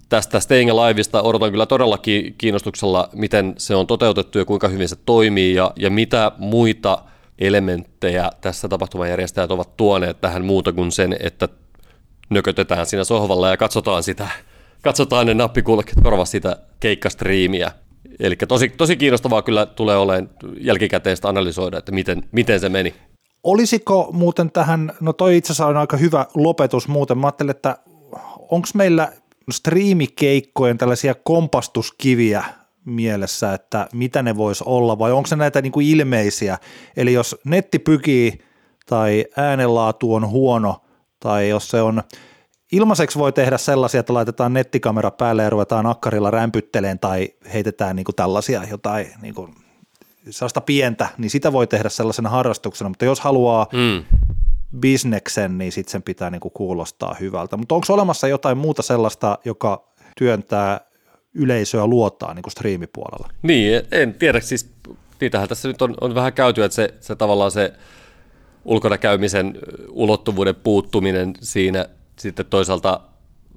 tästä 0.09 0.39
Staying 0.39 0.71
Aliveista 0.71 1.21
odotan 1.21 1.51
kyllä 1.51 1.65
todellakin 1.65 2.35
kiinnostuksella, 2.37 3.09
miten 3.13 3.55
se 3.57 3.75
on 3.75 3.87
toteutettu 3.87 4.37
ja 4.37 4.45
kuinka 4.45 4.67
hyvin 4.67 4.89
se 4.89 4.95
toimii 5.05 5.55
ja, 5.55 5.73
ja 5.75 5.89
mitä 5.89 6.31
muita 6.37 7.03
elementtejä 7.39 8.29
tässä 8.41 8.69
tapahtumajärjestäjät 8.69 9.51
ovat 9.51 9.77
tuoneet 9.77 10.21
tähän 10.21 10.45
muuta 10.45 10.73
kuin 10.73 10.91
sen, 10.91 11.15
että 11.19 11.49
nökötetään 12.29 12.85
siinä 12.85 13.03
sohvalla 13.03 13.49
ja 13.49 13.57
katsotaan 13.57 14.03
sitä, 14.03 14.27
katsotaan 14.81 15.25
ne 15.25 15.33
nappikulket 15.33 15.95
korvassa 16.03 16.31
sitä 16.31 16.57
keikkastriimiä. 16.79 17.71
Eli 18.19 18.35
tosi, 18.35 18.69
tosi 18.69 18.97
kiinnostavaa 18.97 19.41
kyllä 19.41 19.65
tulee 19.65 19.97
olemaan 19.97 20.29
jälkikäteistä 20.59 21.29
analysoida, 21.29 21.77
että 21.77 21.91
miten, 21.91 22.23
miten 22.31 22.59
se 22.59 22.69
meni. 22.69 22.93
Olisiko 23.43 24.09
muuten 24.13 24.51
tähän, 24.51 24.93
no 24.99 25.13
toi 25.13 25.37
itse 25.37 25.53
asiassa 25.53 25.65
on 25.65 25.77
aika 25.77 25.97
hyvä 25.97 26.25
lopetus 26.35 26.87
muuten, 26.87 27.17
mä 27.17 27.27
ajattelin, 27.27 27.51
että 27.51 27.77
onko 28.49 28.67
meillä 28.73 29.11
striimikeikkojen 29.51 30.77
tällaisia 30.77 31.15
kompastuskiviä 31.15 32.43
mielessä, 32.85 33.53
että 33.53 33.87
mitä 33.93 34.23
ne 34.23 34.37
vois 34.37 34.61
olla 34.61 34.99
vai 34.99 35.11
onko 35.11 35.27
se 35.27 35.35
näitä 35.35 35.61
niin 35.61 35.71
kuin 35.71 35.87
ilmeisiä, 35.87 36.57
eli 36.97 37.13
jos 37.13 37.35
netti 37.45 37.79
pykii 37.79 38.39
tai 38.85 39.25
äänenlaatu 39.37 40.13
on 40.13 40.29
huono 40.29 40.81
tai 41.19 41.49
jos 41.49 41.69
se 41.69 41.81
on 41.81 42.03
Ilmaiseksi 42.71 43.19
voi 43.19 43.33
tehdä 43.33 43.57
sellaisia, 43.57 43.99
että 43.99 44.13
laitetaan 44.13 44.53
nettikamera 44.53 45.11
päälle 45.11 45.43
ja 45.43 45.49
ruvetaan 45.49 45.85
akkarilla 45.85 46.31
rämpytteleen 46.31 46.99
tai 46.99 47.29
heitetään 47.53 47.95
niin 47.95 48.03
kuin 48.03 48.15
tällaisia 48.15 48.63
jotain 48.69 49.07
niin 49.21 49.35
kuin 49.35 49.55
sellaista 50.29 50.61
pientä, 50.61 51.09
niin 51.17 51.29
sitä 51.29 51.53
voi 51.53 51.67
tehdä 51.67 51.89
sellaisena 51.89 52.29
harrastuksena, 52.29 52.89
mutta 52.89 53.05
jos 53.05 53.19
haluaa 53.19 53.67
mm. 53.73 54.17
bisneksen, 54.79 55.57
niin 55.57 55.71
sitten 55.71 55.91
sen 55.91 56.03
pitää 56.03 56.29
niin 56.29 56.41
kuin 56.41 56.51
kuulostaa 56.51 57.15
hyvältä. 57.19 57.57
Mutta 57.57 57.75
onko 57.75 57.93
olemassa 57.93 58.27
jotain 58.27 58.57
muuta 58.57 58.81
sellaista, 58.81 59.37
joka 59.45 59.91
työntää 60.17 60.81
yleisöä 61.33 61.87
luottaa 61.87 62.33
niin 62.33 62.43
kuin 62.43 62.51
striimipuolella? 62.51 63.29
Niin, 63.41 63.81
en 63.91 64.13
tiedä, 64.13 64.39
siis 64.39 64.73
niitähän 65.21 65.49
tässä 65.49 65.67
nyt 65.67 65.81
on, 65.81 65.95
on 66.01 66.15
vähän 66.15 66.33
käyty, 66.33 66.63
että 66.63 66.75
se, 66.75 66.93
se 66.99 67.15
tavallaan 67.15 67.51
se 67.51 67.73
ulkona 68.65 68.97
käymisen 68.97 69.57
ulottuvuuden 69.89 70.55
puuttuminen 70.55 71.33
siinä– 71.41 71.85
sitten 72.21 72.45
toisaalta 72.45 72.99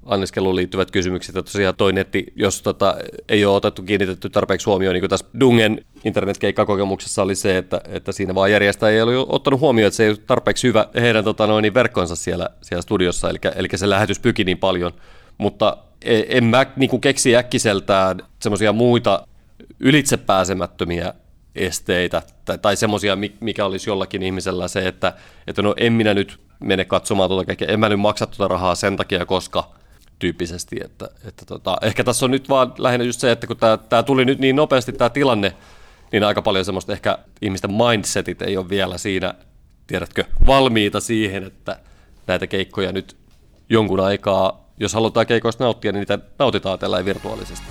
anniskeluun 0.05 0.55
liittyvät 0.55 0.91
kysymykset, 0.91 1.35
että 1.35 1.51
tosiaan 1.51 1.75
toi 1.75 1.93
netti, 1.93 2.25
jos 2.35 2.61
tota, 2.61 2.95
ei 3.29 3.45
ole 3.45 3.55
otettu 3.55 3.83
kiinnitetty 3.83 4.29
tarpeeksi 4.29 4.65
huomioon, 4.65 4.93
niin 4.93 5.01
kuin 5.01 5.09
tässä 5.09 5.25
Dungen 5.39 5.85
internetkeikkakokemuksessa 6.03 7.23
oli 7.23 7.35
se, 7.35 7.57
että, 7.57 7.81
että 7.87 8.11
siinä 8.11 8.35
vaan 8.35 8.51
järjestäjä 8.51 8.95
ei 8.95 9.01
ole 9.01 9.25
ottanut 9.29 9.59
huomioon, 9.59 9.87
että 9.87 9.95
se 9.97 10.03
ei 10.03 10.09
ole 10.09 10.17
tarpeeksi 10.17 10.67
hyvä 10.67 10.87
heidän 10.95 11.23
tota, 11.23 11.47
noin, 11.47 11.63
niin 11.63 11.73
verkkonsa 11.73 12.15
siellä, 12.15 12.49
siellä 12.61 12.81
studiossa, 12.81 13.29
eli, 13.29 13.37
eli 13.55 13.67
se 13.75 13.89
lähetys 13.89 14.19
pyki 14.19 14.43
niin 14.43 14.57
paljon, 14.57 14.91
mutta 15.37 15.77
e, 16.01 16.21
en 16.27 16.43
mä 16.43 16.65
niin 16.75 16.89
kuin 16.89 17.01
keksi 17.01 17.35
äkkiseltään 17.35 18.21
semmoisia 18.39 18.73
muita 18.73 19.27
ylitsepääsemättömiä 19.79 21.13
esteitä 21.55 22.21
tai, 22.45 22.57
tai 22.57 22.75
semmoisia, 22.75 23.17
mikä 23.39 23.65
olisi 23.65 23.89
jollakin 23.89 24.23
ihmisellä 24.23 24.67
se, 24.67 24.87
että, 24.87 25.13
että 25.47 25.61
no 25.61 25.73
en 25.77 25.93
minä 25.93 26.13
nyt 26.13 26.39
mene 26.59 26.85
katsomaan 26.85 27.29
tuota 27.29 27.45
kaikkea, 27.45 27.67
en 27.67 27.79
mä 27.79 27.89
nyt 27.89 27.99
maksa 27.99 28.25
tuota 28.25 28.53
rahaa 28.53 28.75
sen 28.75 28.97
takia, 28.97 29.25
koska 29.25 29.71
tyyppisesti, 30.19 30.75
että, 30.83 31.09
että 31.27 31.45
tota, 31.45 31.77
ehkä 31.81 32.03
tässä 32.03 32.25
on 32.25 32.31
nyt 32.31 32.49
vaan 32.49 32.73
lähinnä 32.77 33.05
just 33.05 33.19
se, 33.19 33.31
että 33.31 33.47
kun 33.47 33.57
tämä 33.89 34.03
tuli 34.03 34.25
nyt 34.25 34.39
niin 34.39 34.55
nopeasti 34.55 34.91
tämä 34.91 35.09
tilanne, 35.09 35.53
niin 36.11 36.23
aika 36.23 36.41
paljon 36.41 36.65
semmoista 36.65 36.93
ehkä 36.93 37.17
ihmisten 37.41 37.71
mindsetit 37.73 38.41
ei 38.41 38.57
ole 38.57 38.69
vielä 38.69 38.97
siinä, 38.97 39.33
tiedätkö, 39.87 40.23
valmiita 40.45 40.99
siihen, 40.99 41.43
että 41.43 41.79
näitä 42.27 42.47
keikkoja 42.47 42.91
nyt 42.91 43.15
jonkun 43.69 43.99
aikaa, 43.99 44.69
jos 44.79 44.93
halutaan 44.93 45.27
keikoista 45.27 45.63
nauttia, 45.63 45.91
niin 45.91 45.99
niitä 45.99 46.19
nautitaan 46.39 46.79
tällä 46.79 47.05
virtuaalisesti. 47.05 47.67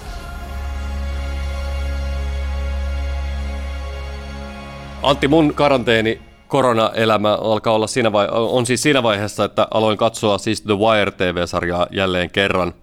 Antti, 5.02 5.28
mun 5.28 5.54
karanteeni 5.54 6.33
korona-elämä 6.48 7.34
alkaa 7.34 7.72
olla 7.72 7.86
siinä 7.86 8.12
vai- 8.12 8.28
on 8.30 8.66
siis 8.66 8.82
siinä 8.82 9.02
vaiheessa, 9.02 9.44
että 9.44 9.68
aloin 9.70 9.98
katsoa 9.98 10.38
siis 10.38 10.62
The 10.62 10.74
Wire 10.74 11.10
TV-sarjaa 11.10 11.86
jälleen 11.90 12.30
kerran. 12.30 12.74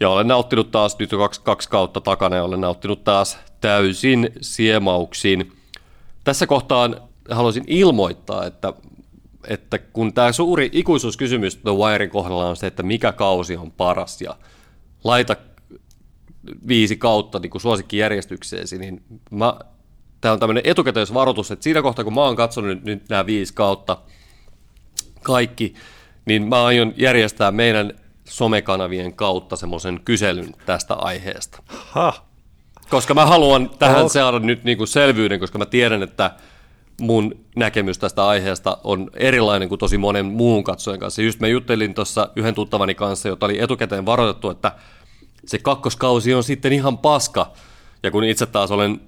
Ja 0.00 0.10
olen 0.10 0.28
nauttinut 0.28 0.70
taas 0.70 0.98
nyt 0.98 1.12
jo 1.12 1.18
kaksi, 1.18 1.40
kaksi 1.40 1.68
kautta 1.68 2.00
takana 2.00 2.36
ja 2.36 2.44
olen 2.44 2.60
nauttinut 2.60 3.04
taas 3.04 3.38
täysin 3.60 4.30
siemauksiin. 4.40 5.52
Tässä 6.24 6.46
kohtaan 6.46 7.00
haluaisin 7.30 7.64
ilmoittaa, 7.66 8.46
että, 8.46 8.72
että 9.48 9.78
kun 9.78 10.14
tämä 10.14 10.32
suuri 10.32 10.70
ikuisuuskysymys 10.72 11.56
The 11.56 11.70
Wirein 11.70 12.10
kohdalla 12.10 12.48
on 12.48 12.56
se, 12.56 12.66
että 12.66 12.82
mikä 12.82 13.12
kausi 13.12 13.56
on 13.56 13.72
paras 13.72 14.22
ja 14.22 14.36
laita 15.04 15.36
viisi 16.68 16.96
kautta 16.96 17.38
niin 17.38 17.60
suosikkijärjestykseesi, 17.60 18.78
niin 18.78 19.02
mä 19.30 19.54
tämä 20.20 20.32
on 20.32 20.40
tämmöinen 20.40 20.62
etukäteisvaroitus, 20.66 21.50
että 21.50 21.62
siinä 21.62 21.82
kohtaa 21.82 22.04
kun 22.04 22.14
mä 22.14 22.20
oon 22.20 22.36
katsonut 22.36 22.70
nyt, 22.70 22.84
nyt 22.84 23.08
nämä 23.08 23.26
viisi 23.26 23.54
kautta 23.54 23.98
kaikki, 25.22 25.74
niin 26.24 26.48
mä 26.48 26.64
aion 26.64 26.92
järjestää 26.96 27.50
meidän 27.50 27.92
somekanavien 28.24 29.12
kautta 29.12 29.56
semmoisen 29.56 30.00
kyselyn 30.04 30.54
tästä 30.66 30.94
aiheesta. 30.94 31.62
Ha. 31.66 32.12
Koska 32.90 33.14
mä 33.14 33.26
haluan 33.26 33.70
tähän 33.78 34.04
oh. 34.04 34.10
saada 34.10 34.38
nyt 34.38 34.64
niinku 34.64 34.86
selvyyden, 34.86 35.40
koska 35.40 35.58
mä 35.58 35.66
tiedän, 35.66 36.02
että 36.02 36.30
mun 37.00 37.34
näkemys 37.56 37.98
tästä 37.98 38.26
aiheesta 38.26 38.78
on 38.84 39.10
erilainen 39.14 39.68
kuin 39.68 39.78
tosi 39.78 39.98
monen 39.98 40.26
muun 40.26 40.64
katsojan 40.64 41.00
kanssa. 41.00 41.22
Just 41.22 41.40
mä 41.40 41.48
juttelin 41.48 41.94
tuossa 41.94 42.28
yhden 42.36 42.54
tuttavani 42.54 42.94
kanssa, 42.94 43.28
jota 43.28 43.46
oli 43.46 43.60
etukäteen 43.60 44.06
varoitettu, 44.06 44.50
että 44.50 44.72
se 45.46 45.58
kakkoskausi 45.58 46.34
on 46.34 46.44
sitten 46.44 46.72
ihan 46.72 46.98
paska. 46.98 47.52
Ja 48.02 48.10
kun 48.10 48.24
itse 48.24 48.46
taas 48.46 48.70
olen 48.70 49.00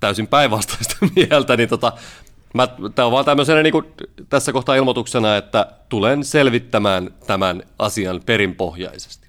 täysin 0.00 0.26
päinvastaista 0.26 0.96
mieltä, 1.16 1.56
niin 1.56 1.68
tota, 1.68 1.92
tämä 2.94 3.06
on 3.06 3.12
vaan 3.12 3.24
tämmöisenä 3.24 3.62
niin 3.62 3.72
kuin 3.72 3.84
tässä 4.28 4.52
kohtaa 4.52 4.74
ilmoituksena, 4.74 5.36
että 5.36 5.66
tulen 5.88 6.24
selvittämään 6.24 7.10
tämän 7.26 7.62
asian 7.78 8.20
perinpohjaisesti. 8.26 9.28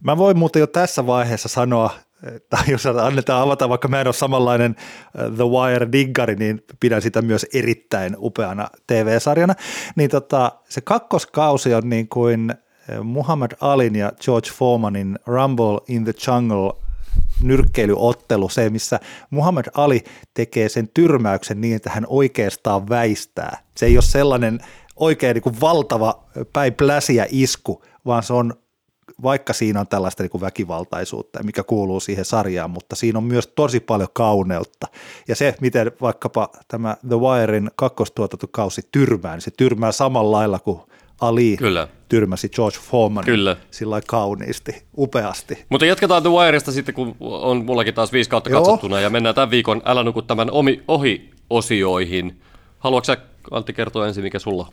Mä 0.00 0.16
voin 0.16 0.38
muuten 0.38 0.60
jo 0.60 0.66
tässä 0.66 1.06
vaiheessa 1.06 1.48
sanoa, 1.48 1.90
että 2.22 2.58
jos 2.72 2.86
annetaan 2.86 3.42
avata, 3.42 3.68
vaikka 3.68 3.88
mä 3.88 4.00
en 4.00 4.06
ole 4.06 4.14
samanlainen 4.14 4.76
äh, 4.78 5.34
The 5.36 5.44
Wire-diggari, 5.44 6.36
niin 6.38 6.64
pidän 6.80 7.02
sitä 7.02 7.22
myös 7.22 7.46
erittäin 7.54 8.16
upeana 8.18 8.68
TV-sarjana. 8.86 9.54
Niin 9.96 10.10
tota, 10.10 10.52
se 10.68 10.80
kakkoskausi 10.80 11.74
on 11.74 11.88
niin 11.88 12.08
kuin 12.08 12.50
äh, 12.50 13.02
Muhammad 13.02 13.52
Alin 13.60 13.96
ja 13.96 14.12
George 14.24 14.50
Foremanin 14.50 15.18
Rumble 15.26 15.80
in 15.88 16.04
the 16.04 16.14
Jungle 16.26 16.81
nyrkkeilyottelu, 17.42 18.48
se 18.48 18.70
missä 18.70 19.00
Muhammad 19.30 19.64
Ali 19.74 20.04
tekee 20.34 20.68
sen 20.68 20.88
tyrmäyksen 20.94 21.60
niin, 21.60 21.76
että 21.76 21.90
hän 21.90 22.06
oikeastaan 22.08 22.88
väistää. 22.88 23.58
Se 23.76 23.86
ei 23.86 23.96
ole 23.96 24.02
sellainen 24.02 24.60
oikein 24.96 25.34
niin 25.34 25.42
kuin 25.42 25.60
valtava 25.60 26.24
päin 26.52 26.74
pläsiä 26.74 27.26
isku, 27.30 27.84
vaan 28.06 28.22
se 28.22 28.32
on 28.32 28.54
vaikka 29.22 29.52
siinä 29.52 29.80
on 29.80 29.86
tällaista 29.88 30.22
niin 30.22 30.30
kuin 30.30 30.40
väkivaltaisuutta, 30.40 31.42
mikä 31.42 31.62
kuuluu 31.62 32.00
siihen 32.00 32.24
sarjaan, 32.24 32.70
mutta 32.70 32.96
siinä 32.96 33.18
on 33.18 33.24
myös 33.24 33.46
tosi 33.46 33.80
paljon 33.80 34.08
kauneutta. 34.12 34.86
Ja 35.28 35.36
se, 35.36 35.54
miten 35.60 35.92
vaikkapa 36.00 36.48
tämä 36.68 36.96
The 37.08 37.16
Wirein 37.16 37.70
kakkostuotantokausi 37.76 38.82
tyrmää, 38.92 39.32
niin 39.32 39.42
se 39.42 39.50
tyrmää 39.50 39.92
samalla 39.92 40.36
lailla 40.36 40.58
kuin 40.58 40.80
Ali 41.22 41.56
Kyllä. 41.58 41.88
tyrmäsi 42.08 42.48
George 42.48 42.78
Foreman 42.90 43.24
Kyllä. 43.24 43.56
sillä 43.70 44.00
kauniisti, 44.06 44.82
upeasti. 44.98 45.64
Mutta 45.68 45.86
jatketaan 45.86 46.22
The 46.22 46.30
Wiresta 46.30 46.72
sitten, 46.72 46.94
kun 46.94 47.16
on 47.20 47.64
mullakin 47.64 47.94
taas 47.94 48.12
viisi 48.12 48.30
kautta 48.30 48.50
Joo. 48.50 48.60
katsottuna, 48.60 49.00
ja 49.00 49.10
mennään 49.10 49.34
tämän 49.34 49.50
viikon 49.50 49.82
Älä 49.84 50.02
nuku 50.02 50.22
tämän 50.22 50.50
omi, 50.50 50.82
ohi-osioihin. 50.88 52.40
Haluatko 52.78 53.04
sä, 53.04 53.16
Antti, 53.50 53.72
kertoa 53.72 54.06
ensin, 54.06 54.24
mikä 54.24 54.38
sulla? 54.38 54.68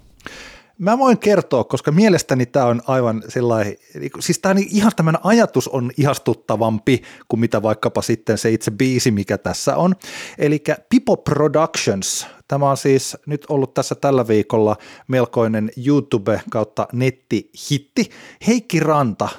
Mä 0.80 0.97
voin 0.97 1.19
kertoa, 1.19 1.63
koska 1.63 1.91
mielestäni 1.91 2.45
tämä 2.45 2.65
on 2.65 2.82
aivan 2.88 3.23
sellainen, 3.27 3.75
siis 4.19 4.39
tämä 4.39 4.55
ihan 4.69 4.91
tämän 4.95 5.17
ajatus 5.23 5.67
on 5.67 5.91
ihastuttavampi 5.97 7.01
kuin 7.27 7.39
mitä 7.39 7.61
vaikkapa 7.61 8.01
sitten 8.01 8.38
se 8.38 8.51
itse 8.51 8.71
biisi, 8.71 9.11
mikä 9.11 9.38
tässä 9.38 9.75
on. 9.75 9.95
Eli 10.38 10.63
Pipo 10.89 11.17
Productions, 11.17 12.27
tämä 12.47 12.69
on 12.69 12.77
siis 12.77 13.17
nyt 13.25 13.45
ollut 13.49 13.73
tässä 13.73 13.95
tällä 13.95 14.27
viikolla 14.27 14.75
melkoinen 15.07 15.71
YouTube 15.88 16.41
kautta 16.49 16.88
nettihitti. 16.93 18.09
Heikki 18.47 18.80
Ranta, 18.80 19.30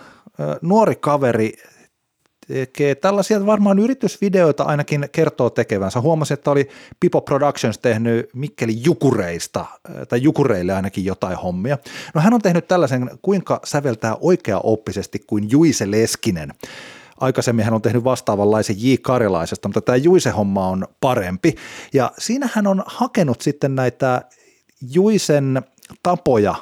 nuori 0.62 0.96
kaveri, 0.96 1.52
tällaisia 3.00 3.46
varmaan 3.46 3.78
yritysvideoita 3.78 4.64
ainakin 4.64 5.08
kertoo 5.12 5.50
tekevänsä. 5.50 6.00
Huomasin, 6.00 6.34
että 6.34 6.50
oli 6.50 6.68
Pipo 7.00 7.20
Productions 7.20 7.78
tehnyt 7.78 8.28
Mikkeli 8.34 8.84
Jukureista, 8.84 9.66
tai 10.08 10.22
Jukureille 10.22 10.72
ainakin 10.72 11.04
jotain 11.04 11.36
hommia. 11.36 11.78
No 12.14 12.20
hän 12.20 12.34
on 12.34 12.42
tehnyt 12.42 12.68
tällaisen, 12.68 13.10
kuinka 13.22 13.60
säveltää 13.64 14.16
oikeaoppisesti 14.20 15.18
kuin 15.26 15.50
Juise 15.50 15.90
Leskinen. 15.90 16.52
Aikaisemmin 17.20 17.64
hän 17.64 17.74
on 17.74 17.82
tehnyt 17.82 18.04
vastaavanlaisen 18.04 18.76
J. 18.78 18.94
Karjalaisesta, 19.02 19.68
mutta 19.68 19.80
tämä 19.80 19.96
Juise-homma 19.96 20.68
on 20.68 20.86
parempi. 21.00 21.54
Ja 21.94 22.12
siinä 22.18 22.48
hän 22.54 22.66
on 22.66 22.82
hakenut 22.86 23.40
sitten 23.40 23.74
näitä 23.74 24.22
Juisen 24.92 25.62
tapoja 26.02 26.54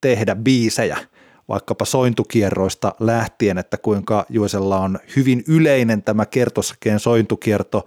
tehdä 0.00 0.36
biisejä– 0.36 0.98
vaikkapa 1.48 1.84
sointukierroista 1.84 2.94
lähtien, 3.00 3.58
että 3.58 3.76
kuinka 3.76 4.26
Juisella 4.28 4.78
on 4.78 4.98
hyvin 5.16 5.44
yleinen 5.48 6.02
tämä 6.02 6.26
kertoskeen 6.26 7.00
sointukierto, 7.00 7.86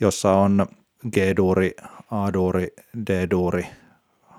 jossa 0.00 0.32
on 0.32 0.66
G-duuri, 1.12 1.74
A-duuri, 2.10 2.74
D-duuri, 3.06 3.66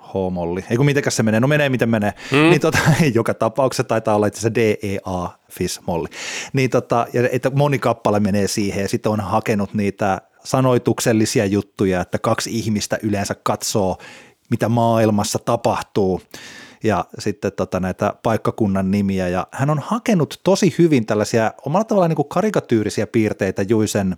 H-molli. 0.07 0.65
Ei 0.69 0.77
kun 0.77 0.85
mitenkäs 0.85 1.15
se 1.15 1.23
menee, 1.23 1.39
no 1.39 1.47
menee 1.47 1.69
miten 1.69 1.89
menee. 1.89 2.13
Hmm. 2.31 2.37
Niin 2.37 2.61
tota, 2.61 2.79
joka 3.13 3.33
tapauksessa 3.33 3.83
taitaa 3.83 4.15
olla 4.15 4.27
itse 4.27 4.39
asiassa 4.39 4.55
D, 4.55 4.57
E, 4.83 4.97
A, 5.05 5.27
fis, 5.51 5.81
molli. 5.87 6.07
Niin 6.53 6.69
tota, 6.69 7.07
ja 7.13 7.29
että 7.31 7.49
moni 7.49 7.79
kappale 7.79 8.19
menee 8.19 8.47
siihen 8.47 8.81
ja 8.81 8.89
sitten 8.89 9.11
on 9.11 9.19
hakenut 9.19 9.73
niitä 9.73 10.21
sanoituksellisia 10.43 11.45
juttuja, 11.45 12.01
että 12.01 12.19
kaksi 12.19 12.49
ihmistä 12.59 12.99
yleensä 13.03 13.35
katsoo, 13.43 13.97
mitä 14.49 14.69
maailmassa 14.69 15.39
tapahtuu 15.39 16.21
ja 16.83 17.05
sitten 17.19 17.51
tota 17.51 17.79
näitä 17.79 18.13
paikkakunnan 18.23 18.91
nimiä. 18.91 19.27
Ja 19.27 19.47
hän 19.51 19.69
on 19.69 19.79
hakenut 19.79 20.39
tosi 20.43 20.75
hyvin 20.77 21.05
tällaisia 21.05 21.53
omalla 21.65 21.83
tavallaan 21.83 22.09
niin 22.09 22.15
kuin 22.15 22.29
karikatyyrisiä 22.29 23.07
piirteitä 23.07 23.61
Juisen 23.61 24.17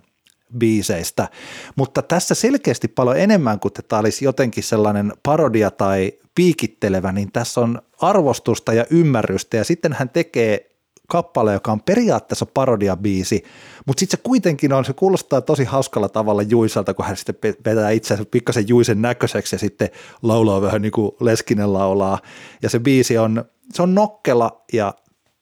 biiseistä, 0.58 1.28
mutta 1.76 2.02
tässä 2.02 2.34
selkeästi 2.34 2.88
paljon 2.88 3.18
enemmän 3.18 3.60
kuin 3.60 3.72
tämä 3.88 4.00
olisi 4.00 4.24
jotenkin 4.24 4.64
sellainen 4.64 5.12
parodia 5.22 5.70
tai 5.70 6.12
piikittelevä, 6.34 7.12
niin 7.12 7.32
tässä 7.32 7.60
on 7.60 7.82
arvostusta 8.00 8.72
ja 8.72 8.86
ymmärrystä. 8.90 9.56
Ja 9.56 9.64
sitten 9.64 9.92
hän 9.92 10.08
tekee 10.08 10.69
kappale, 11.10 11.52
joka 11.52 11.72
on 11.72 11.82
periaatteessa 11.82 12.46
parodiabiisi, 12.46 13.44
mutta 13.86 14.00
sitten 14.00 14.18
se 14.18 14.22
kuitenkin 14.22 14.72
on, 14.72 14.84
se 14.84 14.92
kuulostaa 14.92 15.40
tosi 15.40 15.64
hauskalla 15.64 16.08
tavalla 16.08 16.42
Juiselta, 16.42 16.94
kun 16.94 17.04
hän 17.04 17.16
sitten 17.16 17.54
vetää 17.64 17.90
itseänsä 17.90 18.24
pikkasen 18.30 18.68
Juisen 18.68 19.02
näköiseksi 19.02 19.54
ja 19.54 19.58
sitten 19.58 19.88
laulaa 20.22 20.62
vähän 20.62 20.82
niin 20.82 20.92
kuin 20.92 21.12
Leskinen 21.20 21.72
laulaa. 21.72 22.18
Ja 22.62 22.70
se 22.70 22.78
biisi 22.78 23.18
on, 23.18 23.44
se 23.72 23.82
on 23.82 23.94
nokkela 23.94 24.62
ja 24.72 24.94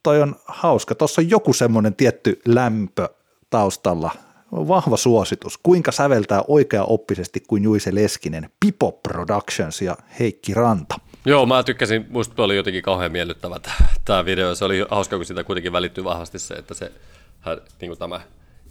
toi 0.03 0.23
on 0.23 0.37
hauska. 0.45 0.95
Tuossa 0.95 1.21
on 1.21 1.31
joku 1.31 1.53
semmoinen 1.53 1.95
tietty 1.95 2.41
lämpö 2.47 3.09
taustalla. 3.51 4.11
Vahva 4.53 4.97
suositus. 4.97 5.59
Kuinka 5.59 5.93
säveltää 5.93 6.43
oikea-oppisesti 6.49 7.41
kuin 7.49 7.63
Juise 7.63 7.95
Leskinen, 7.95 8.51
Pipo 8.61 8.93
Productions 8.93 9.83
ja 9.83 9.97
Heikki 10.21 10.55
Ranta. 10.55 11.01
Joo, 11.29 11.47
mä 11.47 11.63
tykkäsin, 11.63 12.07
musta 12.11 12.43
oli 12.43 12.57
jotenkin 12.57 12.83
kauhean 12.83 13.13
miellyttävä 13.13 13.61
tämä 14.05 14.25
video. 14.25 14.55
Se 14.55 14.65
oli 14.65 14.87
hauska, 14.91 15.17
kun 15.17 15.25
sitä 15.25 15.45
kuitenkin 15.45 15.73
välittyy 15.73 16.05
vahvasti 16.05 16.39
se, 16.39 16.55
että 16.55 16.75
se, 16.75 16.93
hän, 17.41 17.61
niin 17.81 17.89
kuin 17.89 17.99
tämä 17.99 18.21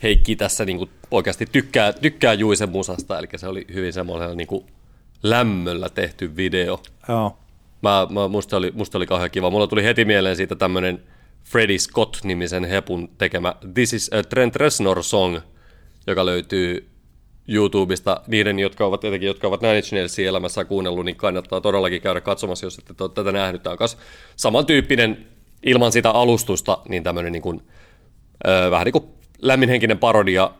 Heikki 0.03 0.35
tässä 0.35 0.65
niin 0.65 0.77
kuin 0.77 0.89
oikeasti 1.11 1.45
tykkää, 1.51 1.93
tykkää 1.93 2.33
Juisen 2.33 2.69
musasta, 2.69 3.19
eli 3.19 3.27
se 3.35 3.47
oli 3.47 3.65
hyvin 3.73 3.93
semmoisella 3.93 4.35
niin 4.35 4.47
kuin 4.47 4.65
lämmöllä 5.23 5.89
tehty 5.89 6.35
video. 6.35 6.81
Joo. 7.09 7.37
Mä, 7.81 8.07
mä, 8.09 8.27
musta, 8.27 8.57
oli, 8.57 8.71
musta 8.75 8.97
oli 8.97 9.05
kauhean 9.05 9.31
kiva. 9.31 9.49
Mulla 9.49 9.67
tuli 9.67 9.83
heti 9.83 10.05
mieleen 10.05 10.35
siitä 10.35 10.55
tämmöinen 10.55 11.03
Freddie 11.43 11.77
Scott-nimisen 11.77 12.65
hepun 12.65 13.09
tekemä 13.17 13.55
This 13.73 13.93
is 13.93 14.09
a 14.13 14.23
Trent 14.23 14.55
Reznor 14.55 15.03
song, 15.03 15.39
joka 16.07 16.25
löytyy 16.25 16.89
YouTubesta. 17.47 18.21
Niiden, 18.27 18.59
jotka 18.59 18.85
ovat 18.85 18.99
tietenkin, 18.99 19.27
jotka 19.27 19.47
ovat 19.47 19.61
Nine 19.61 19.77
Inch 19.77 19.93
Nailsin 19.93 20.27
elämässä 20.27 20.65
kuunnellut, 20.65 21.05
niin 21.05 21.15
kannattaa 21.15 21.61
todellakin 21.61 22.01
käydä 22.01 22.21
katsomassa, 22.21 22.65
jos 22.65 22.77
ette 22.77 23.03
ole 23.03 23.11
tätä 23.13 23.31
nähnyt. 23.31 23.63
Tämä 23.63 23.71
on 23.71 23.77
myös 23.79 23.97
samantyyppinen 24.35 25.27
ilman 25.63 25.91
sitä 25.91 26.11
alustusta, 26.11 26.77
niin 26.89 27.03
tämmöinen 27.03 27.31
niin 27.31 27.41
kuin, 27.41 27.61
vähän 28.71 28.85
niin 28.85 28.93
kuin 28.93 29.05
lämminhenkinen 29.41 29.97
parodia 29.97 30.51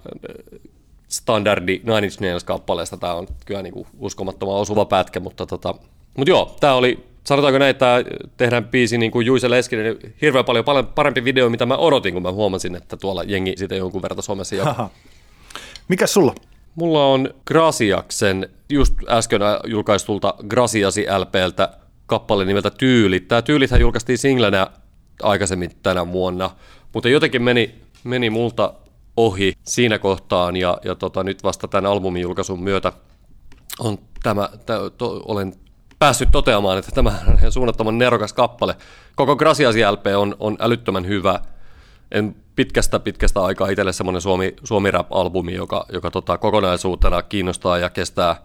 standardi 1.08 1.82
Nine 1.84 2.06
Inch 2.06 2.22
Nails-kappaleesta. 2.22 2.98
Tämä 2.98 3.14
on 3.14 3.28
kyllä 3.46 3.62
niin 3.62 3.74
kuin 3.74 3.88
uskomattoman 4.00 4.56
osuva 4.56 4.86
pätkä, 4.86 5.20
mutta, 5.20 5.46
tota, 5.46 5.76
mutta 6.18 6.30
joo, 6.30 6.56
tämä 6.60 6.74
oli, 6.74 7.06
sanotaanko 7.24 7.60
näin, 7.60 7.70
että 7.70 8.04
tehdään 8.38 8.66
biisi 8.68 8.98
niin 8.98 9.12
kuin 9.12 9.26
Juise 9.26 9.50
Leskinen, 9.50 9.86
niin 9.86 10.16
hirveän 10.22 10.46
paljon, 10.46 10.66
paljon 10.66 10.88
parempi 10.88 11.24
video, 11.24 11.50
mitä 11.50 11.66
mä 11.66 11.78
odotin, 11.78 12.14
kun 12.14 12.24
mä 12.24 12.32
huomasin, 12.32 12.76
että 12.76 12.98
tuolla 12.98 13.24
jengi 13.24 13.54
sitä 13.58 13.76
jonkun 13.76 14.02
verran 14.02 14.24
somessa. 14.24 14.56
Mikä 15.88 16.08
sulla? 16.08 16.36
Mulla 16.78 17.06
on 17.06 17.30
Grasiaksen 17.46 18.50
just 18.70 18.94
äsken 19.10 19.42
julkaistulta 19.68 20.34
Grasiasi 20.48 21.06
LPltä 21.18 21.70
kappale 22.06 22.46
nimeltä 22.46 22.70
Tyylit. 22.70 23.28
Tämä 23.28 23.42
Tyylithän 23.42 23.82
julkaistiin 23.82 24.18
singlenä 24.18 24.68
aikaisemmin 25.24 25.72
tänä 25.84 26.12
vuonna, 26.12 26.50
mutta 26.94 27.10
jotenkin 27.10 27.42
meni, 27.44 27.76
meni 28.04 28.30
multa 28.30 28.74
ohi 29.18 29.54
siinä 29.64 30.00
kohtaan 30.00 30.56
ja, 30.56 30.78
ja 30.86 30.96
tota, 30.96 31.24
nyt 31.24 31.44
vasta 31.44 31.68
tämän 31.68 31.92
albumin 31.92 32.22
julkaisun 32.22 32.64
myötä 32.64 32.94
on 33.80 33.98
tämä, 34.24 34.50
tämä 34.66 34.80
to, 34.98 35.22
olen 35.26 35.54
päässyt 36.00 36.32
toteamaan, 36.32 36.78
että 36.78 36.92
tämä 36.92 37.14
on 37.44 37.52
suunnattoman 37.52 37.98
nerokas 37.98 38.34
kappale. 38.34 38.76
Koko 39.16 39.36
Grasiasi 39.36 39.92
LP 39.92 40.06
on, 40.18 40.36
on 40.40 40.58
älyttömän 40.60 41.08
hyvä. 41.08 41.40
En 42.12 42.36
pitkästä 42.56 43.00
pitkästä 43.00 43.44
aikaa 43.44 43.70
itselle 43.70 43.94
semmoinen 43.94 44.22
Suomi, 44.22 44.56
Suomi 44.64 44.92
Rap-albumi, 44.92 45.54
joka, 45.54 45.86
joka 45.94 46.12
tota, 46.12 46.38
kokonaisuutena 46.38 47.22
kiinnostaa 47.22 47.78
ja 47.78 47.90
kestää, 47.90 48.36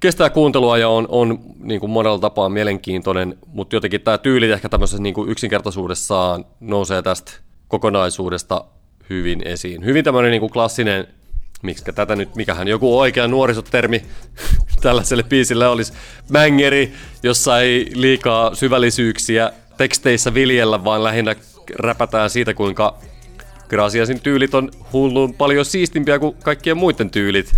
kestää 0.00 0.30
kuuntelua 0.30 0.78
ja 0.78 0.88
on, 0.88 1.06
on 1.08 1.38
niin 1.58 1.80
kuin 1.80 1.90
monella 1.90 2.18
tapaa 2.18 2.48
mielenkiintoinen, 2.48 3.38
mutta 3.46 3.76
jotenkin 3.76 4.00
tämä 4.00 4.18
tyyli 4.18 4.50
ehkä 4.50 4.68
tämmöisessä 4.68 5.02
niin 5.02 5.14
kuin 5.14 5.30
yksinkertaisuudessaan 5.30 6.44
nousee 6.60 7.02
tästä 7.02 7.32
kokonaisuudesta 7.68 8.64
hyvin 9.10 9.42
esiin. 9.44 9.84
Hyvin 9.84 10.04
tämmöinen 10.04 10.30
niin 10.30 10.40
kuin 10.40 10.52
klassinen, 10.52 11.08
miksi 11.62 11.84
tätä 11.84 12.16
nyt, 12.16 12.34
mikähän 12.34 12.68
joku 12.68 12.98
oikea 12.98 13.28
nuorisotermi 13.28 14.02
tällaiselle 14.82 15.22
biisille 15.22 15.68
olisi, 15.68 15.92
bangeri, 16.32 16.92
jossa 17.22 17.60
ei 17.60 17.90
liikaa 17.94 18.54
syvällisyyksiä 18.54 19.52
teksteissä 19.76 20.34
viljellä, 20.34 20.84
vaan 20.84 21.04
lähinnä 21.04 21.36
räpätään 21.78 22.30
siitä, 22.30 22.54
kuinka 22.54 22.98
Grasiasin 23.68 24.20
tyylit 24.20 24.54
on 24.54 24.70
hullun 24.92 25.34
paljon 25.34 25.64
siistimpiä 25.64 26.18
kuin 26.18 26.36
kaikkien 26.42 26.76
muiden 26.76 27.10
tyylit. 27.10 27.54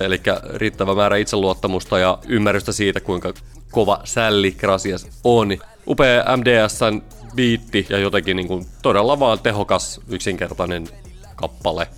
Eli 0.00 0.20
riittävä 0.54 0.94
määrä 0.94 1.16
itseluottamusta 1.16 1.98
ja 1.98 2.18
ymmärrystä 2.28 2.72
siitä, 2.72 3.00
kuinka 3.00 3.34
kova 3.70 4.00
sälli 4.04 4.50
Grasias 4.50 5.06
on. 5.24 5.48
Upea 5.86 6.24
MDSn 6.36 7.02
biitti 7.34 7.86
ja 7.90 7.98
jotenkin 7.98 8.36
niin 8.36 8.48
kuin 8.48 8.66
todella 8.82 9.18
vaan 9.18 9.38
tehokas, 9.38 10.00
yksinkertainen 10.08 10.88
kappale. 11.36 11.88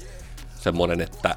Semmoinen, 0.57 1.01
että 1.01 1.37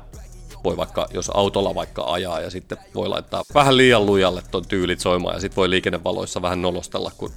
voi 0.63 0.77
vaikka, 0.77 1.07
jos 1.13 1.31
autolla 1.33 1.75
vaikka 1.75 2.03
ajaa 2.03 2.41
ja 2.41 2.49
sitten 2.49 2.77
voi 2.95 3.09
laittaa 3.09 3.43
vähän 3.53 3.77
liian 3.77 4.05
lujalle 4.05 4.41
ton 4.51 4.65
tyylit 4.67 4.99
soimaan 4.99 5.35
ja 5.35 5.41
sitten 5.41 5.55
voi 5.55 5.69
liikennevaloissa 5.69 6.41
vähän 6.41 6.61
nolostella, 6.61 7.11
kun 7.17 7.31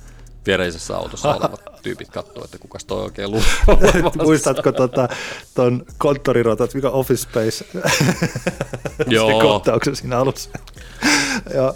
viereisessä 0.46 0.96
autossa 0.96 1.34
olevat 1.34 1.60
tyypit 1.82 2.08
katsoo, 2.08 2.44
että 2.44 2.58
kukas 2.58 2.84
toi 2.84 3.02
oikein 3.02 3.30
luo. 3.30 3.42
Muistatko 4.24 4.72
tota, 4.72 5.08
ton 5.54 5.86
konttorirotat, 5.98 6.74
mikä 6.74 6.90
Office 6.90 7.22
Space? 7.22 7.64
Joo. 9.06 9.28
Se 9.30 9.46
kohtauksen 9.46 9.96
siinä 9.96 10.18
alussa. 10.18 10.50
ja 11.54 11.74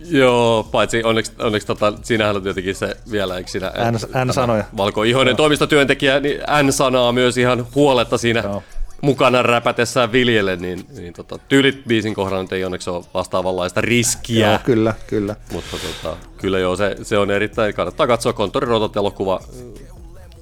Joo, 0.00 0.62
paitsi 0.72 1.02
onneksi, 1.04 1.32
onneksi 1.38 1.66
tota, 1.66 1.92
siinähän 2.02 2.36
on 2.36 2.42
tietenkin 2.42 2.74
se 2.74 2.96
vielä, 3.10 3.36
eikö 3.36 3.50
siinä 3.50 3.72
N- 3.90 4.28
N-sanoja. 4.28 4.64
valkoihoinen 4.76 5.32
Joo. 5.32 5.36
toimistotyöntekijä, 5.36 6.20
niin 6.20 6.40
N-sanaa 6.62 7.12
myös 7.12 7.36
ihan 7.38 7.66
huoletta 7.74 8.18
siinä 8.18 8.40
Joo. 8.40 8.62
Mukana 9.04 9.42
räpätessään 9.42 10.12
viljelle, 10.12 10.56
niin, 10.56 10.86
niin 10.96 11.12
tota, 11.12 11.38
tyylit 11.38 11.84
biisin 11.84 12.14
kohdalla 12.14 12.42
nyt 12.42 12.52
ei 12.52 12.64
onneksi 12.64 12.90
ole 12.90 13.04
vastaavanlaista 13.14 13.80
riskiä. 13.80 14.48
Joo, 14.48 14.58
kyllä, 14.64 14.94
kyllä. 15.06 15.36
Mutta 15.52 15.76
tota, 15.76 16.16
kyllä 16.36 16.58
joo, 16.58 16.76
se, 16.76 16.96
se 17.02 17.18
on 17.18 17.30
erittäin, 17.30 17.74
kannattaa 17.74 18.06
katsoa 18.06 18.32
konttorirotat 18.32 18.96
elokuva 18.96 19.40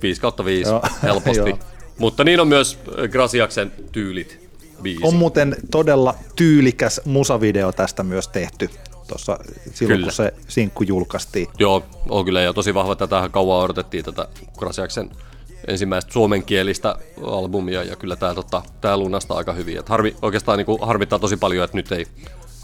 5 0.03 0.21
kautta 0.21 0.45
5 0.45 0.71
Joo, 0.71 0.83
helposti. 1.03 1.55
Mutta 1.99 2.25
niin 2.25 2.41
on 2.41 2.49
myös 2.49 2.79
Grasiaksen 3.11 3.73
tyylit 3.93 4.49
biisi. 4.83 5.01
On 5.05 5.15
muuten 5.15 5.57
todella 5.71 6.15
tyylikäs 6.37 7.01
musavideo 7.05 7.73
tästä 7.73 8.03
myös 8.03 8.29
tehty. 8.29 8.71
Tuossa 9.09 9.39
silloin, 9.75 9.97
Kyllä. 9.97 10.07
kun 10.07 10.13
se 10.13 10.35
sinkku 10.49 10.83
julkaistiin. 10.83 11.49
Joo, 11.59 11.85
on 12.09 12.25
kyllä 12.25 12.41
ja 12.41 12.53
tosi 12.53 12.75
vahva. 12.75 12.97
Tätähän 12.97 13.31
kauan 13.31 13.65
odotettiin 13.65 14.05
tätä 14.05 14.29
Grasiaksen 14.59 15.11
ensimmäistä 15.69 16.13
suomenkielistä 16.13 16.97
albumia 17.27 17.83
ja 17.83 17.97
kyllä 17.97 18.17
tämä 18.17 18.35
tota, 18.35 18.63
tää 18.81 18.97
lunastaa 18.97 19.37
aika 19.37 19.53
hyvin. 19.53 19.79
Et 19.79 19.89
harmi, 19.89 20.17
oikeastaan 20.23 20.59
niin 20.59 20.79
harmittaa 20.83 21.19
tosi 21.19 21.37
paljon, 21.37 21.65
että 21.65 21.77
nyt 21.77 21.93
ei 21.93 22.07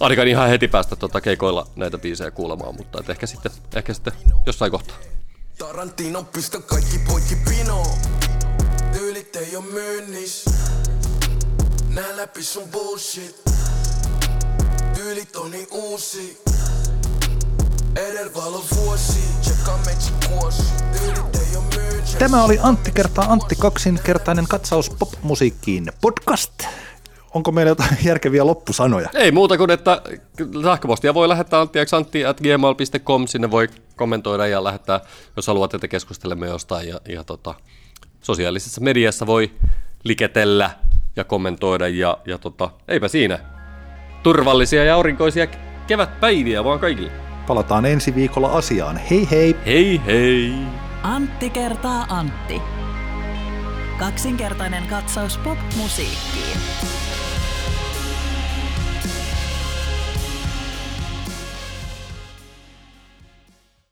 ainakaan 0.01 0.29
ihan 0.29 0.49
heti 0.49 0.69
päästä 0.69 0.97
tota, 0.97 1.21
keikoilla 1.21 1.67
näitä 1.77 1.99
biisejä 1.99 2.31
kuulemaan, 2.31 2.75
mutta 2.77 3.01
et 3.01 3.11
ehkä, 3.11 3.27
sitten, 3.27 3.53
ehkä 3.77 3.95
sitten 3.95 4.13
jossain 4.47 4.71
kohtaa. 4.71 4.97
Tarantino 5.59 6.23
pistä 6.23 6.61
kaikki 6.61 6.99
poikki 7.09 7.37
pinoon. 7.49 7.99
Tyylit 8.93 9.37
ei 9.37 9.57
oo 9.57 9.63
myynnis. 9.63 10.45
Nää 11.89 12.17
läpi 12.17 12.43
sun 12.43 12.69
bullshit. 12.69 13.45
Tyylit 14.95 15.37
on 15.37 15.51
niin 15.51 15.67
uusi. 15.71 16.43
Edel 17.97 18.31
valo 18.35 18.65
vuosi. 18.77 19.21
Tsekkaa 19.41 19.79
metsi 19.87 20.13
kuosi. 20.29 20.63
Tyylit. 20.99 21.38
Tämä 22.19 22.45
oli 22.45 22.59
Antti 22.63 22.93
kertaa 22.93 23.33
Antti 23.33 23.57
kaksinkertainen 23.57 24.45
katsaus 24.49 24.91
popmusiikkiin 24.91 25.93
podcast. 26.01 26.53
Onko 27.35 27.53
meillä 27.53 27.71
jotain 27.71 27.99
järkeviä 28.05 28.47
loppusanoja? 28.47 29.09
Ei 29.15 29.33
muuta 29.33 29.59
kuin, 29.59 29.71
että 29.71 30.03
sähköpostia 30.63 31.15
voi 31.15 31.29
lähettää 31.29 31.61
anttiaksantti.gmail.com, 31.61 33.27
sinne 33.27 33.51
voi 33.51 33.69
kommentoida 33.97 34.47
ja 34.47 34.65
lähettää, 34.65 35.01
jos 35.37 35.47
haluat, 35.47 35.75
että 35.75 35.89
keskustelemme 35.89 36.47
jostain. 36.47 36.89
Ja, 36.89 37.01
ja 37.09 37.25
tota, 37.25 37.55
sosiaalisessa 38.21 38.81
mediassa 38.81 39.27
voi 39.27 39.51
liketellä 40.05 40.71
ja 41.17 41.25
kommentoida 41.25 41.89
ja, 41.89 42.19
ja 42.27 42.39
tota, 42.39 42.71
eipä 42.89 43.09
siinä. 43.09 43.39
Turvallisia 44.23 44.85
ja 44.85 44.95
aurinkoisia 44.95 45.47
kevätpäiviä 45.87 46.65
vaan 46.65 46.79
kaikille. 46.79 47.11
Palataan 47.47 47.87
ensi 47.87 48.15
viikolla 48.15 48.49
asiaan. 48.49 48.97
Hei 48.97 49.29
hei! 49.31 49.57
Hei 49.67 50.01
hei! 50.07 50.53
Antti 51.03 51.51
kertaa 51.51 52.07
Antti. 52.09 52.63
Kaksinkertainen 53.99 54.87
katsaus 54.87 55.39
pop-musiikkiin. 55.39 56.59